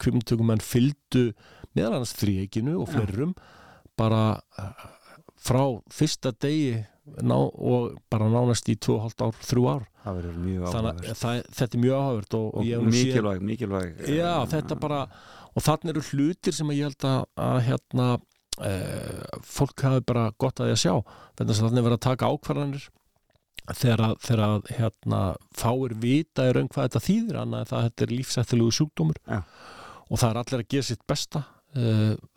kvimtökumenn 0.00 0.64
fylgdu 0.64 1.24
meðal 1.76 1.98
annars 1.98 2.14
þríekinu 2.18 2.78
og 2.80 2.88
Já. 2.88 2.94
fleirum 2.94 3.34
bara 3.98 4.22
eh, 4.58 4.86
frá 5.40 5.62
fyrsta 5.92 6.32
degi 6.40 6.78
ná, 7.26 7.36
og 7.36 7.96
bara 8.12 8.28
nánast 8.30 8.68
í 8.70 8.76
2,5 8.78 9.24
ár, 9.26 9.34
3 9.42 9.66
ár 9.72 9.84
það 10.04 10.18
verður 10.20 10.38
mjög 10.44 10.74
þannig 10.74 11.10
að 11.10 11.44
þetta 11.58 11.76
er 11.76 11.82
mjög 11.84 11.98
áhugavert 11.98 12.36
og, 12.38 12.46
og 12.54 12.66
hef 12.68 12.84
nú 12.84 12.94
séð- 12.94 13.08
mikilvæg, 13.10 13.44
mikilvæg 13.50 14.02
Já, 14.14 14.32
þetta 14.54 14.78
bara 14.80 15.00
og 15.54 15.66
þannig 15.66 15.94
eru 15.94 16.06
hlutir 16.10 16.56
sem 16.56 16.70
að 16.70 16.78
ég 16.78 16.90
held 16.90 17.06
að, 17.10 17.20
að 17.46 17.58
hérna 17.66 18.06
e, 18.66 18.72
fólk 19.46 19.84
hafi 19.86 20.06
bara 20.06 20.30
gott 20.40 20.60
að 20.60 20.70
því 20.70 20.76
að 20.76 20.82
sjá. 20.84 20.94
Þannig 21.38 21.54
að 21.54 21.62
þannig 21.64 21.86
verið 21.86 21.98
að 21.98 22.06
taka 22.06 22.30
ákvarðanir 22.30 22.88
þegar 23.70 24.02
að, 24.06 24.30
að 24.46 24.70
hérna, 24.78 25.20
fáir 25.54 25.94
vita 26.02 26.48
í 26.48 26.54
raun 26.56 26.70
hvað 26.72 26.88
þetta 26.88 27.04
þýðir 27.06 27.40
annað 27.42 27.62
en 27.62 27.70
það 27.70 27.86
þetta 27.86 28.06
er 28.06 28.14
lífsættilegu 28.16 28.76
sjúkdómur. 28.78 29.22
Já. 29.26 29.40
og 30.10 30.18
það 30.18 30.30
er 30.30 30.40
allir 30.40 30.64
að 30.64 30.70
gera 30.74 30.88
sitt 30.88 31.06
besta. 31.06 31.44
E, 31.70 31.92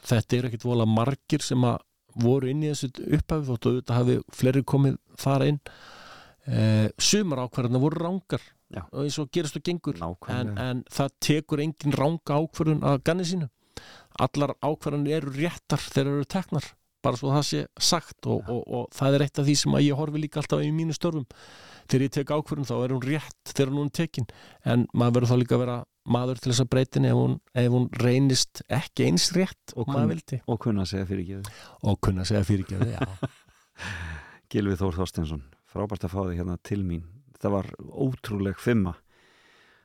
þetta 0.10 0.38
er 0.38 0.50
ekkit 0.50 0.68
vola 0.68 0.86
margir 0.90 1.46
sem 1.46 1.66
að 1.66 1.82
voru 2.22 2.52
inn 2.52 2.62
í 2.62 2.70
þessu 2.70 2.92
upphæfi 3.18 3.48
þóttu 3.48 3.72
auðvitað 3.72 4.00
hafi 4.00 4.18
fleiri 4.38 4.66
komið 4.70 5.00
þar 5.22 5.48
inn. 5.48 5.62
E, 6.46 6.66
sumar 7.02 7.46
ákvarðanir 7.48 7.82
voru 7.82 8.04
rángar 8.04 8.44
Já. 8.74 8.84
og 8.92 9.04
eins 9.06 9.18
og 9.22 9.30
gerist 9.32 9.58
og 9.60 9.64
gengur. 9.64 10.00
En, 10.34 10.54
en 10.58 10.84
það 10.92 11.12
tekur 11.22 11.62
engin 11.64 11.94
ranga 11.98 12.40
ákvörðun 12.42 12.84
að 12.90 13.04
ganni 13.06 13.26
sínu. 13.30 13.50
Allar 14.20 14.56
ákvörðunir 14.62 15.20
eru 15.22 15.34
réttar 15.36 15.82
þegar 15.82 16.14
eru 16.18 16.26
teknar. 16.26 16.72
Bara 17.04 17.18
svo 17.20 17.34
það 17.36 17.44
sé 17.50 17.62
sagt 17.84 18.28
og, 18.32 18.46
og, 18.48 18.62
og 18.72 18.84
það 18.96 19.16
er 19.18 19.24
eitt 19.26 19.40
af 19.42 19.46
því 19.48 19.56
sem 19.60 19.74
ég 19.84 19.98
horfi 20.00 20.22
líka 20.24 20.40
alltaf 20.40 20.62
í 20.64 20.70
mínu 20.72 20.94
störfum. 20.96 21.26
Þegar 21.92 22.06
ég 22.06 22.14
tek 22.16 22.30
ákvörðun 22.32 22.70
þá 22.70 22.76
er 22.86 22.94
hún 22.96 23.04
rétt 23.04 23.52
þegar 23.52 23.74
hún 23.76 23.90
er 23.90 23.98
tekin. 24.00 24.28
En 24.64 24.86
maður 24.96 25.18
verður 25.18 25.34
þá 25.34 25.40
líka 25.42 25.58
að 25.58 25.64
vera 25.66 25.76
maður 26.16 26.40
til 26.44 26.52
þess 26.54 26.64
að 26.64 26.70
breytin 26.72 27.06
ef 27.10 27.18
hún, 27.20 27.36
ef 27.60 27.68
hún 27.76 27.90
reynist 28.00 28.62
ekki 28.72 29.06
eins 29.10 29.30
rétt 29.36 29.76
Og 29.76 29.86
kun- 29.88 30.08
vildi. 30.10 30.40
og 30.48 30.60
kunna 30.64 30.84
segja 30.88 31.06
fyrir 31.08 31.24
ekki 31.24 31.60
og 31.92 32.00
kunna 32.04 32.26
segja 32.28 32.44
fyrirgeði 32.48 32.90
já. 32.96 33.04
Gilvi 34.54 34.76
Þór 34.80 34.98
Þorstensson, 35.00 35.44
frábært 35.72 36.04
að 36.08 36.12
fá 36.14 36.20
þig 36.28 36.40
hérna 36.42 36.58
til 36.64 36.84
mín 36.86 37.04
þetta 37.44 37.52
var 37.52 37.68
ótrúleg 37.92 38.60
fimma. 38.62 38.96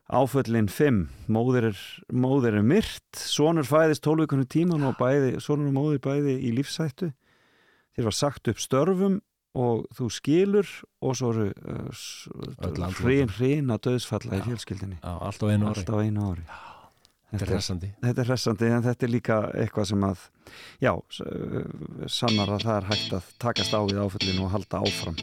Áföllin 0.09 0.71
fimm 0.73 1.09
móðir 1.29 1.67
er, 1.69 1.81
móðir 2.09 2.55
er 2.57 2.65
myrt 2.65 3.19
sonur 3.19 3.67
fæðist 3.69 4.05
tólvíkunum 4.07 4.47
tíman 4.49 4.87
og 4.89 4.95
bæði, 4.97 5.35
sonur 5.43 5.69
og 5.69 5.75
móðir 5.75 6.01
bæði 6.01 6.37
í 6.49 6.53
lífsættu 6.57 7.11
þér 7.93 8.07
var 8.07 8.17
sagt 8.17 8.49
upp 8.49 8.63
störfum 8.63 9.19
og 9.59 9.85
þú 9.99 10.09
skilur 10.15 10.71
og 11.05 11.19
svo 11.19 11.35
eru 11.35 11.49
uh, 11.51 12.07
andlátin. 12.65 12.97
hrein, 13.03 13.35
hreina 13.37 13.77
döðsfalla 13.85 14.39
í 14.39 14.41
Já. 14.41 14.47
fjölskyldinni 14.47 14.97
Já, 15.03 15.13
allt 15.13 15.45
á 15.45 15.47
einu 15.51 15.69
ári. 15.69 15.75
Allt 15.75 15.93
á 15.93 15.97
einu 15.99 16.29
ári. 16.31 16.47
Þetta 17.29 17.37
þetta 17.37 17.45
er 17.45 17.53
hressandi. 17.53 17.91
þetta 18.07 18.23
er 18.23 18.31
hressandi 18.31 18.71
en 18.73 18.87
þetta 18.87 19.05
er 19.05 19.13
líka 19.13 19.39
eitthvað 19.61 19.91
sem 19.91 20.07
að 20.09 20.23
já, 20.81 20.95
uh, 20.95 22.07
sannar 22.09 22.55
að 22.55 22.65
það 22.65 22.79
er 22.79 22.89
hægt 22.95 23.19
að 23.19 23.29
takast 23.45 23.77
á 23.77 23.81
við 23.83 24.01
áföllinu 24.07 24.47
og 24.47 24.55
halda 24.57 24.81
áfram 24.87 25.21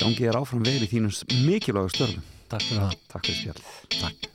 gangi 0.00 0.28
er 0.28 0.40
áfram 0.40 0.64
vel 0.66 0.80
í 0.80 0.90
þínum 0.90 1.12
mikilvægu 1.46 1.94
störfum. 1.94 2.28
Takk 2.50 2.66
fyrir 2.66 2.84
það. 2.86 3.00
Takk 3.12 3.26
fyrir 3.28 3.40
spjallið. 3.40 3.72
Takk 4.00 4.30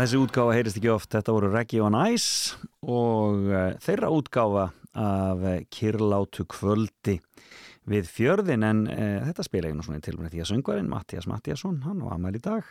þessi 0.00 0.20
útgáfa 0.20 0.54
heyrist 0.56 0.78
ekki 0.80 0.92
oft, 0.92 1.10
þetta 1.12 1.32
voru 1.34 1.50
Reggie 1.52 1.82
on 1.84 1.96
Ice 2.08 2.56
og 2.88 3.48
eh, 3.52 3.72
þeirra 3.84 4.08
útgáfa 4.16 4.68
af 4.96 5.42
eh, 5.44 5.64
Kirlátu 5.68 6.46
kvöldi 6.48 7.18
við 7.90 8.08
fjörðin 8.12 8.64
en 8.66 8.84
e, 8.92 9.06
þetta 9.24 9.44
spila 9.46 9.70
ég 9.70 9.76
nú 9.76 9.84
svona 9.84 9.98
í 9.98 10.04
tilvæmni 10.04 10.30
því 10.30 10.42
að 10.44 10.48
söngvarinn 10.50 10.90
Mattias 10.90 11.26
Mattiasson, 11.26 11.80
hann 11.86 12.02
var 12.04 12.16
aðmæl 12.16 12.36
í 12.38 12.42
dag 12.44 12.68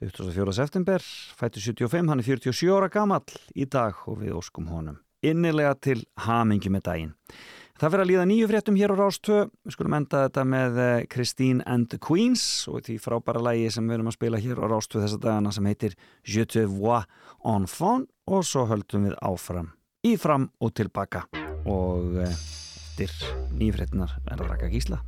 24. 0.00 0.54
september 0.54 1.02
fættu 1.02 1.60
75, 1.60 2.08
hann 2.08 2.22
er 2.22 2.28
47 2.28 2.70
ára 2.72 2.88
gammal 2.94 3.24
í 3.58 3.66
dag 3.68 3.98
og 4.08 4.22
við 4.22 4.38
óskum 4.38 4.70
honum 4.70 5.00
innilega 5.26 5.74
til 5.82 6.00
hamingi 6.24 6.70
með 6.72 6.86
daginn 6.88 7.14
Það 7.78 7.92
fyrir 7.92 8.02
að 8.02 8.08
líða 8.10 8.22
nýju 8.26 8.46
fréttum 8.50 8.78
hér 8.78 8.90
á 8.90 8.96
Rástöð. 8.98 9.50
Við 9.62 9.74
skulum 9.76 9.94
enda 10.00 10.24
þetta 10.24 10.44
með 10.50 10.80
eh, 10.82 11.04
Christine 11.14 11.62
and 11.62 11.86
the 11.92 12.00
Queens 12.02 12.42
og 12.66 12.82
því 12.88 12.98
frábæra 13.04 13.44
lægi 13.46 13.70
sem 13.76 13.86
við 13.86 14.00
erum 14.00 14.10
að 14.10 14.18
spila 14.18 14.42
hér 14.42 14.58
á 14.58 14.66
Rástöð 14.66 15.06
þessa 15.06 15.22
dagana 15.22 15.54
sem 15.54 15.70
heitir 15.70 15.94
Je 16.26 16.42
te 16.42 16.66
vois 16.66 17.06
en 17.46 17.70
fond 17.70 18.10
og 18.26 18.42
svo 18.42 18.66
höldum 18.66 19.06
við 19.06 19.18
áfram, 19.22 19.70
ífram 20.02 20.50
og 20.58 20.74
tilbaka 20.74 21.28
og 21.70 22.18
eh, 22.18 22.34
eftir 22.98 23.14
nýju 23.54 23.78
fréttinar 23.78 24.18
er 24.26 24.40
að 24.40 24.48
raka 24.50 24.74
gísla. 24.74 24.98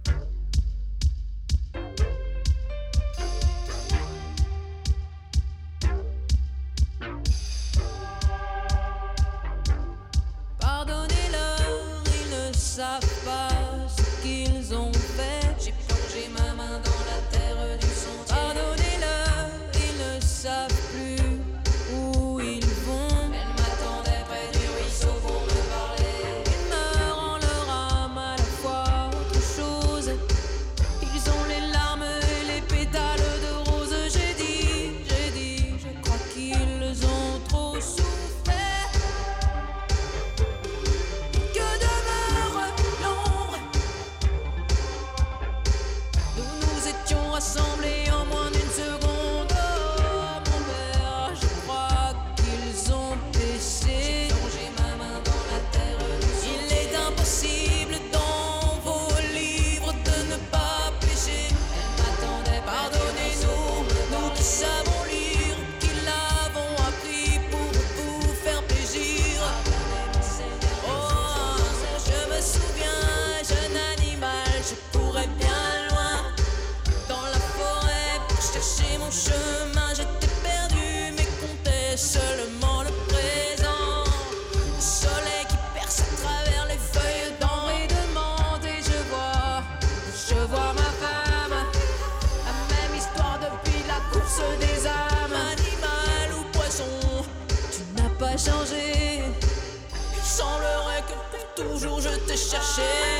chercher. 102.51 103.20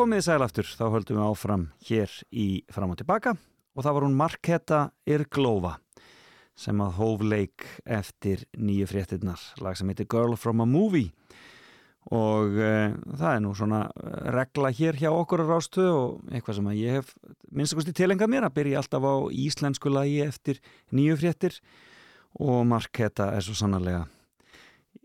Komið 0.00 0.22
sæl 0.24 0.40
aftur, 0.40 0.64
þá 0.64 0.94
höldum 0.94 1.18
við 1.18 1.26
áfram 1.26 1.64
hér 1.84 2.12
í 2.32 2.44
fram 2.72 2.94
og 2.94 2.96
tilbaka 2.96 3.34
og 3.36 3.84
það 3.84 3.92
var 3.92 4.04
hún 4.06 4.14
Marketa 4.16 4.78
Irglova 5.04 5.74
sem 6.56 6.78
að 6.80 6.94
hóf 6.96 7.24
leik 7.28 7.66
eftir 7.84 8.46
nýju 8.56 8.86
fréttinnar, 8.88 9.42
lag 9.60 9.76
sem 9.76 9.90
heitir 9.92 10.08
Girl 10.08 10.38
from 10.40 10.64
a 10.64 10.66
Movie 10.70 11.10
og 12.16 12.56
uh, 12.56 12.96
það 12.96 13.34
er 13.34 13.42
nú 13.44 13.52
svona 13.58 13.82
eh, 13.90 14.14
regla 14.38 14.70
hér 14.78 14.96
hjá 15.02 15.10
okkur 15.10 15.44
á 15.44 15.50
rástu 15.50 15.84
og 15.84 16.32
eitthvað 16.32 16.62
sem 16.62 16.70
að 16.72 16.80
ég 16.80 16.96
hef 16.96 17.12
minnstakosti 17.52 17.94
tilengað 18.00 18.32
mér 18.32 18.48
að 18.48 18.56
byrja 18.56 18.80
alltaf 18.80 19.04
á 19.04 19.14
íslensku 19.28 19.92
lagi 19.92 20.22
eftir 20.24 20.62
nýju 20.96 21.18
fréttir 21.20 21.60
og 22.40 22.64
Marketa 22.72 23.34
er 23.36 23.44
svo 23.44 23.58
sannarlega 23.60 24.06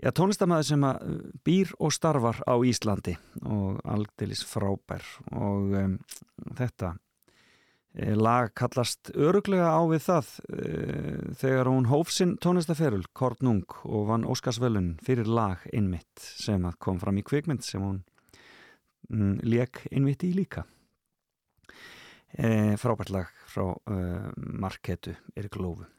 Já, 0.06 0.12
tónlistamæður 0.14 0.66
sem 0.68 0.84
uh, 0.86 0.98
býr 1.42 1.72
og 1.82 1.90
starfar 1.96 2.38
á 2.46 2.54
Íslandi 2.62 3.16
og 3.42 3.80
aldeilis 3.90 4.44
frábær 4.46 5.02
og 5.34 5.74
um, 5.80 5.96
þetta 6.60 6.92
e, 7.98 8.12
lag 8.14 8.52
kallast 8.54 9.10
öruglega 9.18 9.72
á 9.74 9.82
við 9.90 10.04
það 10.06 10.30
e, 10.46 10.68
þegar 11.42 11.72
hún 11.72 11.90
hóf 11.90 12.14
sinn 12.14 12.36
tónlistaferul, 12.38 13.02
Kortnung 13.18 13.66
og 13.82 14.06
vann 14.12 14.28
Óskarsvölun 14.30 14.94
fyrir 15.02 15.26
lag 15.26 15.66
innmitt 15.74 16.22
sem 16.22 16.70
kom 16.78 17.02
fram 17.02 17.18
í 17.18 17.26
kvikmynd 17.26 17.66
sem 17.66 17.82
hún 17.82 18.04
mm, 19.10 19.42
leik 19.42 19.88
innmitt 19.90 20.28
í 20.28 20.36
líka. 20.38 20.68
E, 22.38 22.78
frábært 22.78 23.10
lag 23.16 23.34
frá 23.50 23.72
Marketu 24.38 25.18
Erik 25.34 25.58
Lófu 25.58 25.95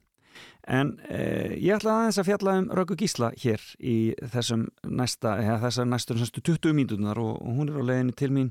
En 0.66 0.96
eh, 1.06 1.54
ég 1.62 1.76
ætla 1.76 2.00
aðeins 2.00 2.18
að 2.18 2.28
fjalla 2.30 2.56
um 2.60 2.70
Röggu 2.74 2.96
Gísla 2.98 3.30
hér 3.38 3.62
í 3.78 4.14
þessum 4.34 4.68
næsta, 4.82 5.36
eða 5.38 5.60
þessar 5.68 5.90
næstur 5.92 6.18
næstu 6.18 6.42
20 6.42 6.74
mínutunar 6.74 7.20
og, 7.22 7.36
og 7.38 7.60
hún 7.60 7.70
er 7.70 7.78
á 7.78 7.88
leiðinni 7.90 8.16
til 8.18 8.32
mín 8.34 8.48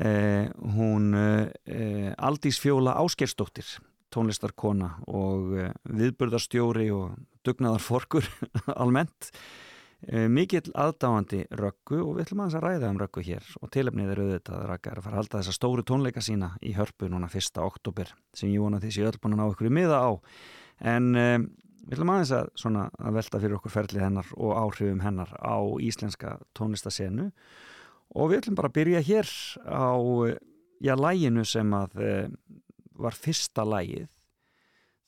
eh, 0.00 0.48
hún 0.76 1.12
eh, 1.14 2.14
Aldís 2.16 2.60
Fjóla 2.62 2.96
Áskersdóttir 3.02 3.76
tónlistarkona 4.14 4.94
og 5.10 5.54
eh, 5.58 5.70
viðburðarstjóri 5.90 6.88
og 6.94 7.14
dugnaðarforkur 7.46 8.26
almennt 8.82 9.30
eh, 10.08 10.26
mikill 10.30 10.70
aðdáandi 10.70 11.44
Röggu 11.58 12.00
og 12.02 12.16
við 12.16 12.26
ætlum 12.26 12.44
aðeins 12.44 12.58
að 12.60 12.66
ræða 12.68 12.90
um 12.92 13.00
Röggu 13.02 13.24
hér 13.26 13.54
og 13.60 13.72
tilefnið 13.74 14.12
er 14.14 14.24
auðvitað 14.24 14.58
að 14.60 14.68
Rögga 14.72 14.92
er 14.92 15.00
að 15.00 15.08
fara 15.08 15.16
að 15.16 15.22
halda 15.22 15.40
þessa 15.40 15.56
stóru 15.58 15.86
tónleika 15.86 16.24
sína 16.24 16.52
í 16.62 16.74
hörpu 16.78 17.10
núna 17.10 17.30
1. 17.30 17.62
oktober 17.64 18.12
sem 18.36 18.52
ég 18.52 18.62
vona 18.62 18.82
þessi 18.82 19.06
öll 19.06 19.18
búin 19.18 19.36
að 19.36 19.42
ná 19.42 19.48
ykkur 19.50 19.70
í 19.70 19.74
miða 19.82 20.02
á 20.04 20.10
en 20.84 21.10
um, 21.16 21.46
við 21.84 21.96
ætlum 21.96 22.12
aðeins 22.14 22.32
að, 22.36 22.50
svona, 22.60 22.88
að 23.00 23.18
velta 23.18 23.40
fyrir 23.42 23.58
okkur 23.58 23.74
ferlið 23.74 24.06
hennar 24.06 24.32
og 24.36 24.56
áhrifum 24.56 25.02
hennar 25.04 25.32
á 25.40 25.56
íslenska 25.84 26.38
tónlistasenu 26.56 27.30
og 28.14 28.30
við 28.30 28.42
ætlum 28.42 28.58
bara 28.58 28.70
að 28.70 28.78
byrja 28.78 29.04
hér 29.04 29.32
á 29.64 29.96
já, 30.84 30.94
læginu 30.96 31.44
sem 31.48 31.76
að 31.76 31.98
var 32.94 33.16
fyrsta 33.18 33.64
lægið 33.66 34.08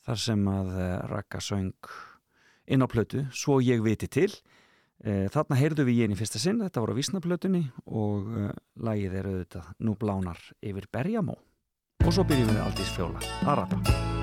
þar 0.06 0.20
sem 0.22 0.44
að 0.50 0.74
uh, 0.74 0.90
Raka 1.10 1.40
söng 1.42 1.90
inn 2.66 2.82
á 2.82 2.88
plötu 2.90 3.24
Svo 3.34 3.60
ég 3.62 3.82
viti 3.82 4.08
til. 4.10 4.30
Uh, 5.06 5.26
þarna 5.30 5.58
heyrðu 5.60 5.86
við 5.86 6.02
ég 6.02 6.10
inn 6.10 6.16
í 6.16 6.18
fyrsta 6.18 6.42
sinn 6.42 6.62
þetta 6.64 6.82
voru 6.82 6.96
á 6.96 7.00
vísnaplötunni 7.00 7.62
og 7.86 8.28
lægið 8.78 9.18
er 9.20 9.30
auðvitað 9.32 9.72
Nú 9.86 9.96
blánar 9.98 10.42
yfir 10.60 10.90
Berjamó. 10.90 11.38
Og 12.04 12.12
svo 12.12 12.26
byrjum 12.26 12.54
við 12.54 12.62
Aldís 12.66 12.94
Fjóla 12.94 13.22
að 13.46 13.58
rappa 13.62 14.15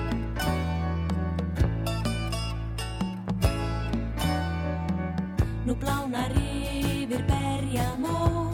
Nú 5.64 5.72
blánar 5.80 6.28
yfir 6.36 7.24
berjamó 7.24 8.52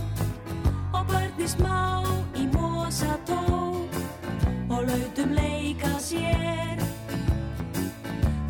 og 0.95 1.03
börni 1.11 1.49
smá 1.51 2.07
í 2.39 2.47
mosató 2.55 3.41
og 4.71 4.87
lautum 4.87 5.35
leika 5.35 5.91
sér. 5.99 6.79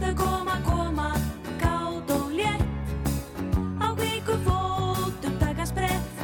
Þau 0.02 0.12
koma, 0.12 0.58
koma, 0.68 1.08
kátt 1.56 2.12
og 2.12 2.36
létt 2.36 2.68
á 3.80 3.96
kvíku 3.96 4.36
fótum 4.44 5.40
taka 5.40 5.64
sprett 5.64 6.20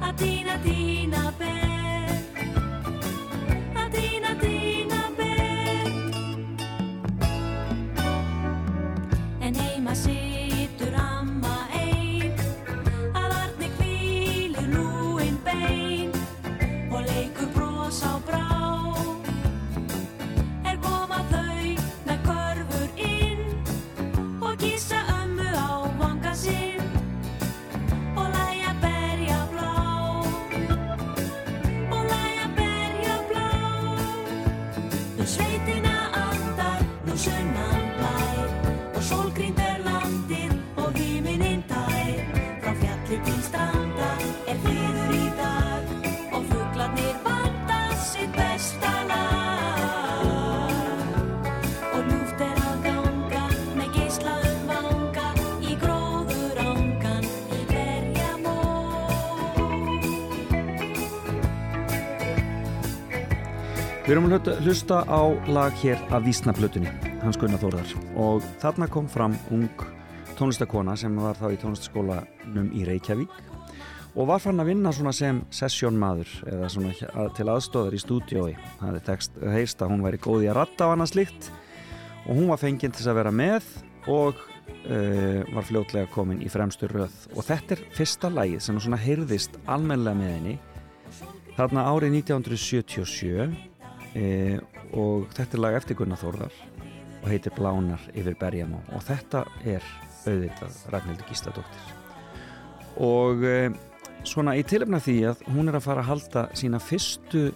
að 0.00 0.12
tína, 0.24 0.56
tína 0.64 1.28
ber 1.36 1.73
Við 64.14 64.20
erum 64.20 64.30
að 64.30 64.60
hlusta- 64.62 65.06
á 65.10 65.22
lag 65.50 65.72
hér 65.82 65.98
af 66.14 66.22
Vísnaplötunni, 66.22 66.86
hans 67.20 67.36
Gunnar 67.36 67.58
Þórðar. 67.58 68.14
Og 68.14 68.42
þarna 68.62 68.86
kom 68.88 69.08
fram 69.08 69.36
ung 69.50 69.68
tónlistakona 70.38 70.96
sem 70.96 71.16
var 71.16 71.34
þá 71.34 71.50
í 71.50 71.58
tónlistaskólanum 71.58 72.70
í 72.70 72.86
Reykjavík 72.86 73.28
og 74.14 74.28
var 74.28 74.38
fann 74.38 74.60
að 74.60 74.66
vinna 74.66 74.92
svona 74.92 75.12
sem 75.12 75.44
sessjónmaður 75.50 76.30
eða 76.46 76.70
svona 76.70 76.92
til 77.34 77.44
aðstóðar 77.44 77.92
í 77.92 77.98
stúdiói 77.98 78.56
það 78.78 78.86
hefði 78.86 79.04
tekst, 79.04 79.32
heist 79.42 79.82
að 79.82 79.90
hún 79.90 80.06
væri 80.06 80.18
góð 80.18 80.44
í 80.44 80.48
að 80.48 80.54
ratta 80.60 80.86
á 80.86 80.92
annað 80.94 81.10
slíkt. 81.10 81.50
Og 82.28 82.36
hún 82.36 82.46
var 82.46 82.58
fenginn 82.58 82.92
til 82.92 83.08
að 83.10 83.14
vera 83.18 83.32
með 83.32 83.64
og 84.06 84.34
uh, 84.38 85.42
var 85.50 85.66
fljótlega 85.66 86.06
komin 86.06 86.38
í 86.40 86.48
fremstu 86.48 86.86
röð. 86.86 87.10
Og 87.34 87.42
þetta 87.42 87.74
er 87.74 87.84
fyrsta 87.90 88.30
lagið 88.30 88.62
sem 88.62 88.78
svona 88.78 88.96
heyrðist 88.96 89.58
almennilega 89.66 90.14
með 90.14 90.34
henni. 90.38 90.58
Þarna 91.58 91.90
árið 91.90 92.22
1977 92.22 93.73
e, 94.14 94.58
og 94.94 95.28
þetta 95.34 95.58
er 95.58 95.62
lag 95.64 95.78
eftir 95.78 95.98
Gunnar 95.98 96.20
Þórðar 96.20 96.56
og 97.20 97.28
heitir 97.30 97.54
Blánar 97.56 98.02
yfir 98.14 98.36
Berjamó 98.40 98.80
og 98.94 99.04
þetta 99.06 99.44
er 99.64 99.84
auðvitað 100.24 100.78
Ragnhildur 100.92 101.28
Gísladóttir. 101.28 101.92
Og 103.04 103.44
e, 103.44 103.56
svona 104.24 104.56
í 104.56 104.64
tilefna 104.66 105.00
því 105.02 105.18
að 105.30 105.44
hún 105.52 105.68
er 105.68 105.78
að 105.78 105.86
fara 105.88 106.04
að 106.04 106.10
halda 106.12 106.46
sína 106.56 106.80
fyrstu 106.82 107.48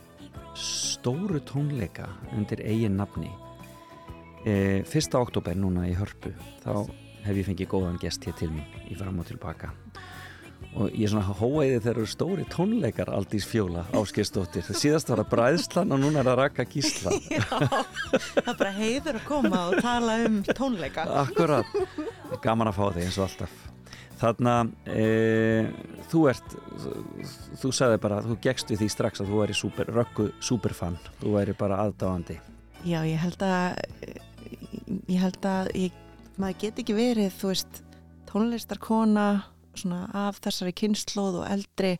stóru 0.58 1.40
tónleika 1.46 2.08
undir 2.36 2.64
eigin 2.66 2.98
nafni 2.98 3.30
e, 4.44 4.82
fyrsta 4.88 5.20
oktober 5.22 5.56
núna 5.56 5.86
í 5.88 5.94
Hörpu 5.96 6.32
þá 6.64 6.72
hef 7.24 7.36
ég 7.36 7.46
fengið 7.46 7.70
góðan 7.72 8.00
gest 8.02 8.26
hér 8.26 8.36
til 8.38 8.50
mín 8.52 8.88
í 8.88 8.96
fram 8.98 9.20
og 9.20 9.28
tilbaka 9.28 9.70
og 10.78 10.92
ég 10.92 11.06
er 11.06 11.12
svona 11.12 11.36
hóiði 11.38 11.78
þegar 11.80 11.96
eru 11.96 12.08
stóri 12.10 12.44
tónleikar 12.52 13.10
Aldís 13.10 13.46
Fjóla 13.48 13.84
áskistóttir 13.96 14.66
síðast 14.68 15.10
var 15.10 15.22
það 15.22 15.30
Bræðslan 15.32 15.94
og 15.94 16.02
núna 16.02 16.22
er 16.22 16.28
það 16.30 16.38
Raka 16.42 16.66
Gísla. 16.68 17.14
Já, 17.34 17.46
það 17.48 18.52
er 18.52 18.58
bara 18.60 18.74
heiður 18.76 19.18
að 19.18 19.24
koma 19.26 19.62
og 19.70 19.80
tala 19.82 20.18
um 20.26 20.38
tónleika. 20.46 21.06
Akkurat, 21.24 21.80
gaman 22.44 22.70
að 22.70 22.78
fá 22.78 22.84
þig 22.94 23.08
eins 23.08 23.18
og 23.18 23.26
alltaf. 23.26 23.56
Þarna, 24.18 24.54
e, 24.90 25.02
þú 26.10 26.24
ert, 26.32 26.54
þú 27.62 27.70
sagði 27.74 28.00
bara, 28.02 28.22
þú 28.26 28.38
gegst 28.42 28.72
við 28.72 28.82
því 28.82 28.88
strax 28.90 29.22
að 29.22 29.30
þú 29.30 29.42
væri 29.44 29.58
super, 29.58 29.92
röggu 29.94 30.30
superfan, 30.42 30.98
þú 31.20 31.36
væri 31.36 31.54
bara 31.58 31.84
aðdáandi. 31.84 32.38
Já, 32.86 32.98
ég 33.06 33.18
held 33.22 33.44
að, 33.46 33.78
ég 35.06 35.22
held 35.22 35.46
að 35.46 35.70
ég, 35.78 36.02
maður 36.38 36.58
get 36.64 36.82
ekki 36.82 36.98
verið, 36.98 37.30
þú 37.38 37.52
veist, 37.52 37.80
tónlistarkona 38.30 39.28
svona 39.78 40.04
af 40.26 40.40
þessari 40.44 40.74
kynnslóð 40.76 41.42
og 41.42 41.50
eldri 41.50 41.96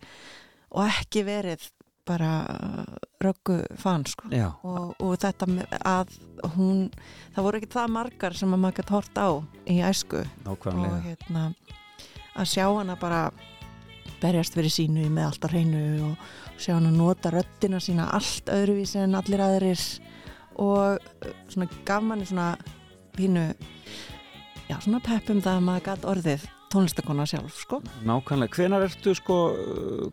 og 0.74 0.84
ekki 0.88 1.24
verið 1.26 1.68
bara 2.08 2.32
röggu 3.20 3.58
fan, 3.76 4.06
sko. 4.08 4.30
Og, 4.62 4.94
og 5.02 5.14
þetta 5.20 5.48
að 5.84 6.14
hún, 6.54 6.86
það 7.34 7.46
voru 7.46 7.60
ekki 7.60 7.70
það 7.74 7.94
margar 7.98 8.36
sem 8.38 8.54
að 8.54 8.62
maður 8.62 8.78
gætt 8.78 8.92
hort 8.94 9.20
á 9.20 9.28
í 9.68 9.78
æsku 9.84 10.22
og 10.22 10.46
nákvæmlega. 10.46 11.00
hérna 11.04 11.44
að 12.38 12.50
sjá 12.54 12.64
hana 12.70 12.96
bara 13.00 13.22
berjast 14.22 14.56
fyrir 14.56 14.72
sínu 14.72 15.08
með 15.12 15.28
allt 15.28 15.46
á 15.46 15.48
hreinu 15.52 15.82
og 16.08 16.60
sjá 16.60 16.76
hana 16.76 16.92
nota 16.94 17.32
röddina 17.34 17.80
sína 17.82 18.08
allt 18.14 18.50
öðruvísi 18.54 19.02
en 19.02 19.18
allir 19.18 19.42
aðrir 19.42 19.82
og 20.58 20.98
uh, 20.98 21.34
svona 21.50 21.68
gaf 21.86 22.06
manni 22.06 22.26
svona 22.28 22.52
pínu 23.18 23.50
já 24.68 24.78
svona 24.80 25.02
peppum 25.04 25.42
það 25.42 25.58
að 25.58 25.66
maður 25.68 25.86
gætt 25.90 26.08
orðið 26.14 26.48
tónlistakona 26.72 27.26
sjálf 27.28 27.62
sko 27.62 27.80
Nákvæmlega, 28.08 28.54
hvenar 28.58 28.88
ertu 28.88 29.14
sko, 29.16 29.38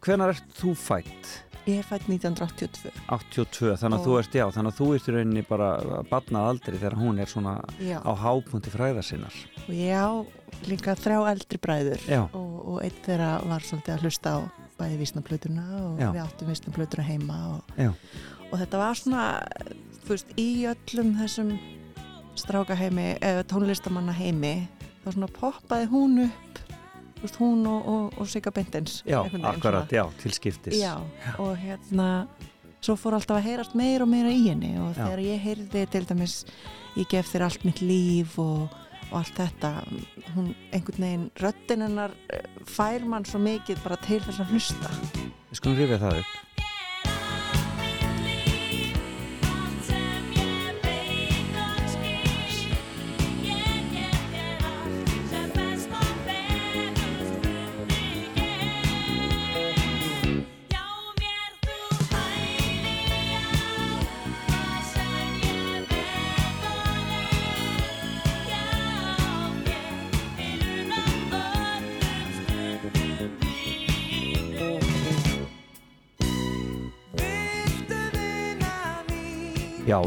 hvenar 0.05 0.35
ert 0.35 0.55
þú 0.59 0.75
fætt? 0.77 1.33
ég 1.65 1.79
er 1.81 1.85
fætt 1.87 2.05
1982 2.05 2.91
82, 3.09 3.71
þannig 3.81 3.97
að 3.97 4.05
þú 4.05 4.17
ert, 4.19 4.35
já, 4.37 4.45
þannig 4.53 4.73
að 4.73 4.79
þú 4.79 4.87
ert 4.93 5.07
í 5.07 5.13
rauninni 5.15 5.43
bara 5.47 5.69
badnað 6.11 6.49
aldrei 6.51 6.75
þegar 6.77 6.97
hún 6.99 7.21
er 7.23 7.31
svona 7.31 7.55
já. 7.81 7.97
á 8.05 8.11
hápunkti 8.21 8.73
fræðar 8.73 9.07
sinnar. 9.07 9.39
og 9.65 9.73
ég 9.73 9.97
á 9.97 10.09
líka 10.69 10.95
þrjá 10.97 11.17
eldri 11.31 11.59
bræður 11.61 12.03
Já. 12.07 12.21
og, 12.27 12.53
og 12.69 12.77
einn 12.85 12.99
þeirra 13.05 13.31
var 13.49 13.65
svolítið 13.65 13.95
að 13.95 14.05
hlusta 14.05 14.33
á 14.33 14.39
bæði 14.79 14.99
vísnaplötuna 15.01 15.65
og 15.81 15.99
Já. 15.99 16.09
við 16.13 16.21
áttum 16.23 16.51
vísnaplötuna 16.51 17.07
heima 17.07 17.39
og, 17.55 17.73
Já. 17.79 17.91
og 18.51 18.55
þetta 18.61 18.81
var 18.81 18.99
svona 18.99 19.25
þú 20.05 20.13
veist, 20.13 20.35
í 20.37 20.49
öllum 20.69 21.11
þessum 21.19 21.51
strákaheimi 22.35 23.15
eða 23.23 23.45
tónlistamanna 23.49 24.15
heimi 24.15 24.55
þá 25.05 25.11
svona 25.15 25.29
poppaði 25.35 25.87
hún 25.93 26.17
upp 26.25 26.59
veist, 27.21 27.37
hún 27.39 27.63
og, 27.69 27.87
og, 27.89 28.17
og 28.19 28.27
Sigga 28.29 28.51
Bindens 28.55 28.99
Já, 29.07 29.21
akkurat, 29.23 29.89
já, 29.93 30.03
til 30.21 30.33
skiptis. 30.35 30.75
já, 30.81 30.97
og 31.39 31.55
hérna 31.61 32.09
svo 32.85 32.93
fór 32.99 33.15
alltaf 33.17 33.39
að 33.39 33.47
heyrast 33.47 33.73
meira 33.77 34.05
og 34.05 34.11
meira 34.11 34.29
í 34.29 34.43
henni 34.45 34.75
og 34.77 34.91
Já. 34.93 35.05
þegar 35.07 35.21
ég 35.25 35.39
heyrði 35.41 35.85
til 35.89 36.03
dæmis 36.05 36.35
ég 36.99 37.07
gef 37.09 37.31
þér 37.33 37.45
allt 37.47 37.63
mitt 37.65 37.81
líf 37.81 38.35
og, 38.41 38.67
og 39.09 39.15
allt 39.23 39.39
þetta 39.39 39.71
hún 40.35 40.51
einhvern 40.75 41.05
veginn, 41.07 41.25
röddin 41.41 41.85
hennar 41.87 42.13
eh, 42.29 42.45
fær 42.69 43.07
mann 43.09 43.25
svo 43.25 43.41
mikið 43.41 43.81
bara 43.85 43.97
til 44.05 44.21
þess 44.27 44.43
að 44.43 44.53
hlusta 44.53 44.91
Við 45.49 45.59
skulum 45.61 45.79
rifja 45.79 46.01
það 46.03 46.19
upp. 46.21 46.35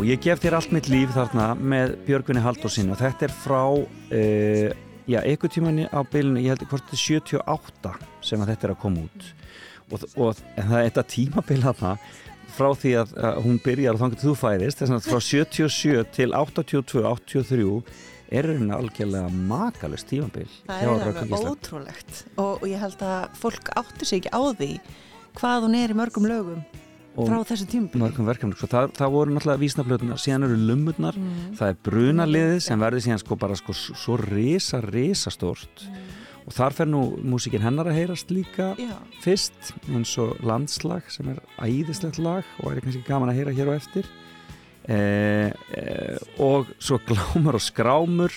Ég 0.06 0.20
gef 0.22 0.42
þér 0.42 0.58
allt 0.58 0.74
mitt 0.74 0.90
líf 0.92 1.14
þarna 1.16 1.48
með 1.58 1.96
Björgunni 2.06 2.42
Halldórsson 2.44 2.92
og 2.92 3.00
þetta 3.00 3.26
er 3.28 3.34
frá 3.34 3.62
uh, 3.72 4.68
já, 5.08 5.18
einhver 5.22 5.52
tímanni 5.52 5.88
á 5.88 6.00
bylunu, 6.06 6.42
ég 6.44 6.54
held 6.54 6.64
hvort 6.70 6.86
þetta 6.90 6.98
er 6.98 7.04
78 7.42 7.94
sem 8.28 8.42
að 8.44 8.52
þetta 8.52 8.68
er 8.68 8.74
að 8.74 8.80
koma 8.84 9.04
út. 9.06 9.28
Og, 9.88 10.04
og 10.20 10.40
það 10.58 10.78
er 10.78 10.90
þetta 10.90 11.06
tímabil 11.14 11.60
þarna 11.64 11.94
frá 12.58 12.68
því 12.76 12.92
að, 13.00 13.14
að 13.30 13.40
hún 13.46 13.58
byrjar 13.64 13.96
og 13.96 14.02
þannig 14.02 14.18
að 14.20 14.26
þú 14.26 14.34
fæðist 14.42 14.82
þess 14.82 14.94
að 14.96 15.08
frá 15.08 15.20
77 15.28 16.06
til 16.16 16.28
82, 16.36 17.04
83 17.04 17.68
er 18.28 18.48
hérna 18.50 18.78
algjörlega 18.78 19.30
makalust 19.48 20.08
tímabil 20.10 20.48
það 20.66 20.82
er 20.82 20.90
alveg 20.92 21.36
ótrúlegt 21.38 22.24
og, 22.36 22.58
og 22.60 22.66
ég 22.68 22.82
held 22.82 23.04
að 23.04 23.38
fólk 23.40 23.70
átti 23.78 24.08
sig 24.08 24.22
ekki 24.22 24.34
á 24.34 24.42
því 24.58 24.70
hvað 25.38 25.64
hún 25.66 25.78
er 25.78 25.94
í 25.94 25.96
mörgum 25.96 26.28
lögum 26.28 26.64
frá 27.26 27.40
þessu 27.48 27.66
verkefni, 28.28 28.54
sko, 28.54 28.68
það, 28.70 28.92
það 28.98 29.14
voru 29.14 29.34
náttúrulega 29.34 29.62
vísnaflötunar, 29.62 30.20
síðan 30.22 30.46
eru 30.48 30.58
lummurnar. 30.68 31.18
Mm. 31.18 31.56
það 31.58 31.72
er 31.72 31.80
brunaliðið 31.88 32.60
sem 32.68 32.84
verður 32.84 33.04
síðan 33.06 33.22
sko 33.24 33.38
bara 33.40 33.58
sko 33.58 33.74
svo 33.78 34.18
risa, 34.20 34.82
risa 34.84 35.32
stórt. 35.34 35.84
Og 36.48 36.54
þar 36.56 36.76
fer 36.78 36.88
nú 36.88 37.02
músikinn 37.28 37.60
hennar 37.60 37.90
að 37.90 37.98
heyrast 37.98 38.30
líka 38.32 38.70
Já, 38.80 38.94
fyrst 39.20 39.74
eins 39.92 40.14
og 40.22 40.38
landslag 40.40 41.10
sem 41.12 41.28
er 41.34 41.42
æðislegt 41.60 42.16
lag 42.24 42.46
og 42.62 42.72
er 42.72 42.80
kannski 42.80 43.02
gaman 43.04 43.34
að 43.34 43.42
heyra 43.42 43.56
hér 43.58 43.68
á 43.68 43.74
eftir. 43.76 44.08
Eh, 44.88 45.52
eh, 45.76 46.16
og 46.40 46.70
svo 46.80 46.96
glámur 47.04 47.58
og 47.58 47.60
skrámur 47.60 48.32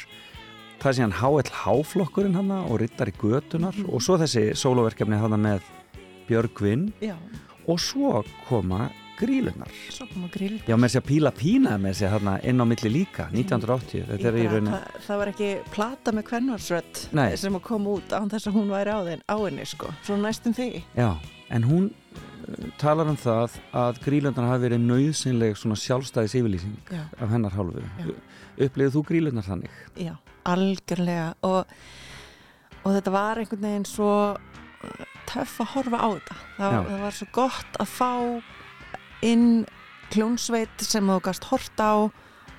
það 0.81 0.89
er 0.89 0.97
síðan 0.97 1.15
HLH-flokkurinn 1.21 2.35
hann 2.35 2.51
og 2.57 2.81
Rittar 2.81 3.11
í 3.11 3.15
götunar 3.15 3.77
og 3.85 4.03
svo 4.03 4.17
þessi 4.19 4.49
sóloverkefni 4.57 5.19
hann 5.21 5.37
með 5.39 5.63
Björgvin. 6.27 6.89
Já, 7.03 7.15
og 7.71 7.79
svo 7.79 8.21
koma 8.49 8.89
grílunar 9.21 9.69
svo 9.93 10.07
koma 10.09 10.29
grill 10.33 10.57
Já, 10.65 10.75
með 10.75 10.87
þess 10.87 10.99
að 11.01 11.07
píla 11.09 11.31
pína 11.35 11.75
með 11.81 12.01
að 12.05 12.13
hérna 12.15 12.33
inn 12.47 12.63
á 12.63 12.65
milli 12.67 12.91
líka 12.91 13.27
1980, 13.29 14.05
þetta 14.09 14.29
er 14.31 14.39
í 14.39 14.45
rauninni 14.49 14.73
það, 14.73 14.97
það 15.05 15.21
var 15.21 15.31
ekki 15.33 15.49
plata 15.75 16.13
með 16.17 16.27
kvennarsrödd 16.31 17.01
Nei. 17.17 17.27
sem 17.39 17.57
að 17.59 17.65
koma 17.69 17.95
út 17.97 18.15
án 18.17 18.31
þess 18.33 18.49
að 18.49 18.57
hún 18.57 18.73
væri 18.73 18.95
á, 18.97 18.99
þinn, 19.07 19.23
á 19.29 19.35
henni 19.43 19.67
sko. 19.69 19.93
svo 20.07 20.17
næstum 20.21 20.57
því 20.57 20.69
Já, 20.97 21.09
en 21.53 21.67
hún 21.69 21.89
uh, 21.91 22.67
talar 22.81 23.11
um 23.13 23.19
það 23.19 23.57
að 23.83 24.01
grílundar 24.07 24.49
hafi 24.49 24.65
verið 24.67 24.85
nöðsynleg 24.89 25.57
svona 25.59 25.79
sjálfstæðis 25.79 26.37
yfirlýsing 26.41 26.77
já, 26.91 27.03
af 27.21 27.33
hennar 27.35 27.55
hálfu. 27.55 27.85
Upplifið 28.57 28.95
þú 28.97 29.05
grílundar 29.11 29.47
þannig? 29.47 29.81
já, 30.01 30.15
algjörlega 30.49 31.33
og, 31.45 31.75
og 32.81 32.95
þetta 32.97 33.13
var 33.13 33.41
einhvern 33.43 33.67
veginn 33.69 33.89
svo 33.89 34.13
töff 35.31 35.59
að 35.63 35.71
horfa 35.75 36.01
á 36.03 36.07
þetta. 36.11 36.39
Það, 36.57 36.77
það 36.91 37.03
var 37.05 37.17
svo 37.17 37.27
gott 37.35 37.81
að 37.81 37.93
fá 37.95 38.11
inn 39.31 39.47
kljónsveit 40.11 40.85
sem 40.85 41.11
þú 41.11 41.19
gast 41.23 41.47
hort 41.51 41.81
á 41.83 41.93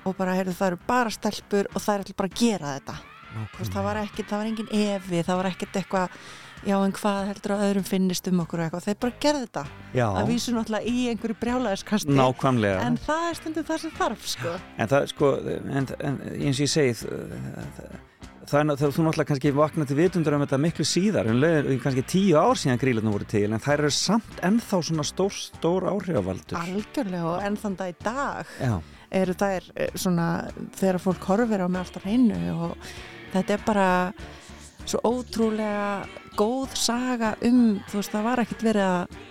og 0.03 0.15
bara, 0.17 0.35
heyrðu, 0.35 0.55
það 0.57 0.71
eru 0.73 0.79
bara 0.87 1.11
stelpur 1.13 1.69
og 1.71 1.83
það 1.83 1.93
er 1.93 2.05
allir 2.05 2.17
bara 2.19 2.31
að 2.31 2.39
gera 2.41 2.77
þetta. 2.77 2.95
Þú 3.33 3.59
veist, 3.59 3.73
það 3.73 3.85
var 3.87 3.99
ekkert, 4.03 4.29
það 4.29 4.41
var 4.41 4.49
engin 4.51 4.73
efi 4.77 5.21
það 5.25 5.39
var 5.39 5.49
ekkert 5.49 5.77
eitthvað, 5.79 6.17
já 6.63 6.75
en 6.77 6.93
hvað 6.99 7.29
heldur 7.31 7.53
að 7.55 7.63
öðrum 7.67 7.87
finnist 7.87 8.29
um 8.29 8.41
okkur 8.43 8.63
eitthvað, 8.65 8.85
þeir 8.87 8.99
bara 9.05 9.17
gerði 9.25 9.47
þetta. 9.47 9.63
Já, 9.97 10.05
að 10.11 10.29
vísu 10.29 10.53
náttúrulega 10.53 10.93
í 10.93 11.05
einhverju 11.13 11.37
brjálæðiskasti. 11.41 12.17
Nákvæmlega. 12.19 12.83
En 12.85 12.99
það 13.07 13.27
er 13.29 13.39
stundum 13.39 13.67
það 13.69 13.81
sem 13.83 13.95
þarf 13.97 14.27
sko. 14.35 14.55
En 14.77 14.91
það, 14.93 15.07
sko, 15.13 15.31
en, 15.55 15.91
en 15.97 16.21
eins 16.35 16.61
og 16.61 16.65
ég 16.67 16.73
segi 16.75 16.97
það, 17.01 17.97
það 18.49 18.63
ná- 18.67 18.75
það, 18.79 18.91
þú 18.95 19.03
náttúrulega 19.05 19.29
kannski 19.31 19.51
vakna 19.55 19.85
til 19.89 19.97
vitundur 19.97 20.35
um 20.37 20.43
þetta 20.45 20.59
miklu 20.63 20.85
síðar, 20.87 21.29
en 21.31 21.39
leiðir 21.41 21.79
kannski 21.83 22.03
tíu 22.13 22.37
ár 22.39 22.59
síðan 22.59 22.79
grílarnir 22.81 23.13
voru 23.15 23.27
til, 23.29 23.45
en 23.53 23.59
þær 23.63 23.83
eru 23.85 23.91
samt 23.95 24.39
ennþá 24.43 24.79
svona 24.89 25.05
stór, 25.07 25.31
stór 25.31 25.87
áhrifavaldur. 25.91 26.57
algjörlega 26.59 27.25
og 27.33 27.43
enn 27.47 27.57
þann 27.61 27.77
dag 27.79 27.93
í 27.93 27.97
dag 28.03 28.53
Já, 28.59 28.73
eru 29.23 29.33
þær 29.43 29.69
eh, 29.75 29.91
svona 29.95 30.27
þegar 30.79 30.99
fólk 31.03 31.27
horfir 31.29 31.63
á 31.63 31.67
mig 31.69 31.81
alltaf 31.83 32.03
hreinu 32.07 32.39
og 32.67 32.77
þetta 33.33 33.53
er 33.57 33.63
bara 33.65 33.89
svo 34.85 34.99
ótrúlega 35.07 36.03
góð 36.35 36.73
saga 36.75 37.35
um, 37.45 37.79
þú 37.87 38.01
veist, 38.01 38.11
það 38.11 38.23
var 38.27 38.41
ekkert 38.43 38.65
verið 38.65 38.89
að 38.89 39.21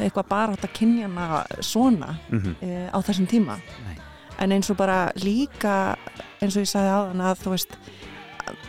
eitthvað 0.00 0.28
bara 0.30 0.54
átt 0.56 0.64
að 0.66 0.72
kynja 0.78 1.06
hana 1.08 1.44
svona 1.64 2.14
mm 2.32 2.54
e, 2.64 2.88
á 2.90 2.98
þessum 3.04 3.26
tíma 3.28 3.58
Nei. 3.84 3.96
en 4.40 4.52
eins 4.56 4.70
og 4.72 4.76
bara 4.80 5.12
líka 5.20 5.96
eins 6.40 6.56
og 6.56 6.64
ég 6.64 6.70
sagði 6.70 6.92
áðan 6.96 7.22
að 7.28 7.42
þú 7.44 7.52
veist 7.54 7.76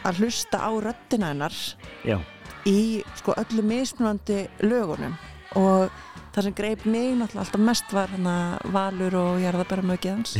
að 0.07 0.21
hlusta 0.21 0.61
á 0.63 0.71
röddina 0.83 1.31
hennar 1.33 1.55
já, 2.07 2.17
í 2.67 3.03
sko 3.19 3.35
öllu 3.37 3.63
mismunandi 3.65 4.45
lögunum. 4.65 5.15
Og 5.57 5.91
það 6.35 6.47
sem 6.47 6.57
greip 6.57 6.83
mig 6.85 7.13
náttúrulega 7.17 7.45
alltaf 7.45 7.63
mest 7.65 7.93
var 7.95 8.11
hana 8.13 8.35
Valur 8.73 9.15
og 9.17 9.39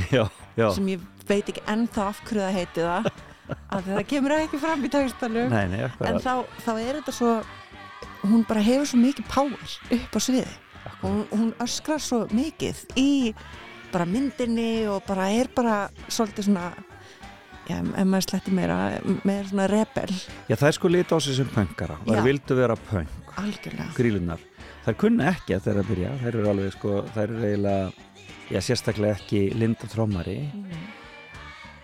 já. 0.59 0.67
sem 0.73 0.91
ég 0.93 1.05
veit 1.27 1.47
ekki 1.49 1.63
ennþá 1.67 2.09
af 2.11 2.21
hverju 2.27 2.43
það 2.43 2.57
heiti 2.59 2.85
það 2.85 3.09
af 3.73 3.81
því 3.85 3.95
það 3.95 4.03
kemur 4.11 4.35
ekki 4.37 4.59
fram 4.61 4.85
í 4.85 4.91
nei, 5.71 5.81
en 6.11 6.19
þá, 6.21 6.33
þá 6.65 6.71
er 6.75 6.99
þetta 6.99 7.15
svo 7.15 7.33
hún 8.27 8.43
bara 8.47 8.63
hefur 8.65 8.89
svo 8.91 8.99
mikið 9.01 9.29
power 9.31 9.77
upp 9.97 10.17
á 10.17 10.19
sviði 10.19 10.55
og 10.97 11.07
hún, 11.07 11.23
hún 11.31 11.49
öskrar 11.63 12.03
svo 12.03 12.25
mikið 12.33 12.83
í 12.99 13.09
bara 13.93 14.07
myndinni 14.09 14.87
og 14.91 15.01
bara 15.07 15.29
er 15.33 15.49
bara 15.55 15.87
svolítið 16.07 16.49
svona 16.49 16.69
já, 17.67 17.77
ef 17.79 18.07
maður 18.07 18.27
sletti 18.27 18.53
meira 18.55 18.77
með 19.27 19.49
svona 19.51 19.69
rebel 19.71 20.11
Já, 20.47 20.55
það 20.55 20.67
er 20.69 20.77
sko 20.77 20.91
lit 20.91 21.13
á 21.13 21.17
sig 21.19 21.37
sem 21.37 21.49
pöngara. 21.53 21.97
Það 22.07 22.27
vildu 22.27 22.57
vera 22.57 22.77
pöng, 22.89 23.09
algjörlega 23.37 23.89
grílunar. 23.97 24.43
Það 24.85 24.99
kunna 25.01 25.31
ekki 25.33 25.57
að 25.57 25.65
þeirra 25.65 25.87
byrja. 25.87 26.11
Það 26.21 26.29
eru 26.31 26.45
alveg, 26.53 26.69
sko, 26.77 26.93
það 27.11 27.25
eru 27.25 27.41
eiginlega, 27.43 28.05
já, 28.53 28.59
sérstaklega 28.63 29.17
ekki 29.17 29.41
linda 29.59 29.89
trómari. 29.91 30.37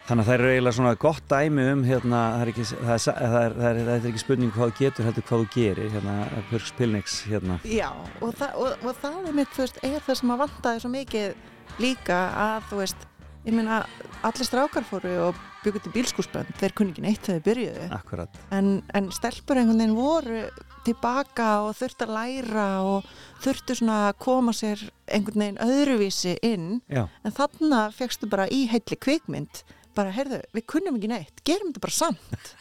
Þannig 0.03 0.23
að 0.23 0.27
það 0.27 0.35
eru 0.35 0.47
eiginlega 0.51 0.75
svona 0.75 0.93
gott 0.99 1.27
dæmi 1.31 1.65
um, 1.71 1.83
hérna, 1.87 2.21
það 2.33 2.41
er 2.43 2.49
ekki, 2.51 2.65
það 2.71 2.93
er, 2.93 3.03
það 3.03 3.37
er, 3.41 3.53
það 3.57 3.67
er, 3.69 3.77
það 3.79 3.93
er 3.93 4.07
ekki 4.09 4.23
spurning 4.23 4.51
hvað 4.55 4.71
þú 4.71 4.79
getur, 4.79 5.07
heldur 5.07 5.25
hvað 5.29 5.43
þú 5.43 5.51
gerir, 5.53 5.93
hérna, 5.93 6.15
Björg 6.49 6.67
Spilniks, 6.67 7.15
hérna. 7.31 7.59
Já, 7.67 7.87
og, 8.19 8.33
það, 8.39 8.57
og, 8.59 8.83
og 8.83 8.99
það 8.99 9.29
er 9.29 9.37
mitt, 9.39 9.53
þú 9.55 9.63
veist, 9.63 9.79
er 9.87 10.03
það 10.03 10.19
sem 10.19 10.33
að 10.35 10.43
vantaði 10.43 10.83
svo 10.83 10.91
mikið 10.97 11.79
líka 11.83 12.19
að, 12.47 12.67
þú 12.71 12.81
veist, 12.81 13.07
ég 13.47 13.55
meina, 13.55 13.79
allir 14.27 14.49
strákar 14.49 14.87
fóru 14.87 15.15
og 15.29 15.39
byggur 15.63 15.83
til 15.85 15.93
bílskúsbönd, 15.95 16.53
þeir 16.59 16.73
kunni 16.77 16.93
ekki 16.93 17.03
neitt 17.05 17.25
þegar 17.25 17.39
þeir 17.39 17.47
byrjuðu, 17.47 17.87
Akkurat. 17.97 18.39
en, 18.55 18.69
en 18.97 19.09
stelpur 19.15 19.59
einhvern 19.59 19.79
veginn 19.81 19.97
voru 19.97 20.41
tilbaka 20.83 21.47
og 21.67 21.77
þurftu 21.79 22.07
að 22.07 22.13
læra 22.17 22.65
og 22.83 23.07
þurftu 23.43 23.77
svona 23.79 23.99
að 24.09 24.17
koma 24.25 24.53
sér 24.55 24.81
einhvern 25.07 25.45
veginn 25.45 25.61
öðruvísi 25.63 26.35
inn, 26.43 26.67
Já, 26.91 27.05
en 27.23 27.35
þarna 27.37 27.85
fegstu 27.95 28.27
bara 28.31 28.49
í 28.51 28.65
heilli 28.71 28.97
kvikmynd, 28.99 29.63
bara, 29.95 30.11
heyrðu, 30.15 30.41
við 30.57 30.67
kunnum 30.73 30.97
ekki 30.99 31.11
neitt, 31.11 31.43
gerum 31.47 31.71
þetta 31.71 31.85
bara 31.85 31.97
samt. 31.99 32.53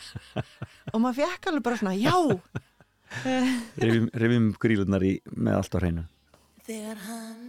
og 0.93 1.01
maður 1.03 1.23
fekk 1.25 1.51
alveg 1.51 1.67
bara 1.67 1.81
svona, 1.81 1.97
já, 1.99 2.15
rifjum, 3.83 4.11
rifjum 4.23 4.51
grílunar 4.63 5.05
í, 5.07 5.17
með 5.35 5.59
allt 5.59 5.75
á 5.75 5.79
hreinu. 5.83 6.05
Þegar 6.63 7.01
hann 7.09 7.49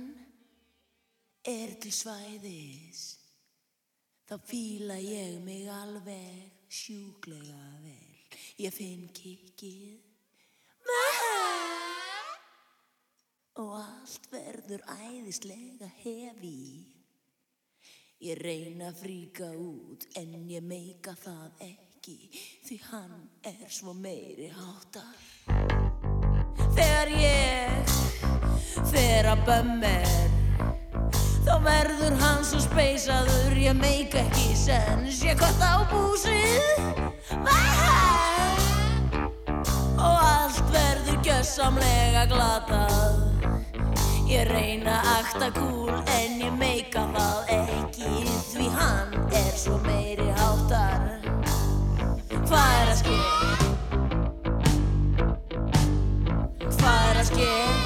er 1.46 1.74
til 1.84 1.92
svæðis 1.94 3.04
þá 4.34 4.40
fíla 4.50 4.96
ég 4.98 5.36
mig 5.46 5.68
alveg 5.70 6.66
sjúklega 6.66 7.66
vel. 7.84 8.32
Ég 8.58 8.74
finn 8.74 9.06
kikkið. 9.14 10.00
Með 10.88 11.18
hann 11.20 12.40
og 13.62 13.76
allt 13.78 14.26
verður 14.32 14.82
æðislega 14.90 15.92
hefi. 16.00 16.82
Ég 18.26 18.42
reyna 18.42 18.90
að 18.90 19.04
fríka 19.04 19.52
út 19.54 20.08
en 20.18 20.34
ég 20.50 20.66
meika 20.66 21.14
það 21.20 21.66
ekki 21.68 22.18
því 22.66 22.82
hann 22.90 23.18
er 23.54 23.70
svo 23.70 23.94
meiri 23.94 24.50
háttar. 24.56 25.14
Þegar 26.74 27.14
ég 27.22 27.98
fer 28.90 29.30
að 29.30 29.46
bömmir 29.46 30.34
þá 31.44 31.56
verður 31.68 32.20
hann 32.24 32.44
svo 32.48 32.62
speysaður 32.64 33.58
ég 33.60 33.78
meik 33.80 34.16
ekki 34.20 34.56
sens 34.58 35.24
ég 35.28 35.38
kvart 35.40 35.62
á 35.64 35.84
búsið 35.92 37.04
Væ! 37.44 37.64
og 40.04 40.20
allt 40.20 40.64
verður 40.74 41.20
gjössamlega 41.24 42.26
glatað. 42.32 43.22
Ég 44.28 44.48
reyna 44.50 44.98
að 45.00 45.12
akta 45.14 45.50
kúl 45.56 45.94
en 46.18 46.42
ég 46.42 46.58
meika 46.58 47.06
það 47.14 47.54
ekki. 47.58 48.12
Því 48.54 48.68
hann 48.78 49.16
er 49.32 49.54
svo 49.60 49.78
meiri 49.86 50.30
háttar. 50.40 51.08
Hvað 52.50 52.76
er 52.82 52.92
að 52.92 53.00
ske? 53.04 53.18
Hvað 56.68 57.10
er 57.12 57.24
að 57.24 57.28
ske 57.32 57.83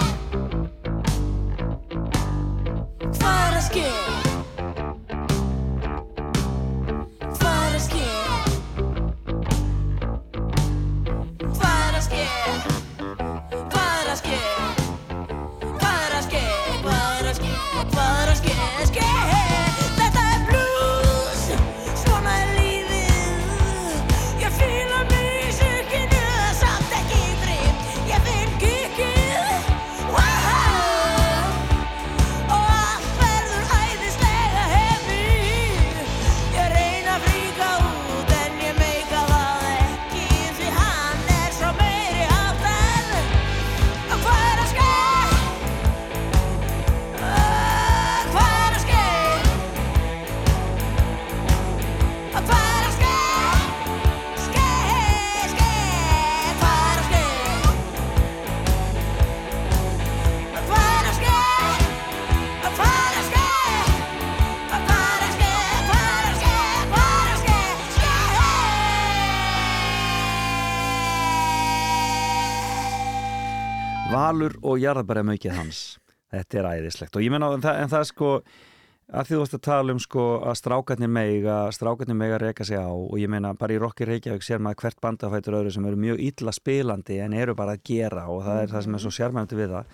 Valur 74.47 74.57
og 74.63 74.79
jarðabæra 74.79 75.23
mögið 75.27 75.55
hans. 75.57 75.99
Þetta 76.31 76.59
er 76.59 76.67
æðislegt. 76.77 77.15
Og 77.15 77.23
ég 77.23 77.31
menna 77.31 77.51
en 77.53 77.63
en 77.63 77.89
það 77.89 78.03
sko 78.07 78.29
að 79.07 79.27
því 79.27 79.33
þú 79.33 79.39
varst 79.39 79.55
að 79.55 79.63
tala 79.63 79.93
um 79.93 79.99
sko 79.99 80.23
að 80.43 80.55
strákarnir 80.59 81.09
mega 81.09 81.71
strákarnir 81.71 82.15
mega 82.15 82.37
reyka 82.37 82.65
sig 82.65 82.77
á 82.77 82.91
og 82.91 83.17
ég 83.19 83.29
meina 83.29 83.53
bara 83.53 83.73
í 83.73 83.79
Rocky 83.79 84.05
Reykjavík 84.05 84.43
sér 84.43 84.59
maður 84.59 84.81
hvert 84.83 85.01
bandafætur 85.01 85.55
öðru 85.61 85.71
sem 85.71 85.85
eru 85.85 85.95
mjög 85.95 86.19
illa 86.19 86.51
spilandi 86.51 87.19
en 87.19 87.33
eru 87.33 87.55
bara 87.55 87.75
að 87.75 87.83
gera 87.87 88.27
og 88.27 88.43
það 88.43 88.61
er 88.61 88.73
það 88.73 88.83
sem 88.83 88.95
er 88.95 89.03
svo 89.03 89.11
sérmændi 89.11 89.55
við 89.55 89.71
það. 89.75 89.85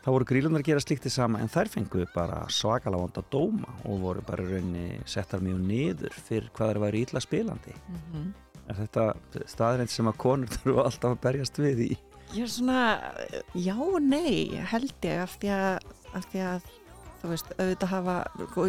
Þá 0.00 0.10
voru 0.10 0.24
grílunar 0.24 0.60
að 0.60 0.68
gera 0.68 0.80
slíktið 0.80 1.12
sama 1.12 1.40
en 1.40 1.48
þær 1.48 1.68
fenguðu 1.68 2.06
bara 2.14 2.44
svakalega 2.48 3.00
vond 3.00 3.18
að 3.20 3.30
dóma 3.32 3.74
og 3.84 4.00
voru 4.00 4.22
bara 4.24 4.44
í 4.44 4.52
rauninni 4.52 5.00
settar 5.04 5.40
mjög 5.44 5.60
niður 5.60 6.20
fyrir 6.28 6.52
hvað 6.56 6.72
þeir 6.72 6.84
væri 6.84 7.02
illa 7.04 7.20
spilandi. 7.20 7.74
Er 8.68 8.76
þetta 8.76 9.10
staðrind 9.48 9.90
sem 9.90 10.08
að 10.08 10.20
konur 10.20 10.48
þurfa 10.48 10.86
alltaf 10.86 11.16
að 11.16 11.20
berjast 11.24 11.58
við 11.58 11.84
í 11.90 11.96
Ég 12.34 12.44
er 12.46 12.50
svona, 12.52 12.82
já 13.58 13.74
og 13.74 13.96
nei 14.02 14.54
held 14.70 14.92
ég 15.08 15.22
af 15.24 15.32
því 15.40 15.50
að, 15.56 15.88
af 16.14 16.28
því 16.30 16.42
að 16.46 16.68
þú 17.20 17.30
veist, 17.32 17.50
auðvitað 17.60 17.90
hafa 17.94 18.14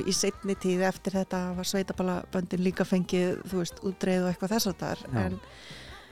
í 0.01 0.15
setni 0.15 0.55
tíð 0.59 0.81
eftir 0.89 1.13
þetta 1.19 1.43
hafa 1.51 1.65
sveitaballaböndin 1.69 2.63
líka 2.65 2.83
fengið, 2.87 3.37
þú 3.47 3.61
veist, 3.61 3.83
útreið 3.87 4.25
og 4.25 4.31
eitthvað 4.33 4.55
þess 4.57 4.71
að 4.73 4.81
þar 4.81 5.05
en 5.25 5.37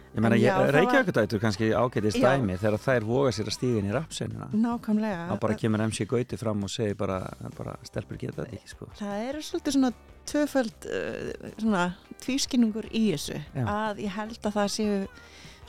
Ég 0.10 0.24
meina, 0.26 0.38
var- 0.58 0.72
Reykjavíkudætur 0.74 1.40
kannski 1.44 1.68
ágætist 1.78 2.18
Já. 2.18 2.32
dæmi 2.34 2.56
þegar 2.58 2.80
þær 2.82 3.04
voga 3.06 3.32
sér 3.36 3.46
að 3.52 3.54
stíga 3.60 3.78
inn 3.82 3.90
í 3.92 3.94
rapsenuna 3.94 4.48
nákvæmlega 4.58 5.28
þá 5.30 5.36
bara 5.44 5.58
kemur 5.62 5.84
MC 5.86 6.08
Gauti 6.10 6.38
fram 6.42 6.64
og 6.66 6.72
segir 6.74 6.96
bara, 6.98 7.20
bara 7.58 7.76
stelpur 7.86 8.18
geta 8.18 8.42
þetta 8.42 8.58
ekki 8.58 8.72
sko. 8.72 8.88
það 8.98 9.28
er 9.28 9.38
svolítið 9.46 9.76
svona 9.78 9.92
tvöföld 10.32 10.88
uh, 10.90 11.52
svona 11.62 11.84
tvískinningur 12.26 12.90
í 12.90 13.04
þessu 13.14 13.38
Já. 13.54 13.66
að 13.70 14.02
ég 14.08 14.18
held 14.18 14.40
að 14.50 14.58
það 14.58 14.74
séu 14.80 14.98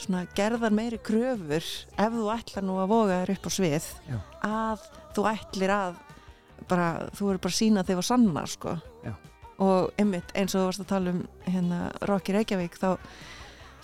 svona 0.04 0.22
gerðar 0.36 0.74
meiri 0.74 1.00
kröfur 1.04 1.64
ef 1.64 2.14
þú 2.14 2.28
ætlar 2.34 2.66
nú 2.66 2.78
að 2.82 2.92
voga 2.92 3.18
þér 3.22 3.34
upp 3.36 3.48
á 3.48 3.50
svið 3.56 3.90
Já. 4.10 4.18
að 4.46 4.86
þú 5.16 5.26
ætlir 5.32 5.74
að 5.74 5.98
bara, 6.70 6.86
þú 7.16 7.32
eru 7.32 7.42
bara 7.42 7.56
sína 7.56 7.84
þig 7.86 8.00
og 8.02 8.06
sanna 8.06 8.46
sko 8.50 8.76
Já. 9.04 9.12
og 9.58 9.90
einmitt 10.00 10.32
eins 10.34 10.54
og 10.54 10.62
þú 10.62 10.70
varst 10.70 10.84
að 10.84 10.90
tala 10.94 11.14
um 11.14 11.20
hérna 11.46 11.82
Rocky 12.08 12.36
Reykjavík 12.36 12.78
þá 12.80 12.90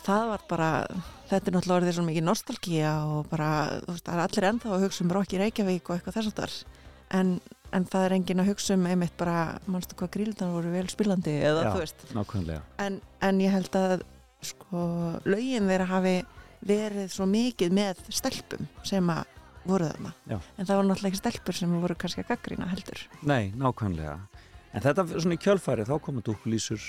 það 0.07 0.31
var 0.31 0.47
bara, 0.49 0.71
þetta 1.31 1.51
er 1.51 1.57
náttúrulega 1.57 1.81
orðið 1.81 1.97
svo 1.97 2.07
mikið 2.07 2.27
nostalgía 2.29 2.95
og 3.11 3.29
bara 3.31 3.51
þú 3.83 3.95
veist, 3.95 4.07
það 4.07 4.17
er 4.17 4.25
allir 4.27 4.49
ennþá 4.51 4.75
að 4.77 4.85
hugsa 4.87 5.05
um 5.05 5.15
Rocky 5.17 5.41
Reykjavík 5.41 5.89
og 5.91 5.97
eitthvað 5.97 6.19
þess 6.19 6.31
að 6.31 6.41
þar 6.41 6.57
en, 7.19 7.33
en 7.75 7.87
það 7.91 8.07
er 8.07 8.17
engin 8.19 8.43
að 8.43 8.51
hugsa 8.53 8.77
um 8.77 8.87
einmitt 8.91 9.17
bara, 9.19 9.39
mannstu 9.67 9.99
hvað 9.99 10.13
gríldan 10.19 10.55
voru 10.55 10.75
vel 10.75 10.87
spilandi 10.93 11.39
eða 11.41 11.67
Já. 11.67 11.71
þú 11.73 11.83
veist 11.83 12.07
en, 12.87 13.01
en 13.27 13.43
ég 13.43 13.57
held 13.57 13.81
að 13.81 13.97
sko, 14.51 14.85
lögin 15.29 15.71
þeirra 15.71 15.89
hafi 15.91 16.17
verið 16.67 17.13
svo 17.13 17.27
mikið 17.31 17.75
með 17.77 18.01
stelpum 18.15 18.69
sem 18.87 19.13
að 19.13 19.35
voru 19.67 19.91
þarna. 19.91 20.13
Já. 20.31 20.39
en 20.39 20.67
það 20.67 20.79
voru 20.79 20.89
náttúrulega 20.89 21.13
ekki 21.13 21.23
stelpur 21.23 21.59
sem 21.59 21.77
voru 21.83 21.99
kannski 21.99 22.23
að 22.23 22.33
gaggrina 22.33 22.69
heldur. 22.71 23.05
Nei, 23.27 23.53
nákvæmlega. 23.59 24.17
En 24.77 24.85
þetta 24.85 25.07
svona 25.15 25.37
í 25.37 25.41
kjölfæri 25.43 25.87
þá 25.89 25.97
koma 26.05 26.25
dúkulísur 26.27 26.83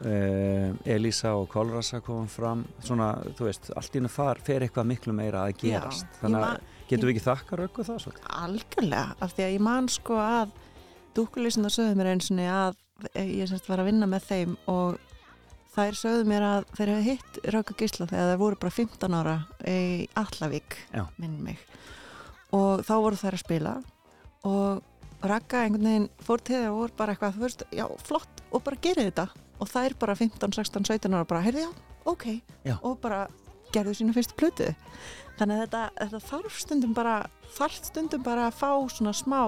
Uh, 0.00 0.72
Elísa 0.88 1.34
og 1.36 1.50
Kolrasa 1.52 1.98
komum 2.00 2.24
fram. 2.32 2.62
Svona, 2.80 3.10
þú 3.36 3.44
veist, 3.50 3.66
allt 3.76 3.92
í 3.92 3.98
hennu 4.00 4.08
far 4.08 4.38
fer 4.40 4.64
eitthvað 4.64 4.86
miklu 4.88 5.12
meira 5.12 5.42
að 5.44 5.58
gerast. 5.60 6.06
Já, 6.06 6.20
þannig 6.22 6.46
að 6.46 6.78
getum 6.88 7.10
við 7.10 7.12
ekki 7.12 7.24
þakka 7.26 7.58
röggu 7.60 7.84
það 7.84 7.98
svolítið? 8.06 8.30
Algjörlega, 8.46 9.18
af 9.20 9.34
því 9.36 9.44
að 9.44 9.52
ég 9.52 9.64
man 9.66 9.90
sko 9.92 10.16
að 10.22 10.54
dúkulísin 11.18 11.68
að 11.68 11.74
sögðu 11.76 11.98
mér 12.00 12.10
eins 12.14 12.30
og 12.32 12.40
að 12.46 12.80
ég 13.20 13.50
semst 13.50 13.68
var 13.68 13.82
að 13.82 13.90
vinna 13.90 14.08
með 14.08 14.26
þeim 14.30 14.56
og 14.72 14.96
þær 15.74 15.98
sögðu 15.98 16.26
mér 16.28 16.46
að 16.46 16.68
þeir 16.76 16.92
hefði 16.92 17.06
hitt 17.06 17.40
Rauka 17.54 17.76
Gísla 17.78 18.08
þegar 18.10 18.30
þeir 18.32 18.40
voru 18.42 18.60
bara 18.64 18.76
15 18.76 19.18
ára 19.20 19.36
í 19.70 19.80
Allavík, 20.18 20.78
minn 21.20 21.36
mig. 21.44 21.60
Og 22.56 22.82
þá 22.86 22.94
voru 22.98 23.20
þær 23.20 23.36
að 23.36 23.44
spila 23.44 23.74
og 24.48 25.26
Raka 25.30 25.66
einhvern 25.66 25.84
veginn 25.84 26.08
fór 26.24 26.40
til 26.40 26.62
og 26.70 26.78
voru 26.78 26.96
bara 26.96 27.14
eitthvað, 27.14 27.38
veist, 27.42 27.64
já, 27.76 27.84
flott 28.06 28.42
og 28.50 28.64
bara 28.64 28.80
gerði 28.80 29.10
þetta. 29.10 29.26
Og 29.60 29.68
þær 29.68 29.96
bara 30.00 30.16
15, 30.16 30.54
16, 30.56 30.86
17 30.88 31.14
ára 31.14 31.28
bara, 31.28 31.44
heyrði 31.44 31.66
já, 31.66 31.72
ok. 32.08 32.26
Já. 32.64 32.76
og 32.80 32.96
bara 33.02 33.26
gerðu 33.74 33.98
sína 33.98 34.14
fyrstu 34.16 34.38
plötu. 34.40 34.70
Þannig 35.38 35.56
að 35.58 35.66
þetta, 35.66 35.82
þetta 36.00 36.22
þarf 36.30 36.56
stundum 36.64 36.94
bara 36.96 37.16
þarf 37.56 37.84
stundum 37.90 38.24
bara 38.24 38.48
að 38.48 38.56
fá 38.60 38.72
svona 38.92 39.12
smá 39.16 39.42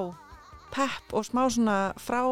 pepp 0.72 1.12
og 1.12 1.26
smá 1.28 1.42
svona 1.52 1.78
frá 2.00 2.22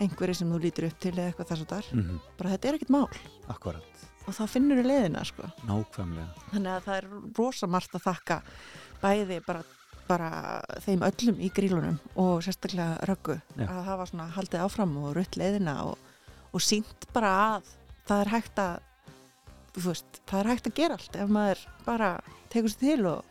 einhverju 0.00 0.34
sem 0.40 0.52
þú 0.52 0.60
lítur 0.62 0.86
upp 0.88 1.00
til 1.02 1.12
eða 1.16 1.26
eitthvað 1.30 1.50
þess 1.52 1.64
að 1.66 1.72
þar. 1.74 1.90
Mm 1.96 2.20
bara 2.38 2.52
þetta 2.54 2.68
er 2.70 2.78
ekkert 2.78 2.94
mál. 2.94 3.08
Akkurat, 3.52 4.04
og 4.26 4.34
þá 4.36 4.42
finnur 4.48 4.80
þú 4.80 4.86
leiðina 4.88 5.24
sko. 5.28 5.50
Þannig 5.66 6.72
að 6.72 6.86
það 6.86 6.96
er 6.96 7.08
rosa 7.38 7.66
margt 7.70 7.94
að 7.98 8.06
þakka 8.08 8.40
bæði 9.00 9.40
bara, 9.46 9.62
bara 10.08 10.30
þeim 10.84 11.02
öllum 11.06 11.40
í 11.40 11.50
grílunum 11.56 11.98
og 12.20 12.42
sérstaklega 12.44 12.98
röggu 13.08 13.36
Já. 13.56 13.66
að 13.68 13.82
hafa 13.88 14.06
svona 14.10 14.28
haldið 14.36 14.64
áfram 14.66 14.96
og 15.04 15.14
rutt 15.16 15.36
leiðina 15.40 15.76
og, 15.88 15.98
og 16.52 16.60
sínt 16.64 17.06
bara 17.14 17.32
að 17.56 17.70
það 18.08 18.20
er 18.24 18.32
hægt 18.34 18.58
að 18.58 18.78
veist, 19.80 20.20
það 20.26 20.40
er 20.40 20.50
hægt 20.50 20.66
að 20.66 20.74
gera 20.80 20.96
allt 20.98 21.16
ef 21.16 21.28
maður 21.30 21.60
bara 21.86 22.08
tekur 22.50 22.72
sér 22.72 22.80
til 22.82 23.06
og 23.06 23.24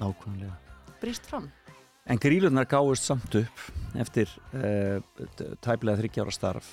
Nákvæmlega. 0.00 0.54
brýst 1.02 1.26
fram 1.28 1.50
En 2.10 2.18
grílunar 2.18 2.66
gáðust 2.66 3.06
samt 3.06 3.34
upp 3.38 3.60
eftir 4.02 4.30
uh, 4.56 4.98
tæplega 5.62 6.00
þryggjára 6.00 6.32
starf. 6.34 6.70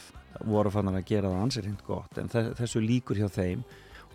Voru 0.47 0.71
fannar 0.73 0.97
að 0.99 1.05
gera 1.11 1.29
það 1.29 1.43
ansið 1.45 1.67
hreint 1.67 1.83
gott 1.85 2.17
en 2.21 2.29
þe- 2.33 2.51
þessu 2.57 2.81
líkur 2.81 3.19
hjá 3.21 3.27
þeim. 3.33 3.61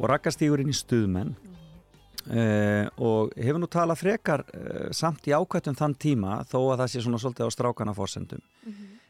Og 0.00 0.08
rakkastígur 0.10 0.62
inn 0.64 0.72
í 0.72 0.74
stuðmenn 0.74 1.34
uh, 1.36 2.86
og 3.02 3.32
hefur 3.38 3.60
nú 3.62 3.68
talað 3.70 4.00
frekar 4.02 4.42
uh, 4.50 4.88
samt 4.94 5.26
í 5.30 5.34
ákvættum 5.36 5.78
þann 5.78 5.94
tíma 6.02 6.40
þó 6.50 6.58
að 6.72 6.82
það 6.82 6.90
sé 6.96 7.04
svona 7.06 7.20
svolítið 7.22 7.46
á 7.46 7.54
strákana 7.54 7.94
fórsendum 7.96 8.42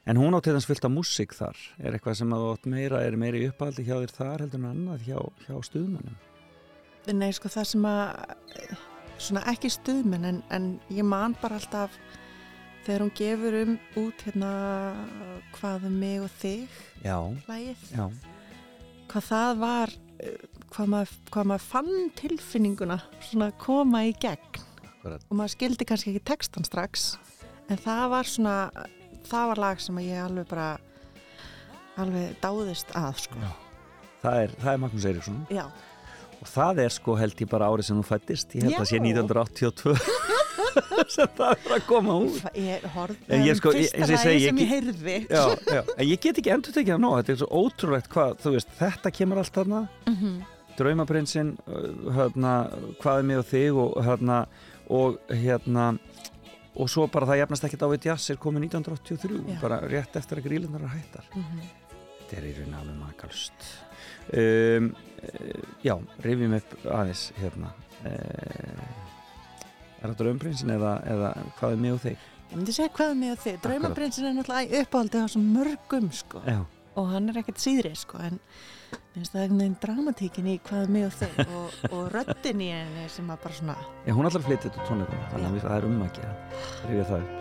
en 0.02 0.18
hún 0.18 0.34
á 0.34 0.40
til 0.42 0.56
þess 0.56 0.66
fyllt 0.66 0.84
af 0.88 0.90
músík 0.90 1.32
þar. 1.38 1.58
Er 1.78 1.94
eitthvað 1.94 2.16
sem 2.18 2.32
að 2.34 2.46
átt 2.50 2.64
meira 2.66 3.04
er 3.06 3.14
meira 3.20 3.38
í 3.38 3.44
uppaldi 3.52 3.84
hjá 3.86 3.94
þér 4.02 4.14
þar 4.16 4.42
heldur 4.42 4.58
en 4.64 4.70
annað 4.72 5.04
hjá, 5.06 5.18
hjá 5.46 5.54
stuðmennum 5.68 6.16
Nei, 7.18 7.30
sko 7.34 7.50
það 7.50 7.68
sem 7.70 7.86
að 7.86 8.08
svona 9.22 9.44
ekki 9.52 9.70
stuðmenn 9.72 10.28
en, 10.28 10.42
en 10.50 10.68
ég 10.92 11.06
man 11.06 11.36
bara 11.42 11.60
alltaf 11.60 11.96
þegar 12.82 13.04
hún 13.04 13.14
gefur 13.18 13.58
um 13.62 13.74
út 14.02 14.24
hérna 14.26 14.52
hvað 15.56 15.88
um 15.88 15.98
mig 16.02 16.22
og 16.24 16.32
þig 16.42 16.78
Já, 17.04 17.18
lagið, 17.48 17.84
já, 17.94 18.06
hvað 19.12 19.28
það 19.28 19.60
var 19.62 19.94
hvað 20.72 20.92
maður, 20.92 21.14
hvað 21.32 21.48
maður 21.50 21.66
fann 21.66 21.92
tilfinninguna 22.18 22.98
svona 23.26 23.50
koma 23.60 24.04
í 24.08 24.12
gegn. 24.22 24.60
Akkurat. 24.86 25.24
Og 25.28 25.38
maður 25.38 25.54
skildi 25.56 25.88
kannski 25.88 26.12
ekki 26.12 26.24
textan 26.32 26.66
strax 26.66 27.12
en 27.70 27.80
það 27.80 28.04
var 28.12 28.30
svona 28.30 28.56
það 29.28 29.50
var 29.52 29.62
lag 29.66 29.82
sem 29.82 30.00
ég 30.04 30.22
alveg 30.22 30.48
bara 30.50 30.68
alveg 32.00 32.36
dáðist 32.42 32.94
að 32.98 33.24
sko. 33.26 33.52
Það 34.22 34.44
er, 34.44 34.54
það 34.62 34.72
er 34.72 34.82
Magnús 34.84 35.06
Eiríksson. 35.08 35.40
Já, 35.50 35.64
Og 36.42 36.48
það 36.50 36.80
er 36.84 36.88
sko 36.90 37.14
held 37.20 37.38
ég 37.44 37.48
bara 37.52 37.68
árið 37.70 37.86
sem 37.88 37.98
þú 38.02 38.06
fættist 38.08 38.54
Ég 38.58 38.64
held 38.66 38.80
að 38.82 38.88
sé 38.90 38.98
Já. 38.98 39.02
1982 39.06 39.94
sem 41.12 41.28
það 41.36 41.52
er 41.52 41.74
að 41.76 41.82
koma 41.86 42.14
út 42.24 42.56
ég 42.56 42.84
horfði 42.94 43.38
um 43.38 43.58
sko- 43.58 43.72
fyrsta 43.76 44.16
segi, 44.22 44.46
sem 44.48 44.58
ég 44.62 44.70
heyrði 44.72 45.16
já, 45.28 45.42
já. 45.68 45.82
En 45.98 46.06
ég 46.08 46.20
get 46.22 46.38
ekki 46.40 46.52
endur 46.54 46.72
tekið 46.74 46.94
það 46.96 47.02
nóg 47.04 47.16
Þetta 47.20 47.32
er 47.34 47.40
svo 47.42 47.48
ótrúlegt 47.62 48.08
hvað, 48.14 48.34
þú 48.42 48.52
veist, 48.56 48.72
þetta 48.80 49.12
kemur 49.18 49.42
allt 49.42 49.54
þarna 49.58 49.82
Mhm. 50.08 50.32
Draumaprinsinn 50.72 51.50
uh, 51.68 52.12
hérna, 52.16 52.52
hvað 53.02 53.18
er 53.20 53.26
mig 53.28 53.38
og 53.42 53.44
þig 53.50 53.76
og 53.82 53.98
hérna 54.06 54.38
og 54.92 55.18
hérna 55.28 55.90
og 56.72 56.88
svo 56.88 57.04
bara 57.12 57.28
það 57.28 57.42
jafnast 57.42 57.66
ekkert 57.68 57.84
á 57.84 57.88
við 57.92 58.06
jazz 58.08 58.30
er 58.32 58.38
komið 58.40 58.64
1983, 58.70 59.42
Já. 59.52 59.58
bara 59.60 59.82
rétt 59.84 60.16
eftir 60.16 60.40
að 60.40 60.46
grílunar 60.48 60.86
hættar 60.94 61.28
Mhm. 61.36 61.60
þetta 62.22 62.38
er 62.40 62.46
í 62.48 62.54
raun 62.56 62.78
alveg 62.80 62.96
makalust 63.02 63.68
um, 64.32 64.88
já, 65.84 65.94
rifjum 66.26 66.58
upp 66.58 66.76
aðeins 66.98 67.24
hérna. 67.38 67.72
Uh, 68.02 68.84
er 70.02 70.10
það 70.10 70.18
draumprinsin 70.24 70.74
eða, 70.74 70.92
eða 71.06 71.32
hvað 71.58 71.76
er 71.76 71.82
og 71.94 72.02
þig? 72.02 72.28
Ég 72.52 72.58
myndi 72.58 72.72
segja 72.76 72.92
hvað 72.92 73.12
með 73.16 73.36
þig, 73.40 73.54
Draumaprinsin 73.64 74.28
er 74.28 74.34
náttúrulega 74.36 74.80
uppáhaldið 74.84 75.22
á 75.24 75.28
svo 75.32 75.40
mörgum 75.40 76.08
sko. 76.12 76.42
Já, 76.44 76.58
og 77.00 77.06
hann 77.14 77.30
er 77.32 77.38
ekkert 77.40 77.62
síðri 77.62 77.94
sko 77.96 78.20
en 78.20 78.36
minnst 79.14 79.32
það 79.32 79.42
einhvern 79.46 79.62
veginn 79.62 79.78
dramatíkin 79.80 80.50
í 80.52 80.56
hvað 80.68 80.92
með 80.92 81.10
þig 81.20 81.34
og, 81.46 81.78
og 81.88 82.02
röddin 82.12 82.64
í 82.64 82.68
henni 82.74 83.06
sem 83.12 83.32
að 83.32 83.42
bara 83.46 83.56
svona 83.56 83.76
já 84.04 84.12
hún 84.16 84.28
að 84.28 84.46
flytja 84.48 84.66
þetta 84.68 84.88
tónleikum 84.90 85.26
þannig 85.32 85.48
að 85.48 85.64
það 85.64 85.76
er 85.78 85.88
um 85.88 86.02
að 86.04 86.14
gera 86.18 86.34
rifja 86.90 87.06
það 87.12 87.20
upp. 87.22 87.32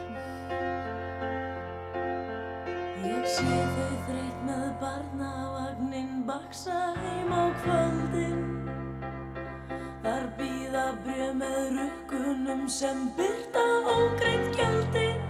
Ég 3.02 3.24
sé 3.36 3.49
barnavagnin 3.52 3.91
baksa 6.27 6.93
heim 7.02 7.31
á 7.34 7.43
kvöldin. 7.64 8.39
Þar 10.03 10.26
býða 10.38 10.85
brjöð 11.03 11.34
með 11.41 11.60
rukkunum 11.77 12.64
sem 12.69 13.06
byrta 13.18 13.64
ógreitt 13.93 14.57
gjöldin 14.57 15.22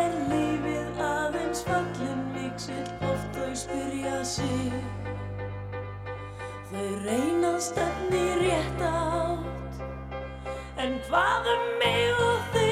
Er 0.00 0.16
lífið 0.30 1.00
aðeins 1.04 1.64
fallin 1.68 2.24
miksill 2.34 2.88
oft 3.10 3.36
þau 3.36 3.52
spyrja 3.64 4.18
sig. 4.24 4.72
Þau 6.70 6.88
reynað 7.04 7.60
stefni 7.68 8.24
rétt 8.44 8.84
átt. 8.88 9.80
En 10.80 11.00
hvað 11.08 11.54
um 11.56 11.70
mig 11.84 12.26
og 12.30 12.50
þig? 12.54 12.69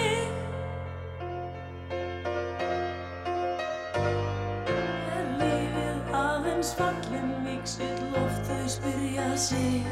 Fallin 6.78 7.30
miksill 7.42 8.14
oft 8.22 8.46
þau 8.46 8.66
spyrja 8.70 9.26
sig. 9.36 9.82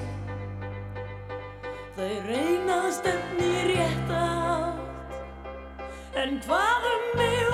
Þau 1.96 2.12
reyna 2.28 2.76
að 2.84 2.92
stefni 3.00 3.52
rétt 3.72 4.12
átt. 4.20 5.16
En 6.22 6.38
hvað 6.46 6.88
um 6.92 7.08
mig 7.18 7.45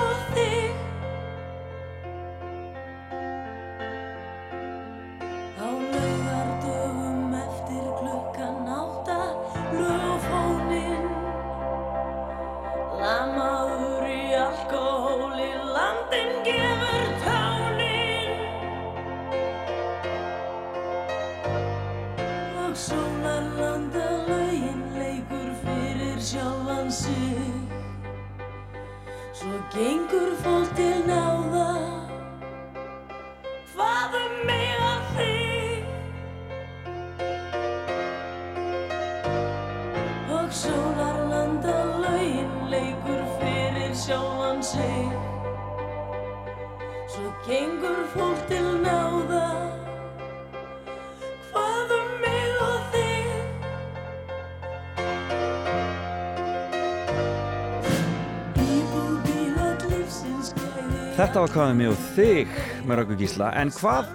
Þetta 61.13 61.43
var 61.43 61.51
hvað 61.53 61.67
með 61.69 61.75
mig 61.77 61.91
og 61.91 62.07
þig 62.15 62.55
með 62.89 62.99
Röggu 62.99 63.19
Gísla. 63.19 63.51
En 63.61 63.69
hvað, 63.73 64.09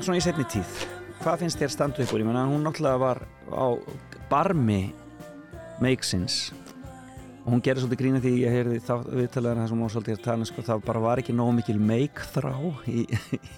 svona 0.00 0.18
í 0.18 0.24
setni 0.24 0.46
tíð 0.50 0.82
hvað 1.22 1.44
finnst 1.44 1.60
þér 1.60 1.70
standu 1.70 2.02
upp 2.02 2.14
úr? 2.14 2.22
Ég 2.22 2.26
menna 2.26 2.48
hún 2.50 2.64
náttúrulega 2.66 2.98
var 2.98 3.20
á 3.54 3.66
barmi 4.30 4.92
makesins 5.82 6.50
og 7.42 7.52
hún 7.54 7.62
gerir 7.62 7.82
svolítið 7.82 8.00
grína 8.00 8.22
því 8.22 8.32
ég 8.40 8.54
heyrði 8.56 8.80
þá 8.82 8.94
viðtalega 9.06 9.62
þessum 9.64 9.84
og 9.84 9.92
svolítið 9.92 10.16
að 10.16 10.24
tala 10.26 10.48
sko, 10.48 10.64
það 10.66 10.82
bara 10.86 11.02
var 11.02 11.22
ekki 11.22 11.34
nógu 11.34 11.54
mikil 11.58 11.78
make 11.82 12.26
þrá 12.34 12.54
í, 12.90 13.04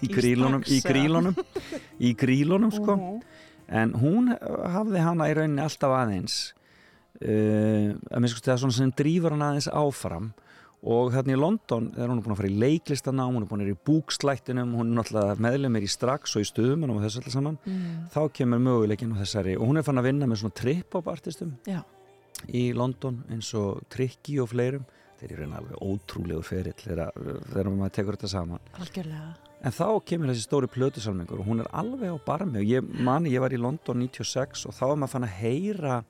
í 0.05 0.11
grílunum 0.13 0.65
í 0.65 0.81
grílunum 0.85 1.41
í 2.01 2.13
grílunum 2.21 2.73
sko. 2.75 2.99
En 3.69 3.95
hún 3.97 4.33
hafði 4.75 5.05
hana 5.05 5.29
í 5.31 5.37
rauninni 5.37 5.65
alltaf 5.65 5.93
aðeins 6.03 6.39
uh, 7.25 7.93
að 7.97 8.19
minnst 8.21 8.37
sko 8.37 8.45
það 8.45 8.57
er 8.57 8.65
svona 8.65 8.77
sem 8.77 8.97
drífur 8.97 9.37
hann 9.37 9.47
aðeins 9.49 9.71
áfram 9.73 10.33
og 10.85 11.13
þarna 11.15 11.33
í 11.33 11.39
London 11.41 11.87
er 11.97 12.11
hún 12.11 12.21
búin 12.21 12.35
að 12.35 12.41
fara 12.43 12.51
í 12.51 12.59
leiklistanám 12.61 13.33
hún 13.33 13.45
er 13.45 13.49
búin 13.49 13.63
að 13.63 13.69
vera 13.71 13.77
í 13.79 13.85
búkslættinum 13.89 14.75
hún 14.77 14.91
er 14.91 14.99
náttúrulega 14.99 15.37
meðlumir 15.47 15.87
í 15.87 15.89
strax 15.89 16.37
og 16.37 16.45
í 16.45 16.49
stöðum 16.51 16.85
og 16.93 17.01
þessu 17.05 17.23
allir 17.23 17.35
saman, 17.37 17.57
þá 18.13 18.21
kemur 18.37 18.61
möguleikin 18.67 19.15
á 19.17 19.21
þessari 19.23 19.57
og 19.57 19.65
hún 19.71 19.81
er 19.81 19.87
fann 19.87 20.03
að 20.03 20.11
vinna 20.11 20.29
með 20.29 20.43
svona 20.43 20.59
trip-hop 20.61 21.09
artistum 21.09 21.55
Já. 21.69 21.81
í 22.53 22.67
London 22.77 23.23
eins 23.33 23.55
og 23.57 23.81
Tricky 23.89 24.37
og 24.43 24.53
fleirum. 24.53 24.85
Þeir 25.15 25.31
eru 25.31 25.45
reyna 25.45 25.61
alveg 25.63 25.81
ótrúlegur 25.81 26.45
ferill 26.45 26.75
þegar, 26.77 27.69
maður 27.71 27.93
tekur 27.95 28.17
þetta 28.19 28.29
saman. 28.33 28.65
Algjörlega. 28.77 29.29
En 29.65 29.73
þá 29.73 29.87
kemur 30.05 30.29
þessi 30.29 30.45
stóri 30.45 30.69
plötusalmingur 30.69 31.41
og 31.41 31.47
hún 31.49 31.63
er 31.63 31.69
alveg 31.73 32.13
á 32.13 32.19
barmi. 32.27 32.61
Og 32.61 32.69
ég 32.69 32.91
mani, 33.07 33.31
ég 33.33 33.41
var 33.41 33.55
í 33.55 33.61
London 33.63 34.03
96 34.05 34.67
og 34.69 34.75
þá 34.77 34.83
var 34.91 34.99
maður 35.01 35.13
fann 35.15 35.27
að 35.31 35.39
heyra 35.39 36.01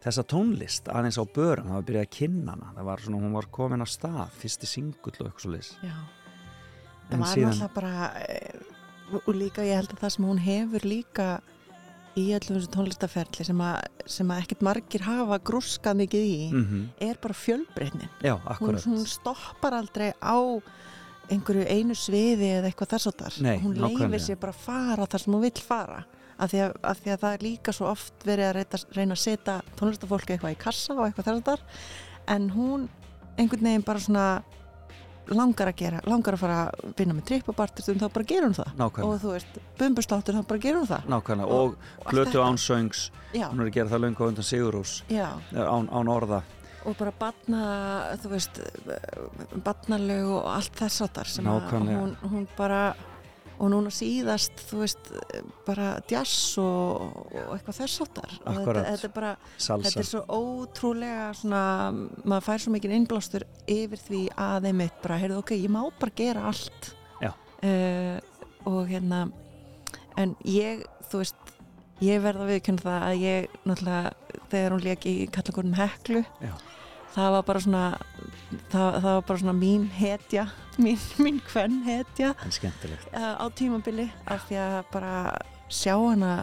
þessa 0.00 0.24
tónlist 0.32 0.88
aðeins 0.88 1.18
á 1.20 1.24
börum, 1.28 1.66
það 1.68 1.76
var 1.78 1.86
byrjað 1.90 2.06
að 2.06 2.14
kynna 2.16 2.54
hana 2.56 2.72
það 2.76 2.88
var 2.90 3.02
svona, 3.04 3.20
hún 3.24 3.34
var 3.36 3.48
komin 3.52 3.84
af 3.84 3.90
stað 3.92 4.34
fyrsti 4.40 4.66
singull 4.70 5.16
og 5.20 5.26
eitthvað 5.28 5.46
svo. 5.46 5.70
En 7.10 7.18
það 7.18 7.24
var 7.24 7.32
síðan- 7.34 7.56
náttúrulega 7.56 7.74
bara 7.74 8.12
eh, 8.24 8.60
og 9.26 9.34
líka 9.34 9.64
ég 9.66 9.74
held 9.80 9.90
að 9.92 10.00
það 10.04 10.12
sem 10.16 10.24
hún 10.30 10.38
hefur 10.44 10.86
líka 10.86 11.28
í 12.18 12.24
öllum 12.34 12.56
þessu 12.58 12.70
tónlistaferli 12.74 13.44
sem 13.46 13.60
að, 13.62 13.76
sem 14.06 14.30
að 14.30 14.40
ekkert 14.44 14.62
margir 14.66 15.04
hafa 15.06 15.38
grúskað 15.46 15.96
mikið 16.02 16.24
í 16.26 16.50
mm 16.52 16.88
er 17.00 17.18
bara 17.22 17.34
fjölbreytnin. 17.34 18.08
Já, 18.22 18.34
hún, 18.58 18.74
hún 18.86 19.06
stoppar 19.06 19.72
aldrei 19.78 20.12
á 20.22 20.36
einhverju 21.30 21.66
einu 21.70 21.94
sviði 21.94 22.48
eða 22.58 22.70
eitthvað 22.70 22.90
þess 22.96 23.06
að 23.06 23.18
þar 23.20 23.36
hún 23.62 23.74
leifir 23.78 24.20
sér 24.24 24.36
bara 24.42 24.52
að 24.52 24.64
fara 24.64 25.06
þar 25.06 25.20
sem 25.22 25.32
hún 25.34 25.44
vill 25.44 25.62
fara 25.62 26.00
af 26.40 26.50
því, 26.52 26.60
því 27.04 27.12
að 27.14 27.20
það 27.24 27.34
er 27.36 27.44
líka 27.44 27.74
svo 27.76 27.90
oft 27.90 28.24
verið 28.28 28.48
að 28.48 28.54
reyna, 28.58 28.80
reyna 28.96 29.16
að 29.18 29.22
setja 29.24 29.56
tónlistafólki 29.80 30.34
eitthvað 30.36 30.54
í 30.56 30.60
kassa 30.62 30.96
og 30.96 31.04
eitthvað 31.06 31.28
þess 31.28 31.40
að 31.40 31.50
þar 31.50 31.60
en 32.36 32.48
hún 32.56 32.88
einhvern 33.38 33.68
veginn 33.70 33.84
bara 33.86 34.02
svona 34.02 34.24
langar 35.30 35.70
að 35.70 35.76
gera, 35.78 36.00
langar 36.10 36.34
að 36.34 36.40
fara 36.42 36.60
að 36.66 36.94
vinna 36.98 37.14
með 37.14 37.26
trippabartistum, 37.28 37.98
þá 38.00 38.08
bara 38.10 38.26
hún 38.48 38.54
það. 38.56 38.70
Nákvæmlega. 38.80 39.06
og 39.06 39.20
þú 39.22 39.34
veist, 39.36 39.58
bumbustáttur, 39.78 40.34
þá 40.40 40.46
bara 40.48 40.62
hún 40.80 40.88
það. 40.90 41.04
Nákvæmlega, 41.12 41.46
Og- 41.46 41.60
og, 41.60 41.76
allt 42.06 42.14
plötu 42.14 42.32
þetta. 42.32 42.46
án 42.48 42.58
söngs. 42.58 43.02
Já, 43.32 43.46
hún 43.52 43.60
er 43.60 43.66
að 43.68 43.72
gera 43.76 43.88
það 43.92 44.02
löngu 44.04 44.18
á 44.18 44.26
undan 44.26 44.44
Sigurús 44.48 45.02
án, 45.54 45.88
án 45.88 46.08
orða. 46.10 46.42
Og 46.84 46.96
bara 46.96 47.12
batna, 47.12 47.62
þú 48.22 48.28
veist 48.32 48.60
batnalög 49.62 50.30
og 50.40 50.46
allt 50.50 50.74
þess 50.80 51.02
að 51.04 51.12
þar 51.18 51.26
sem 51.26 51.44
að 51.44 51.70
hún, 51.70 52.16
hún 52.24 52.48
bara 52.56 52.94
og 53.60 53.68
núna 53.68 53.90
síðast, 53.92 54.62
þú 54.70 54.78
veist 54.80 55.10
bara 55.66 55.90
jazz 56.08 56.56
og, 56.62 57.18
og 57.28 57.52
eitthvað 57.56 57.80
þess 57.82 58.02
að 58.04 58.12
þar 58.16 58.32
og 58.38 58.58
þetta, 58.60 58.84
þetta 58.86 59.08
er 59.08 59.14
bara 59.18 59.32
salsa 59.56 59.90
þetta 59.90 60.02
er 60.02 60.08
svo 60.08 60.22
ótrúlega 60.38 61.26
svona, 61.36 61.62
maður 62.24 62.46
fær 62.48 62.64
svo 62.64 62.74
mikið 62.76 62.96
innblástur 62.96 63.46
yfir 63.68 64.02
því 64.06 64.22
að 64.40 64.70
einmitt 64.70 64.98
bara, 65.04 65.20
heyrðu 65.20 65.42
ok, 65.42 65.54
ég 65.58 65.74
má 65.76 65.82
bara 66.00 66.16
gera 66.22 66.46
allt 66.50 66.90
Já. 67.20 67.30
Eh, 67.66 68.16
og 68.68 68.82
hérna 68.88 69.26
en 70.20 70.34
ég, 70.48 70.86
þú 71.10 71.22
veist 71.22 71.54
ég 72.00 72.24
verða 72.24 72.46
að 72.46 72.52
viðkynna 72.54 72.86
það 72.86 73.06
að 73.10 73.24
ég 73.26 73.56
náttúrulega, 73.68 74.40
þegar 74.50 74.76
hún 74.76 74.86
leik 74.88 75.08
í 75.08 75.16
kallakórnum 75.36 75.80
Heklu 75.80 76.24
Já. 76.40 76.54
Það 77.14 77.36
var 77.36 77.46
bara 77.48 77.62
svona 77.64 77.84
það, 78.70 78.88
það 79.02 79.10
var 79.10 79.22
bara 79.28 79.42
svona 79.42 79.56
mín 79.58 79.86
hetja 79.94 80.46
mín, 80.80 80.98
mín 81.20 81.40
hvern 81.50 81.82
hetja. 81.86 82.34
Uh, 83.12 83.34
á 83.36 83.46
tímabili 83.56 84.08
af 84.26 84.46
því 84.48 84.60
að 84.62 84.80
bara 84.94 85.14
sjá 85.70 85.94
hana 85.96 86.34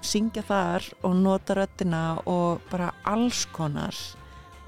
syngja 0.00 0.42
þar 0.46 0.86
og 1.04 1.16
nota 1.20 1.56
röddina 1.58 2.02
og 2.28 2.62
bara 2.70 2.92
alls 3.08 3.44
konar 3.52 3.96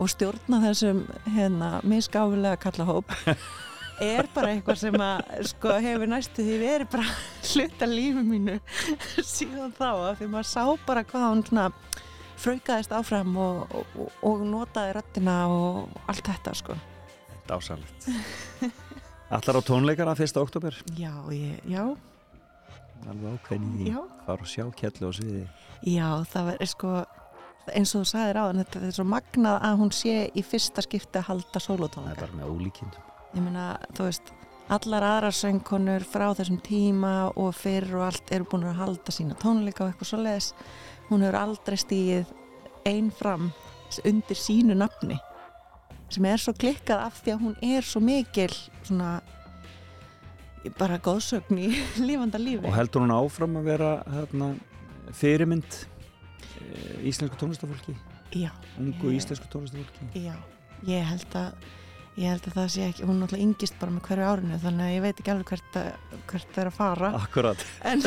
og 0.02 0.10
stjórna 0.10 0.60
þessum 0.66 1.04
hérna 1.32 1.78
misgáfilega 1.88 2.58
kallahóp 2.60 3.12
er 4.02 4.28
bara 4.34 4.52
eitthvað 4.52 4.80
sem 4.82 4.98
að 5.04 5.48
sko 5.52 5.76
hefur 5.84 6.10
næstu 6.10 6.44
því 6.44 6.58
verið 6.62 6.90
bara 6.92 7.16
hluta 7.52 7.88
lífi 7.88 8.24
mínu 8.26 8.58
síðan 9.20 9.74
þá 9.78 9.88
af 9.92 10.20
því 10.20 10.30
maður 10.32 10.50
sá 10.52 10.64
bara 10.86 11.04
hvað 11.06 11.28
hún 11.28 11.44
svona 11.48 11.68
fraukaðist 12.42 12.94
áfram 12.96 13.36
og, 13.40 13.74
og, 13.74 14.06
og 14.28 14.46
notaði 14.46 14.96
röddina 14.98 15.36
og 15.52 16.00
allt 16.10 16.26
þetta 16.26 16.54
sko. 16.58 16.78
Dásalegt 17.48 18.08
Allar 19.32 19.58
á 19.58 19.62
tónleikana 19.66 20.14
1. 20.14 20.36
oktober 20.38 20.76
já, 20.98 21.12
ég, 21.34 21.58
já, 21.66 21.82
alveg 23.10 23.38
ákveðin 23.38 23.80
í 23.82 23.94
fara 24.26 24.38
og 24.38 24.50
sjá 24.50 24.66
kellu 24.78 25.10
á 25.10 25.12
sviði. 25.16 25.42
Já, 25.82 26.08
það 26.30 26.48
var 26.50 26.70
sko 26.70 26.92
eins 27.70 27.94
og 27.94 28.02
þú 28.02 28.10
sagðir 28.10 28.38
á 28.42 28.44
þetta 28.58 28.84
er 28.86 28.94
svo 28.96 29.06
magnað 29.06 29.58
að 29.68 29.80
hún 29.80 29.90
sé 29.94 30.14
í 30.34 30.44
fyrsta 30.46 30.84
skipti 30.84 31.20
að 31.20 31.28
halda 31.30 31.62
það 31.62 32.08
er 32.10 32.20
bara 32.20 32.38
með 32.38 32.54
ólíkindum. 32.54 33.10
Ég 33.32 33.44
meina, 33.44 33.66
þú 33.96 34.08
veist 34.08 34.32
allar 34.72 35.06
aðrar 35.06 35.36
söngkonur 35.36 36.04
frá 36.06 36.30
þessum 36.36 36.60
tíma 36.64 37.32
og 37.36 37.54
fyrr 37.56 37.88
og 37.98 38.06
allt 38.08 38.32
eru 38.34 38.46
búin 38.48 38.66
að 38.68 38.80
halda 38.82 39.14
sína 39.14 39.36
tónleika 39.38 39.84
og 39.84 39.92
eitthvað 39.92 40.10
svo 40.10 40.20
leðis 40.22 40.52
hún 41.12 41.22
hefur 41.26 41.38
aldrei 41.42 41.78
stíið 41.80 42.32
einn 42.88 43.10
fram 43.14 43.50
undir 44.08 44.38
sínu 44.40 44.74
nafni 44.78 45.18
sem 46.12 46.24
er 46.28 46.40
svo 46.40 46.52
klikkað 46.56 47.06
af 47.06 47.20
því 47.22 47.32
að 47.34 47.42
hún 47.46 47.54
er 47.64 47.86
svo 47.88 48.00
mikil 48.04 48.50
svona 48.84 49.14
bara 50.78 50.98
góðsögn 51.02 51.58
í 51.58 51.70
lífanda 52.08 52.38
lífi. 52.38 52.66
Og 52.68 52.76
heldur 52.76 53.02
hún 53.04 53.14
áfram 53.16 53.56
að 53.58 53.64
vera 53.72 53.90
hérna, 54.12 54.50
fyrirmynd 55.18 55.78
eh, 55.78 57.08
íslensku 57.10 57.38
tónlistafólki 57.40 57.96
Já, 58.38 58.50
ungu 58.80 59.10
Ég- 59.10 59.18
íslensku 59.18 59.48
tónlistafólki 59.52 60.22
Já, 60.28 60.36
ég 60.86 61.08
held 61.10 61.34
að 61.40 61.66
ég 62.20 62.28
held 62.28 62.46
að 62.48 62.56
það 62.58 62.70
sé 62.74 62.86
ekki, 62.90 63.06
hún 63.08 63.20
náttúrulega 63.22 63.46
yngist 63.46 63.78
bara 63.80 63.94
með 63.94 64.04
hverju 64.08 64.26
árinu 64.28 64.58
þannig 64.62 64.84
að 64.86 64.94
ég 64.94 65.04
veit 65.04 65.20
ekki 65.22 65.32
alveg 65.32 65.52
hvert, 65.52 65.78
að, 65.80 66.18
hvert 66.32 66.50
það 66.52 66.62
er 66.62 66.70
að 66.70 66.76
fara. 66.76 67.12
Akkurat. 67.18 67.64
En, 67.88 68.04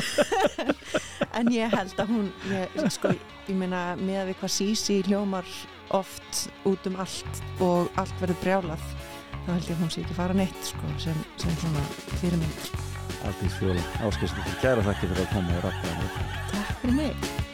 en 1.40 1.54
ég 1.56 1.74
held 1.74 2.04
að 2.04 2.12
hún 2.14 2.28
ég, 2.52 2.78
sko, 2.94 3.14
ég 3.50 3.58
meina 3.58 3.86
með 4.02 4.22
að 4.22 4.30
við 4.32 4.40
hvað 4.42 4.54
sísi 4.58 5.00
hljómar 5.10 5.56
oft 5.96 6.46
út 6.70 6.90
um 6.90 7.00
allt 7.02 7.42
og 7.64 7.90
allt 8.02 8.22
verður 8.22 8.42
brjálað 8.44 8.86
þá 9.46 9.50
held 9.54 9.70
ég 9.70 9.74
að 9.76 9.82
hún 9.84 9.94
sé 9.94 10.04
ekki 10.04 10.18
fara 10.18 10.38
neitt 10.38 10.70
sko, 10.70 10.94
sem, 11.02 11.26
sem 11.42 11.58
svona 11.62 11.88
fyrirmynd. 12.20 12.70
Aldís 13.26 13.58
Fjóla, 13.58 13.82
áskilsmyndir, 14.06 14.62
kæra 14.62 14.86
þakki 14.86 15.10
fyrir 15.10 15.26
að 15.26 15.34
koma 15.34 15.58
og 15.58 15.66
rappa 15.66 16.22
Takk 16.54 16.80
fyrir 16.84 16.98
mig 17.02 17.45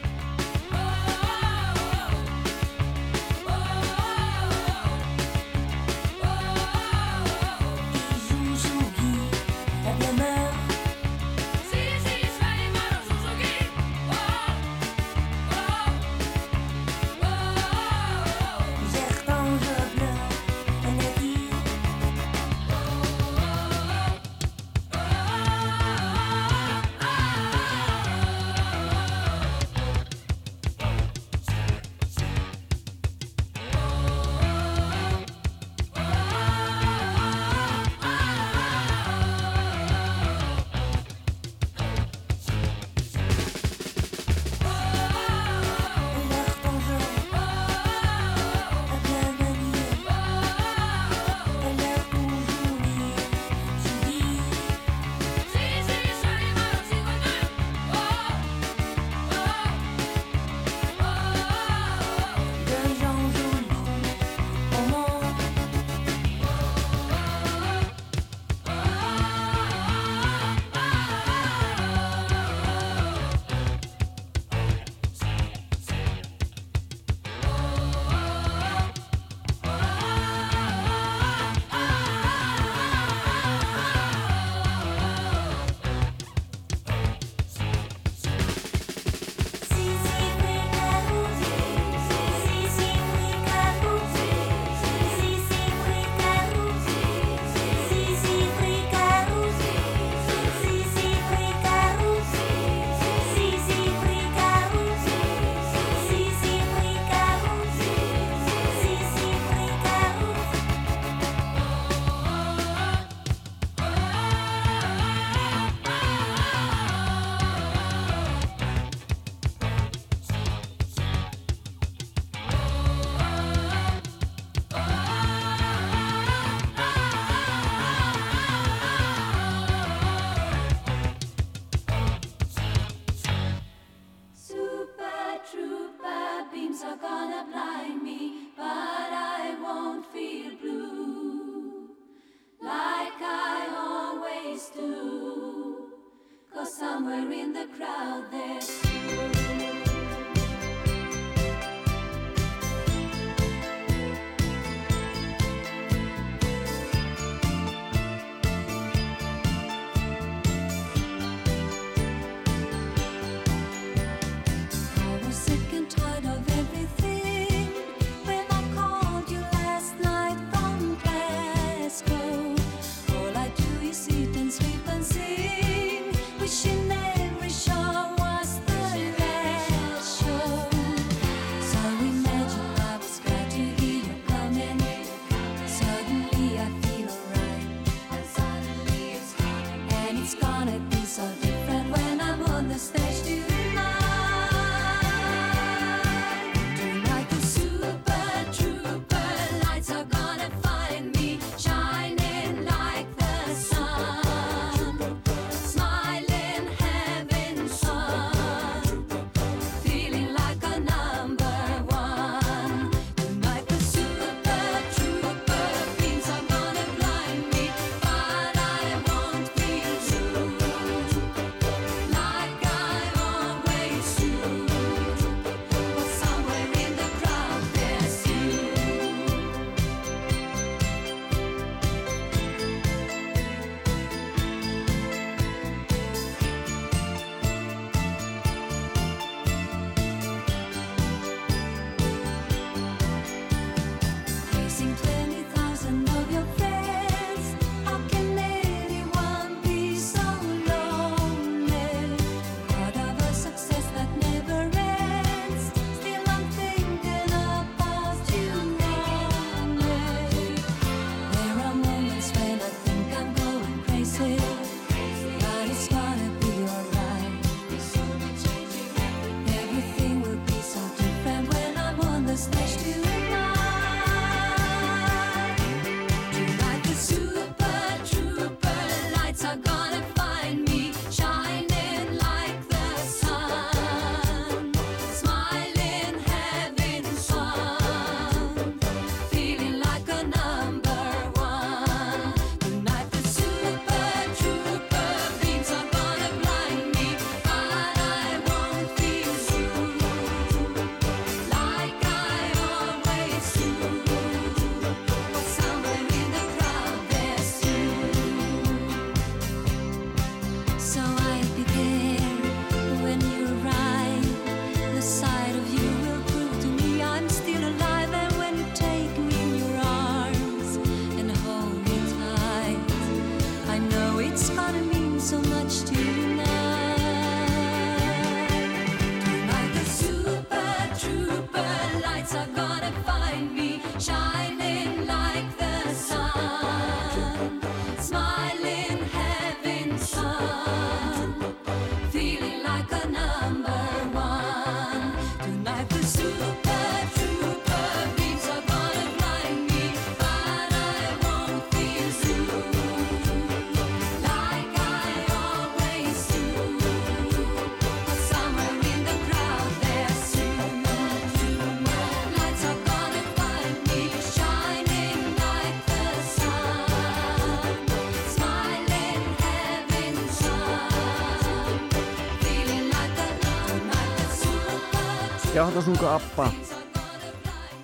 Já, 375.62 375.68
þetta 375.70 375.82
sungu 375.86 376.06
Abba 376.10 376.44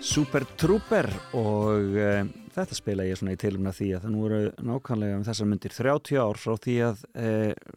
Super 0.02 0.44
Trooper 0.58 1.06
og 1.38 1.92
e, 1.94 2.06
þetta 2.50 2.74
spila 2.74 3.04
ég 3.06 3.20
svona 3.20 3.36
í 3.36 3.38
tilumna 3.38 3.70
því 3.70 3.90
að 3.94 4.00
það 4.02 4.14
nú 4.16 4.24
eru 4.26 4.40
nákvæmlega 4.66 5.18
um 5.20 5.22
þessar 5.28 5.46
myndir 5.46 5.74
30 5.76 6.18
ár 6.18 6.40
frá 6.42 6.56
því 6.64 6.74
að 6.88 7.04
e, 7.14 7.28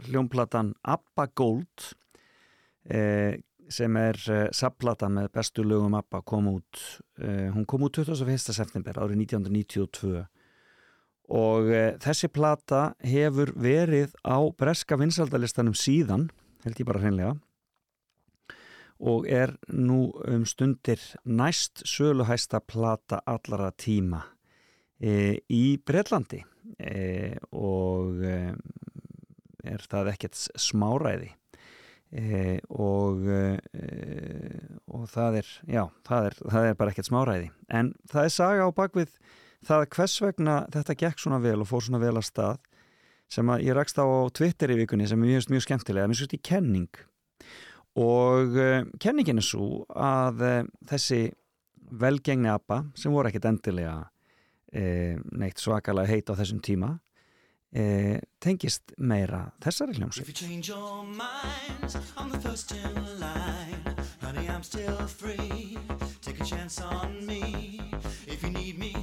hljómplatan 0.08 0.72
Abba 0.96 1.28
Gold 1.38 1.86
e, 2.90 3.04
sem 3.70 4.00
er 4.02 4.18
saplata 4.58 5.12
með 5.20 5.30
bestu 5.38 5.68
lögum 5.70 6.00
Abba 6.00 6.24
kom 6.26 6.50
út 6.56 6.82
hún 7.22 7.70
kom 7.70 7.86
út 7.86 8.02
21. 8.02 8.42
september 8.58 8.98
árið 9.06 9.22
1992 9.28 10.26
og 11.30 11.72
þessi 12.02 12.32
plata 12.34 12.96
hefur 13.06 13.54
verið 13.54 14.18
á 14.26 14.42
breska 14.50 14.98
vinsaldalistanum 14.98 15.78
síðan 15.78 16.32
held 16.66 16.82
ég 16.82 16.90
bara 16.90 17.06
hreinlega 17.06 17.38
og 19.02 19.26
er 19.30 19.56
nú 19.74 20.12
um 20.30 20.46
stundir 20.46 21.02
næst 21.26 21.84
söluhæsta 21.90 22.62
plata 22.62 23.22
allara 23.26 23.72
tíma 23.74 24.22
e, 25.02 25.42
í 25.50 25.78
Breitlandi 25.82 26.44
e, 26.78 27.38
og 27.52 28.22
e, 28.22 28.38
er 29.66 29.86
það 29.90 30.12
ekkert 30.14 30.38
smáræði? 30.38 31.32
E, 32.12 32.60
og, 32.76 33.24
e, 33.26 33.84
og 34.92 35.06
það 35.10 35.38
er, 35.42 35.52
já, 35.78 35.84
það 36.08 36.28
er, 36.28 36.40
það 36.42 36.66
er 36.68 36.80
bara 36.80 36.92
ekkert 36.92 37.08
smáræði. 37.08 37.52
En 37.72 37.94
það 38.12 38.28
er 38.28 38.34
saga 38.36 38.68
á 38.68 38.70
bakvið 38.76 39.14
það 39.68 39.86
hvers 39.96 40.18
vegna 40.26 40.58
þetta 40.74 40.98
gekk 41.06 41.24
svona 41.24 41.40
vel 41.44 41.62
og 41.62 41.70
fór 41.70 41.86
svona 41.86 42.02
vel 42.02 42.18
að 42.18 42.28
stað 42.28 42.60
sem 43.32 43.48
að 43.54 43.64
ég 43.70 43.78
rakst 43.78 44.02
á 44.02 44.06
Twitter 44.36 44.74
í 44.74 44.82
vikunni 44.82 45.08
sem 45.08 45.22
ég 45.24 45.40
finnst 45.40 45.54
mjög 45.54 45.66
skemmtilega, 45.68 46.10
mér 46.10 46.18
finnst 46.18 46.28
þetta 46.28 46.42
í 46.42 46.48
kenning 46.50 47.04
og 48.00 48.58
eh, 48.58 48.86
kenningin 49.04 49.42
er 49.42 49.46
svo 49.46 49.84
að 49.92 50.44
eh, 50.48 50.64
þessi 50.88 51.22
velgengni 51.92 52.50
apa 52.52 52.86
sem 52.96 53.12
voru 53.12 53.28
ekkit 53.28 53.50
endilega 53.50 53.98
e, 54.72 55.18
neitt 55.36 55.60
svakalega 55.60 56.08
heit 56.08 56.30
á 56.32 56.40
þessum 56.40 56.62
tíma 56.64 56.94
e, 57.76 58.20
tengist 58.40 58.94
meira 58.98 59.50
þessari 59.60 59.98
hljómsveit. 60.00 60.32
Honey 64.22 64.48
I'm 64.48 64.64
still 64.64 64.96
free. 65.08 65.78
Take 66.22 66.40
a 66.40 66.46
chance 66.46 66.80
on 66.80 67.26
me. 67.26 67.82
If 68.28 68.44
you 68.44 68.52
need 68.52 68.80
me 68.80 68.94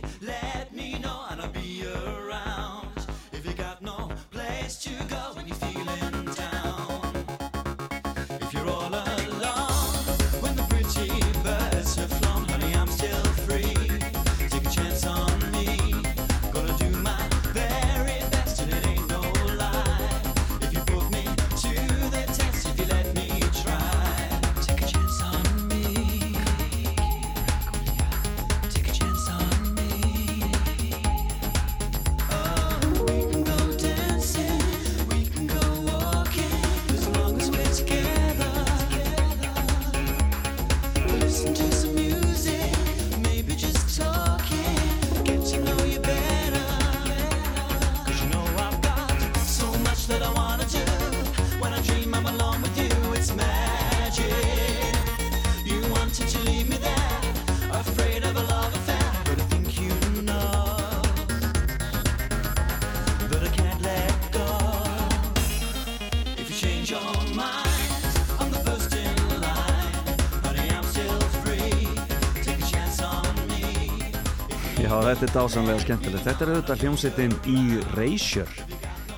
Já, 75.09 75.14
þetta 75.16 75.24
er 75.24 75.30
dásamlega 75.32 75.80
skemmtilegt. 75.80 76.24
Þetta 76.26 76.44
er 76.44 76.51
auðvitað 76.52 76.82
hljómsveitin 76.82 77.35
Erasure 77.48 78.64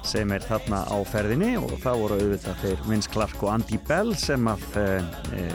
sem 0.06 0.30
er 0.30 0.44
þarna 0.46 0.84
á 0.86 0.98
ferðinni 1.02 1.48
og 1.58 1.72
það 1.82 2.02
voru 2.04 2.18
auðvitað 2.20 2.60
þeir 2.60 2.82
Vince 2.86 3.10
Clark 3.10 3.40
og 3.42 3.48
Andy 3.50 3.78
Bell 3.88 4.12
sem 4.14 4.50
að 4.52 4.76
e, 4.78 4.84
e, 5.34 5.48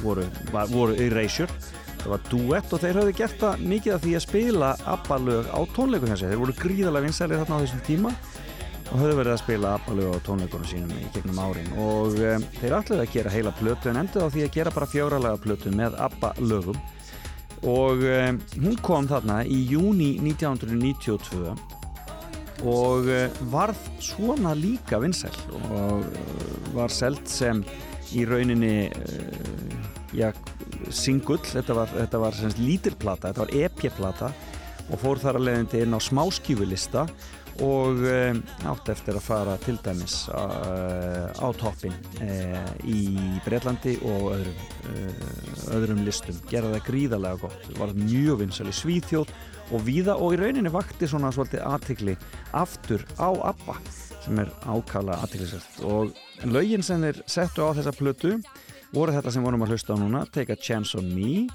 voru, 0.00 0.24
voru 0.70 0.94
Erasure. 1.04 1.52
Það 1.90 2.08
var 2.14 2.24
duett 2.30 2.72
og 2.72 2.80
þeir 2.80 3.00
hafði 3.02 3.14
gert 3.18 3.36
það 3.42 3.66
mikið 3.74 3.96
af 3.98 4.00
því 4.06 4.14
að 4.16 4.24
spila 4.24 4.70
ABBA-lög 4.94 5.50
á 5.52 5.60
tónleikum 5.76 6.12
þessi. 6.14 6.30
Þeir 6.30 6.40
voru 6.40 6.54
gríðalega 6.62 7.06
vinsælir 7.10 7.42
þarna 7.42 7.58
á 7.60 7.62
þessum 7.66 7.82
tíma 7.90 8.14
og 8.14 8.94
höfðu 8.94 9.18
verið 9.18 9.34
að 9.34 9.42
spila 9.42 9.74
ABBA-lög 9.74 10.16
á 10.16 10.24
tónleikunum 10.30 10.70
sínum 10.72 10.96
í 10.96 11.10
gegnum 11.18 11.42
árin 11.44 11.68
og 11.84 12.16
e, 12.16 12.32
þeir 12.62 12.78
ætluði 12.78 13.04
að 13.04 13.12
gera 13.18 13.36
heila 13.36 13.52
plötu 13.60 13.92
en 13.92 14.00
endur 14.06 14.24
á 14.24 14.32
því 14.32 14.46
að 14.46 14.56
gera 14.56 14.72
bara 14.78 14.88
fjóralega 14.88 15.42
plötu 15.44 15.74
með 15.76 16.00
ABBA-lögum 16.08 16.80
og 17.66 18.00
um, 18.08 18.40
hún 18.62 18.78
kom 18.80 19.08
þarna 19.10 19.42
í 19.44 19.58
júni 19.68 20.14
1992 20.22 21.52
og 22.64 23.08
uh, 23.08 23.40
varð 23.52 23.80
svona 24.04 24.54
líka 24.56 25.00
vinsæl 25.02 25.36
og 25.70 26.04
uh, 26.04 26.70
var 26.76 26.92
selt 26.92 27.28
sem 27.28 27.62
í 28.16 28.24
rauninni 28.28 28.88
uh, 28.88 29.90
já, 30.16 30.30
singull. 30.90 31.42
Þetta 31.44 31.76
var, 31.76 31.92
þetta 31.94 32.22
var 32.22 32.40
lítilplata 32.58 33.30
þetta 33.30 33.44
var 33.44 33.54
EP-plata 33.64 34.32
og 34.90 34.98
fór 34.98 35.20
þar 35.22 35.38
að 35.38 35.46
leiðindi 35.46 35.84
inn 35.84 35.94
á 35.94 36.00
smáskífulista 36.02 37.06
og 37.64 38.00
um, 38.08 38.40
átt 38.70 38.90
eftir 38.92 39.16
að 39.18 39.24
fara 39.26 39.56
til 39.60 39.76
dæmis 39.84 40.22
uh, 40.32 41.28
á 41.28 41.48
toppin 41.60 41.94
uh, 42.24 42.72
í 42.88 43.04
Breitlandi 43.44 43.96
og 44.00 44.30
öðrum, 44.34 44.60
uh, 44.90 45.64
öðrum 45.76 46.04
listum. 46.06 46.38
Gera 46.50 46.72
það 46.74 46.86
gríðarlega 46.88 47.42
gott, 47.44 47.70
var 47.78 47.94
mjög 47.98 48.44
vinsal 48.44 48.68
í 48.70 48.76
Svíþjóð 48.76 49.34
og 49.70 49.84
víða 49.86 50.16
og 50.18 50.34
í 50.34 50.40
rauninni 50.40 50.72
vakti 50.72 51.08
svona 51.10 51.30
svolítið 51.34 51.66
aðtikli 51.68 52.16
aftur 52.58 53.04
á 53.20 53.30
ABBA 53.52 53.76
sem 54.24 54.40
er 54.42 54.50
ákala 54.66 55.20
aðtiklisert 55.22 55.80
og 55.88 56.16
lögin 56.48 56.84
sem 56.84 57.02
þeir 57.04 57.22
settu 57.30 57.64
á 57.64 57.76
þessa 57.76 57.94
plötu 57.96 58.34
voru 58.94 59.14
þetta 59.14 59.32
sem 59.32 59.44
vorum 59.46 59.64
að 59.64 59.74
hlusta 59.74 59.94
á 59.94 60.00
núna 60.00 60.24
Take 60.32 60.56
a 60.56 60.60
Chance 60.60 60.98
on 60.98 61.12
Me 61.14 61.46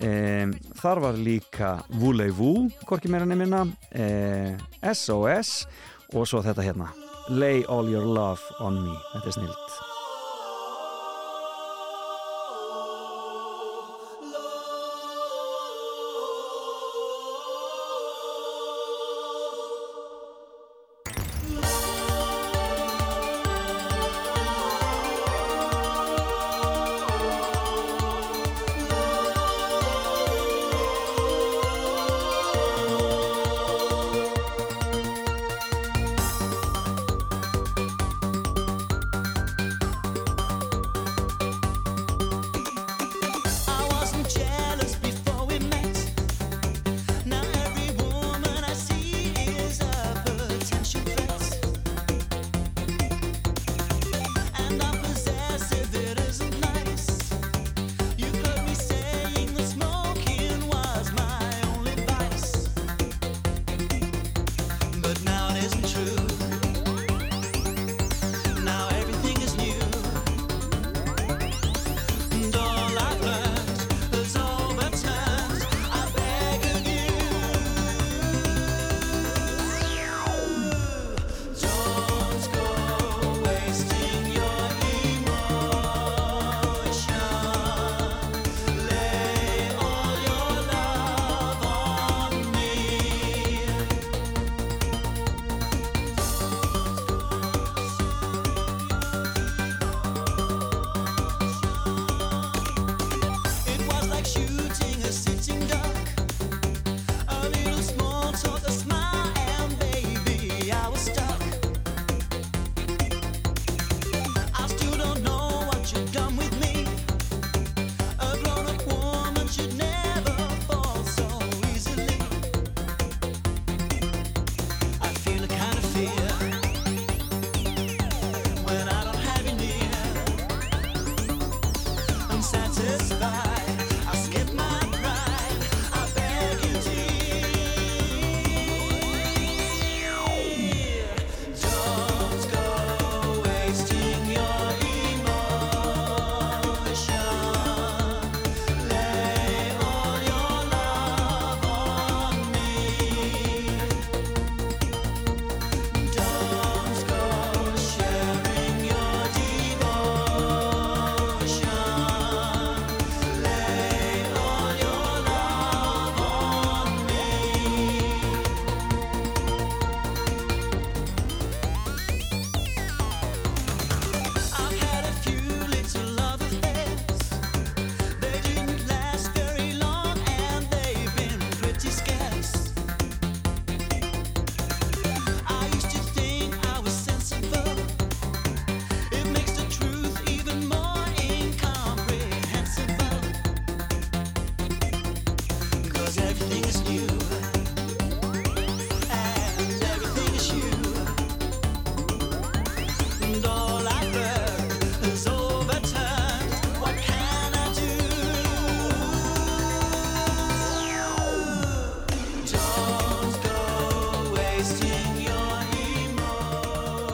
um, 0.00 0.56
þar 0.80 1.02
var 1.04 1.20
líka 1.20 1.76
Voulez-vous, 2.00 2.72
hvorki 2.88 3.12
meira 3.12 3.28
nefnina 3.28 3.64
um, 3.68 4.66
SOS 4.92 5.54
og 6.12 6.28
svo 6.28 6.42
þetta 6.44 6.66
hérna. 6.66 6.92
Lay 7.30 7.62
All 7.70 7.88
Your 7.92 8.06
Love 8.06 8.60
on 8.60 8.82
Me. 8.82 8.98
Þetta 9.14 9.28
er 9.28 9.40
snilt 9.40 9.91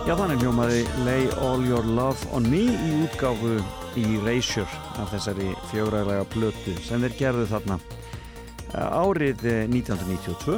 Já, 0.09 0.14
þannig 0.16 0.40
hljómaði 0.40 0.78
Lay 1.05 1.26
All 1.44 1.66
Your 1.68 1.85
Love 1.85 2.30
On 2.32 2.47
Me 2.48 2.62
í 2.64 2.93
útgáfu 3.05 3.59
í 4.01 4.05
Erasure 4.16 4.78
af 4.97 5.10
þessari 5.12 5.51
fjögræðlega 5.68 6.24
plötu 6.32 6.72
sem 6.80 7.02
þeir 7.02 7.16
gerðu 7.18 7.43
þarna 7.51 7.74
eh, 7.76 9.02
árið 9.02 9.44
eh, 9.51 9.66
1992 9.68 10.55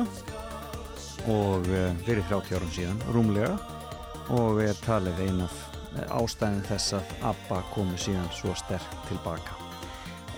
og 1.35 1.67
eh, 1.67 1.91
fyrir 2.07 2.23
30 2.31 2.61
árum 2.61 2.71
síðan, 2.77 3.03
rúmlega 3.11 3.57
og 4.37 4.61
er 4.63 4.79
talið 4.85 5.19
ein 5.25 5.41
af 5.43 5.57
eh, 5.97 6.07
ástæðin 6.15 6.63
þess 6.69 6.95
að 7.01 7.11
ABBA 7.33 7.59
komu 7.73 7.99
síðan 7.99 8.29
svo 8.37 8.55
sterk 8.55 8.93
tilbaka. 9.09 9.57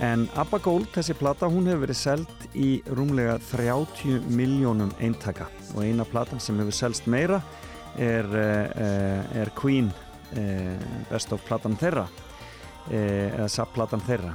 En 0.00 0.24
ABBA 0.40 0.62
Gold, 0.64 0.88
þessi 0.94 1.18
plata, 1.20 1.52
hún 1.52 1.68
hefur 1.68 1.84
verið 1.84 2.00
seld 2.00 2.48
í 2.56 2.70
rúmlega 2.96 3.36
30 3.50 4.24
miljónum 4.32 4.96
eintaka 5.04 5.50
og 5.74 5.84
eina 5.84 6.08
platan 6.08 6.40
sem 6.40 6.56
hefur 6.64 6.78
selst 6.80 7.04
meira 7.04 7.42
er, 7.42 7.68
uh, 8.00 9.40
er 9.42 9.50
Queen 9.56 9.90
uh, 9.90 10.76
Best 11.10 11.32
of 11.32 11.42
platan 11.44 11.76
þeirra 11.80 12.06
uh, 12.06 12.92
eða 12.92 13.48
subplatan 13.52 14.02
þeirra. 14.06 14.32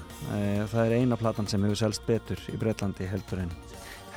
Það 0.67 0.81
er 0.83 0.95
eina 1.01 1.17
platan 1.19 1.49
sem 1.49 1.63
hefur 1.65 1.79
selst 1.79 2.05
betur 2.07 2.41
í 2.53 2.59
Breitlandi 2.59 3.07
heldur 3.09 3.43
en 3.45 3.51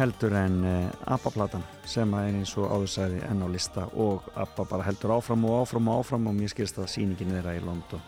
heldur 0.01 0.33
en 0.39 0.63
ABBA 0.65 1.31
platan 1.35 1.65
sem 1.85 2.13
er 2.17 2.31
eins 2.31 2.55
og 2.57 2.71
áðursæði 2.73 3.19
enn 3.27 3.43
á 3.45 3.49
lista 3.53 3.85
og 4.01 4.31
ABBA 4.33 4.65
bara 4.71 4.87
heldur 4.87 5.17
áfram 5.19 5.45
og 5.45 5.59
áfram 5.65 5.91
og 5.93 6.01
áfram 6.01 6.31
og 6.31 6.37
mér 6.39 6.53
skilst 6.55 6.79
að 6.81 6.89
síningin 6.95 7.35
þeirra 7.35 7.57
í 7.59 7.65
London 7.65 8.01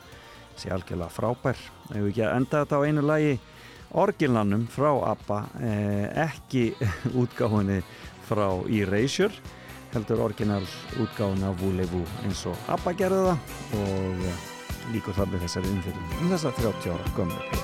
sé 0.57 0.73
algjörlega 0.73 1.13
frábær. 1.13 1.59
Ef 1.91 1.99
við 1.99 2.09
ekki 2.13 2.25
að 2.25 2.37
enda 2.39 2.63
þetta 2.63 2.81
á 2.81 2.87
einu 2.87 3.05
lagi 3.05 3.35
orginlanum 3.93 4.65
frá 4.73 4.91
ABBA 5.11 5.41
ekki 6.25 6.65
útgáfinni 7.25 7.83
frá 8.29 8.47
Erasure 8.71 9.61
heldur 9.93 10.23
orginal 10.25 10.65
útgáfuna 11.03 11.53
Voulez-Vous 11.61 12.09
eins 12.25 12.47
og 12.49 12.73
ABBA 12.73 12.95
gerði 13.03 13.23
það 13.27 13.83
og 13.83 14.25
eh, 14.31 14.47
líkur 14.95 15.17
þar 15.19 15.33
með 15.33 15.45
þessari 15.47 15.73
umfjöldum 15.75 16.17
um 16.21 16.33
þessa 16.33 16.55
30 16.61 16.95
ára 16.95 17.15
gömlu 17.19 17.63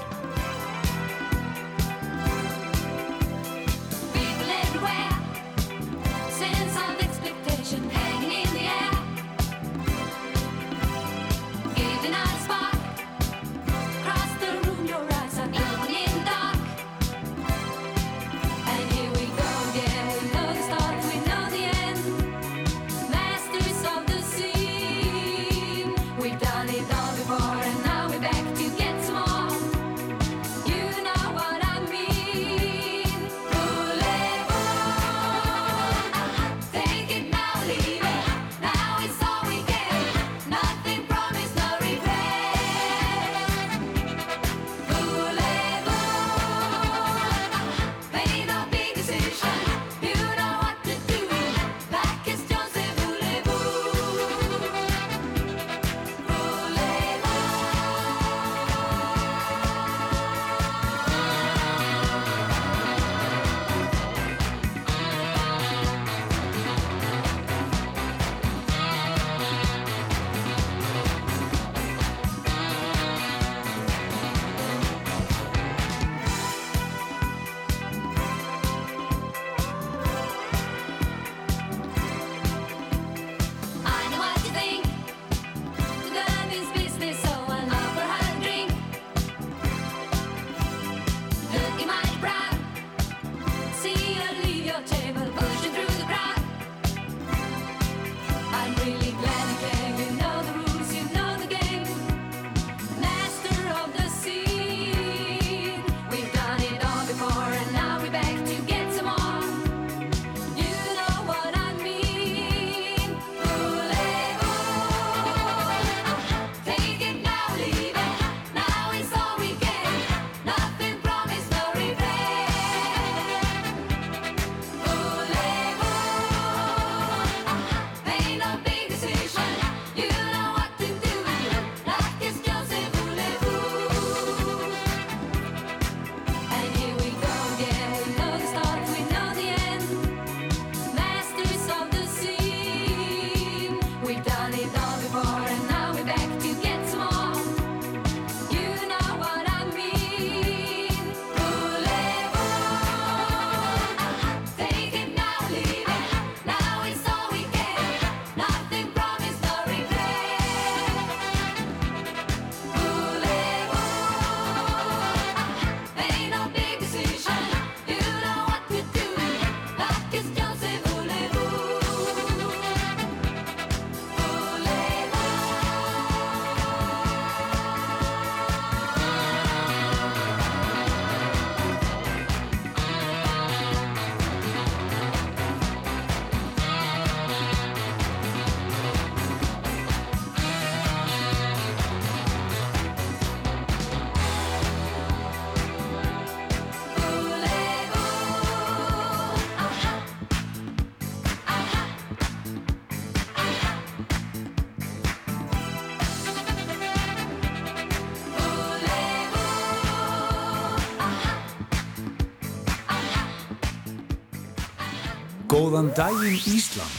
Góðan 215.69 215.90
daginn 215.93 216.39
Ísland. 216.49 216.97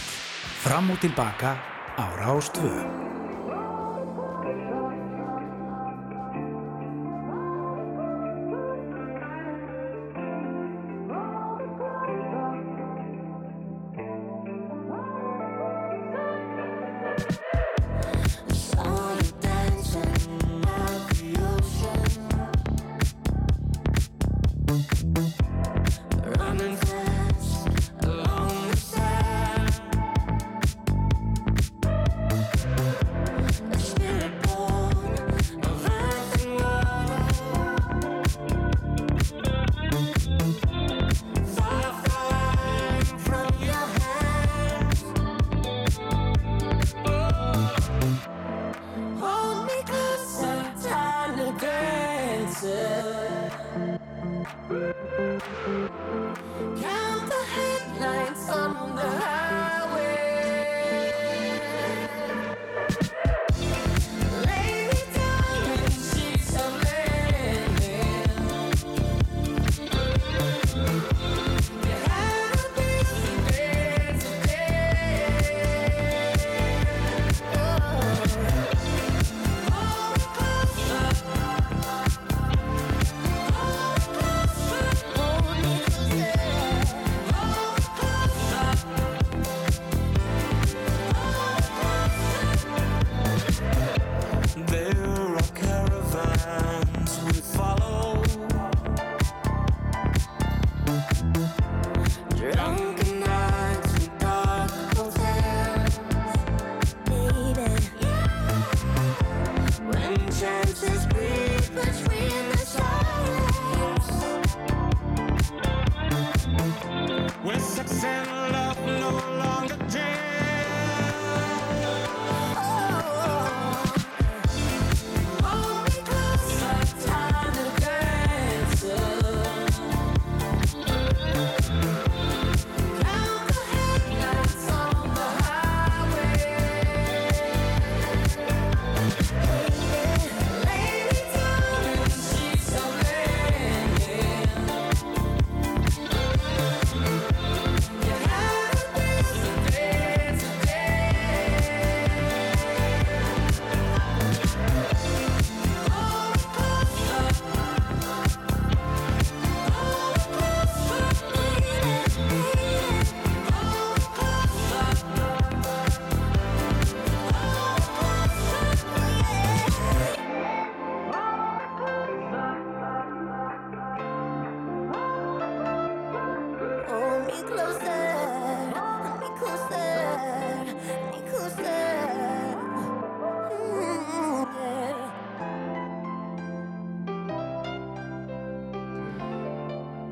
Fram 0.61 0.93
og 0.93 1.01
tilbaka 1.01 1.57
á 1.97 2.05
Rástvö. 2.21 2.98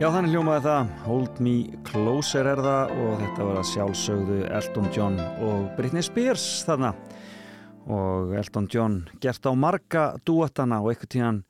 Já, 0.07 0.13
þannig 0.13 0.37
hljómaði 0.37 0.61
það, 0.63 0.91
Hold 1.03 1.39
Me 1.43 1.53
Closer 1.83 2.47
er 2.47 2.59
það 2.63 2.91
og 3.03 3.09
þetta 3.19 3.45
var 3.49 3.57
að 3.59 3.65
sjálfsögðu 3.67 4.35
Elton 4.55 4.85
John 4.95 5.17
og 5.43 5.65
Britney 5.75 6.05
Spears 6.07 6.45
þarna. 6.63 6.93
Og 7.91 8.31
Elton 8.39 8.69
John 8.71 8.95
gert 9.19 9.43
á 9.43 9.51
marga 9.51 10.03
dúatana 10.23 10.77
og 10.79 10.93
eitthvað 10.93 11.11
tíðan 11.11 11.41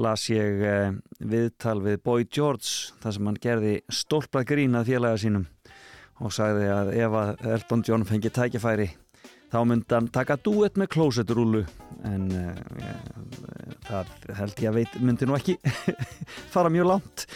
las 0.00 0.24
ég 0.32 0.64
eh, 0.70 0.96
viðtal 1.20 1.82
við 1.84 1.98
Boy 2.08 2.24
George 2.24 2.96
þar 3.02 3.16
sem 3.18 3.28
hann 3.28 3.38
gerði 3.44 3.74
stólpað 3.92 4.48
grín 4.54 4.80
að 4.80 4.88
félaga 4.94 5.20
sínum 5.20 5.44
og 6.24 6.32
sagði 6.32 6.72
að 6.78 6.94
ef 6.96 7.18
að 7.20 7.46
Elton 7.58 7.84
John 7.90 8.08
fengi 8.08 8.32
tækifæri 8.32 8.88
þá 9.52 9.60
myndi 9.68 9.98
hann 9.98 10.08
taka 10.16 10.40
dúet 10.40 10.80
með 10.80 10.94
klósetrúlu 10.96 11.66
en 12.08 12.26
uh, 12.32 12.56
ja, 12.80 12.96
það 13.84 14.18
held 14.40 14.64
ég 14.64 14.72
að 14.72 14.80
veit 14.80 14.98
myndi 15.00 15.28
nú 15.28 15.36
ekki 15.36 15.60
fara 16.56 16.72
mjög 16.72 16.94
langt 16.94 17.28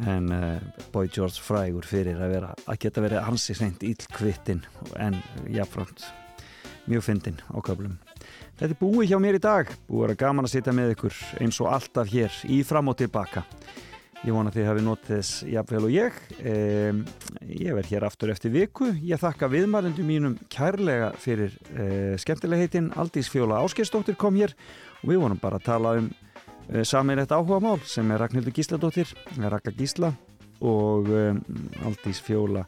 en 0.00 0.32
uh, 0.32 0.56
Boy 0.94 1.10
George 1.12 1.42
frægur 1.44 1.86
fyrir 1.86 2.16
að, 2.16 2.34
vera, 2.36 2.54
að 2.66 2.80
geta 2.86 3.04
verið 3.04 3.24
hansi 3.26 3.56
seint 3.58 3.84
íllkvittin 3.86 4.64
en 4.96 5.18
jafnframt 5.52 6.06
mjög 6.88 7.06
fyndin 7.06 7.38
á 7.52 7.58
köflum. 7.62 7.98
Þetta 8.58 8.72
er 8.72 8.80
búið 8.80 9.12
hjá 9.12 9.18
mér 9.22 9.38
í 9.38 9.42
dag. 9.42 9.70
Búið 9.88 10.14
að 10.14 10.20
gaman 10.24 10.48
að 10.48 10.54
sitja 10.56 10.74
með 10.74 10.96
ykkur 10.96 11.22
eins 11.42 11.60
og 11.62 11.70
alltaf 11.72 12.10
hér 12.10 12.42
í 12.50 12.62
fram 12.66 12.90
og 12.90 12.98
tilbaka. 12.98 13.44
Ég 14.22 14.30
vona 14.30 14.52
að 14.52 14.60
þið 14.60 14.68
hafi 14.70 14.82
notið 14.86 15.16
þess 15.16 15.38
jafnvel 15.50 15.86
og 15.88 15.94
ég. 15.94 16.18
Um, 16.46 17.00
Ég 17.42 17.74
verð 17.74 17.90
hér 17.90 18.04
aftur 18.06 18.30
eftir 18.32 18.52
viku. 18.54 18.92
Ég 19.02 19.18
þakka 19.20 19.48
viðmælendum 19.50 20.06
mínum 20.06 20.36
kærlega 20.52 21.10
fyrir 21.20 21.56
uh, 21.74 22.14
skemmtilega 22.22 22.62
heitin 22.62 22.92
Aldís 22.94 23.30
Fjóla 23.32 23.58
Áskeirsdóttir 23.64 24.16
kom 24.18 24.38
hér. 24.38 24.54
Og 25.02 25.10
við 25.10 25.24
vonum 25.24 25.40
bara 25.42 25.58
að 25.58 25.66
tala 25.66 25.96
um 25.98 26.12
uh, 26.70 26.82
saminlegt 26.86 27.34
áhuga 27.34 27.60
mál 27.62 27.80
sem 27.88 28.10
er 28.12 28.22
Ragnhildur 28.22 28.54
Gísladóttir 28.54 29.10
Raka 29.38 29.72
Gísla 29.74 30.12
og 30.62 31.10
um, 31.10 31.42
Aldís 31.86 32.22
Fjóla 32.22 32.66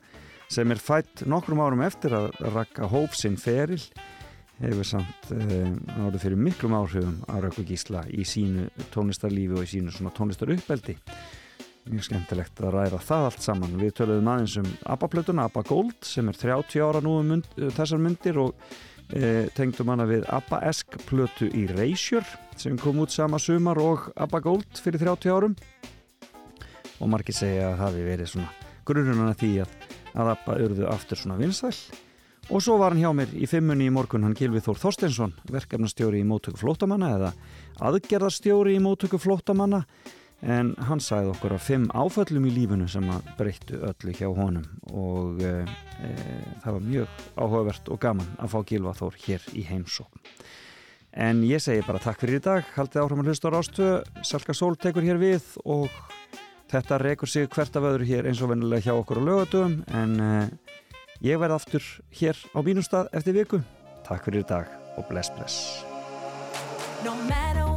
sem 0.50 0.70
er 0.70 0.82
fætt 0.82 1.24
nokkrum 1.30 1.62
árum 1.64 1.84
eftir 1.86 2.14
að 2.16 2.28
Raka 2.54 2.88
hóf 2.90 3.16
sinn 3.18 3.38
feril. 3.40 3.80
Hefur 4.60 4.86
samt 4.86 5.30
árið 5.32 6.20
fyrir 6.22 6.38
miklum 6.38 6.76
áhrifum 6.78 7.16
á 7.26 7.42
Raka 7.42 7.64
Gísla 7.66 8.04
í 8.12 8.22
sínu 8.28 8.68
tónlistarlífi 8.94 9.56
og 9.56 9.64
í 9.64 9.70
sínu 9.72 9.94
svona 9.94 10.12
tónlistaruppeldi. 10.14 10.94
Mjög 11.90 12.06
skemmtilegt 12.06 12.60
að 12.62 12.76
ræða 12.76 13.00
það 13.04 13.26
allt 13.28 13.44
saman. 13.44 13.74
Við 13.80 13.96
töluðum 13.98 14.30
aðeins 14.30 14.54
um 14.62 14.68
ABBA-plötuna 14.94 15.48
ABBA 15.48 15.64
Gold 15.68 16.06
sem 16.06 16.30
er 16.30 16.38
30 16.40 16.84
ára 16.86 17.02
nú 17.04 17.18
um 17.18 17.32
mynd, 17.34 17.50
þessar 17.76 18.00
myndir 18.00 18.38
og 18.40 18.54
e, 19.12 19.48
tengdum 19.56 19.92
hana 19.92 20.06
við 20.08 20.24
ABBA-esk 20.32 20.98
plötu 21.08 21.48
í 21.50 21.66
Reysjör 21.70 22.24
sem 22.56 22.78
kom 22.80 23.02
út 23.02 23.12
sama 23.12 23.40
sumar 23.42 23.80
og 23.82 24.08
ABBA 24.16 24.40
Gold 24.44 24.80
fyrir 24.80 25.02
30 25.02 25.34
árum. 25.34 25.58
Og 27.02 27.10
margir 27.10 27.36
segja 27.36 27.72
að 27.72 27.80
hafi 27.82 28.06
verið 28.06 28.32
svona 28.32 28.50
grunnuna 28.86 29.34
því 29.36 29.52
að, 29.64 29.76
að 30.14 30.32
ABBA 30.36 30.58
urðu 30.68 30.88
aftur 30.92 31.20
svona 31.20 31.38
vinsæl. 31.40 31.74
Og 32.52 32.60
svo 32.60 32.76
var 32.76 32.92
hann 32.92 33.00
hjá 33.00 33.12
mér 33.16 33.30
í 33.32 33.46
fimmunni 33.48 33.86
í 33.88 33.92
morgun 33.92 34.26
hann 34.26 34.36
Gilvi 34.36 34.60
Þór 34.64 34.80
Þorsteinsson 34.82 35.32
verkefnastjóri 35.48 36.20
í 36.20 36.26
mótöku 36.28 36.60
flótamanna 36.60 37.14
eða 37.16 37.30
aðgerðarstjóri 37.88 38.76
í 38.76 38.82
mótöku 38.84 39.16
flótamanna 39.20 39.86
en 40.44 40.72
hann 40.88 41.00
sagði 41.00 41.32
okkur 41.32 41.54
að 41.56 41.64
fimm 41.64 41.86
áföllum 41.96 42.48
í 42.48 42.52
lífunu 42.52 42.88
sem 42.90 43.06
að 43.12 43.28
breyttu 43.38 43.80
öllu 43.88 44.14
hjá 44.16 44.28
honum 44.36 44.66
og 44.92 45.40
e, 45.40 45.52
e, 46.04 46.10
það 46.64 46.76
var 46.76 46.84
mjög 46.88 47.22
áhugavert 47.38 47.88
og 47.94 48.00
gaman 48.02 48.34
að 48.38 48.52
fá 48.52 48.58
Gilva 48.68 48.94
Þór 48.98 49.18
hér 49.24 49.46
í 49.56 49.64
heimsókn. 49.68 50.20
En 51.24 51.44
ég 51.46 51.62
segi 51.62 51.84
bara 51.86 52.02
takk 52.02 52.20
fyrir 52.20 52.40
í 52.40 52.44
dag 52.44 52.66
haldið 52.74 53.04
áhrifman 53.04 53.30
hlusta 53.30 53.48
á 53.48 53.54
rástu 53.54 53.90
Salka 54.26 54.56
Sól 54.56 54.74
tekur 54.76 55.06
hér 55.06 55.20
við 55.22 55.46
og 55.64 55.92
þetta 56.72 56.98
rekur 57.00 57.30
sig 57.30 57.48
hvert 57.48 57.76
af 57.78 57.88
öðru 57.92 58.08
hér 58.08 58.28
eins 58.28 58.42
og 58.42 58.50
vennilega 58.52 58.90
hjá 58.90 58.98
okkur 58.98 59.22
á 59.22 59.26
lögatum 59.30 59.78
en 59.94 60.16
e, 60.20 60.32
ég 61.24 61.40
verð 61.40 61.56
aftur 61.60 61.86
hér 62.18 62.36
á 62.52 62.58
mínum 62.60 62.84
stað 62.84 63.12
eftir 63.16 63.38
viku. 63.38 63.62
Takk 64.04 64.26
fyrir 64.26 64.44
í 64.44 64.48
dag 64.50 64.68
og 64.98 65.08
bless 65.08 65.32
bless. 65.38 65.84
No 67.04 67.73